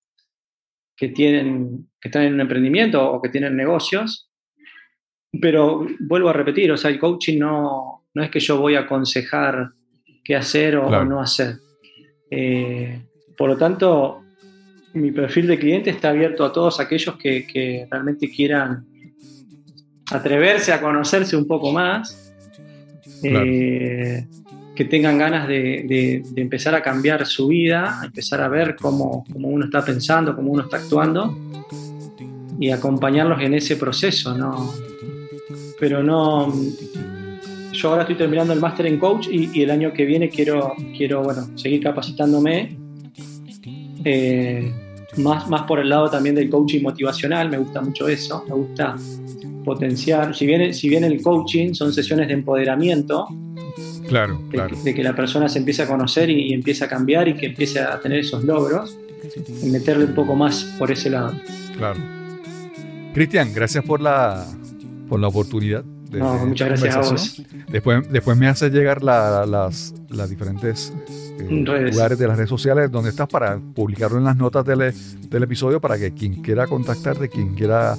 que, 0.95 1.09
tienen, 1.09 1.89
que 1.99 2.07
están 2.07 2.23
en 2.23 2.35
un 2.35 2.39
emprendimiento 2.39 3.11
o 3.11 3.21
que 3.21 3.27
tienen 3.27 3.57
negocios. 3.57 4.29
Pero 5.41 5.85
vuelvo 5.99 6.29
a 6.29 6.33
repetir, 6.33 6.71
o 6.71 6.77
sea, 6.77 6.89
el 6.89 6.97
coaching 6.97 7.39
no, 7.39 8.05
no 8.13 8.23
es 8.23 8.29
que 8.29 8.39
yo 8.39 8.57
voy 8.57 8.75
a 8.75 8.81
aconsejar 8.81 9.71
qué 10.23 10.37
hacer 10.37 10.77
o, 10.77 10.87
Claro. 10.87 11.03
o 11.03 11.05
no 11.09 11.19
hacer. 11.19 11.55
Eh, 12.29 13.01
por 13.37 13.49
lo 13.49 13.57
tanto, 13.57 14.23
mi 14.93 15.11
perfil 15.11 15.47
de 15.47 15.59
cliente 15.59 15.89
está 15.89 16.11
abierto 16.11 16.45
a 16.45 16.53
todos 16.53 16.79
aquellos 16.79 17.17
que, 17.17 17.45
que 17.45 17.85
realmente 17.91 18.29
quieran 18.29 18.90
atreverse 20.11 20.71
a 20.73 20.81
conocerse 20.81 21.35
un 21.35 21.45
poco 21.47 21.71
más, 21.71 22.33
eh, 23.23 24.25
que 24.75 24.85
tengan 24.85 25.17
ganas 25.17 25.47
de, 25.47 25.85
de- 25.87 26.23
de 26.31 26.41
empezar 26.41 26.73
a 26.75 26.81
cambiar 26.81 27.25
su 27.25 27.47
vida, 27.47 27.99
a 28.01 28.05
empezar 28.05 28.41
a 28.41 28.47
ver 28.47 28.75
cómo, 28.75 29.25
cómo 29.31 29.49
uno 29.49 29.65
está 29.65 29.83
pensando, 29.83 30.35
cómo 30.35 30.51
uno 30.51 30.63
está 30.63 30.77
actuando 30.77 31.37
y 32.59 32.71
acompañarlos 32.71 33.41
en 33.41 33.53
ese 33.53 33.75
proceso, 33.75 34.37
¿no? 34.37 34.71
Pero 35.79 36.03
no. 36.03 36.53
Yo 37.73 37.89
ahora 37.89 38.01
estoy 38.03 38.15
terminando 38.17 38.53
el 38.53 38.59
máster 38.59 38.85
en 38.85 38.97
coach 38.99 39.27
y, 39.31 39.49
y 39.57 39.63
el 39.63 39.71
año 39.71 39.93
que 39.93 40.05
viene 40.05 40.29
quiero, 40.29 40.73
quiero 40.95 41.23
bueno, 41.23 41.47
seguir 41.57 41.81
capacitándome. 41.83 42.77
eh, 44.03 44.71
más, 45.17 45.49
más 45.49 45.63
por 45.63 45.79
el 45.79 45.89
lado 45.89 46.09
también 46.09 46.35
del 46.35 46.49
coaching 46.49 46.81
motivacional, 46.81 47.49
me 47.49 47.57
gusta 47.57 47.81
mucho 47.81 48.07
eso, 48.07 48.43
me 48.47 48.55
gusta 48.55 48.95
potenciar. 49.63 50.35
Si 50.35 50.45
bien, 50.45 50.73
si 50.73 50.89
bien 50.89 51.03
el 51.03 51.21
coaching 51.21 51.73
son 51.73 51.93
sesiones 51.93 52.27
de 52.27 52.33
empoderamiento, 52.33 53.27
Claro, 54.07 54.41
de, 54.43 54.49
claro. 54.49 54.75
que, 54.75 54.83
de 54.83 54.93
que 54.93 55.03
la 55.03 55.15
persona 55.15 55.47
se 55.47 55.59
empiece 55.59 55.83
a 55.83 55.87
conocer 55.87 56.29
y, 56.29 56.49
y 56.49 56.53
empiece 56.53 56.83
a 56.83 56.89
cambiar 56.89 57.29
y 57.29 57.35
que 57.35 57.45
empiece 57.45 57.79
a 57.79 57.97
tener 58.01 58.19
esos 58.19 58.43
logros, 58.43 58.97
y 59.63 59.67
meterle 59.67 60.05
un 60.05 60.15
poco 60.15 60.35
más 60.35 60.63
por 60.77 60.91
ese 60.91 61.09
lado. 61.09 61.33
Claro. 61.77 61.99
Cristian, 63.13 63.53
gracias 63.53 63.83
por 63.83 64.01
la, 64.01 64.45
por 65.07 65.19
la 65.19 65.27
oportunidad. 65.27 65.83
De- 66.11 66.19
No, 66.19 66.39
de 66.39 66.45
muchas 66.45 66.67
gracias 66.67 66.95
a 66.95 66.99
vos. 66.99 67.41
Después, 67.71 68.11
después 68.11 68.37
me 68.37 68.47
haces 68.47 68.71
llegar 68.71 69.01
la- 69.03 69.45
las, 69.45 69.93
las 70.09 70.29
diferentes 70.29 70.93
eh, 71.39 71.47
lugares 71.49 72.19
de 72.19 72.27
las 72.27 72.37
redes 72.37 72.49
sociales 72.49 72.91
donde 72.91 73.09
estás 73.09 73.27
para 73.27 73.57
publicarlo 73.57 74.17
en 74.17 74.25
las 74.25 74.35
notas 74.37 74.65
del, 74.65 74.93
del 75.29 75.43
episodio 75.43 75.79
para 75.81 75.97
que 75.97 76.13
quien 76.13 76.41
quiera 76.41 76.67
contactarte, 76.67 77.29
quien 77.29 77.55
quiera 77.55 77.95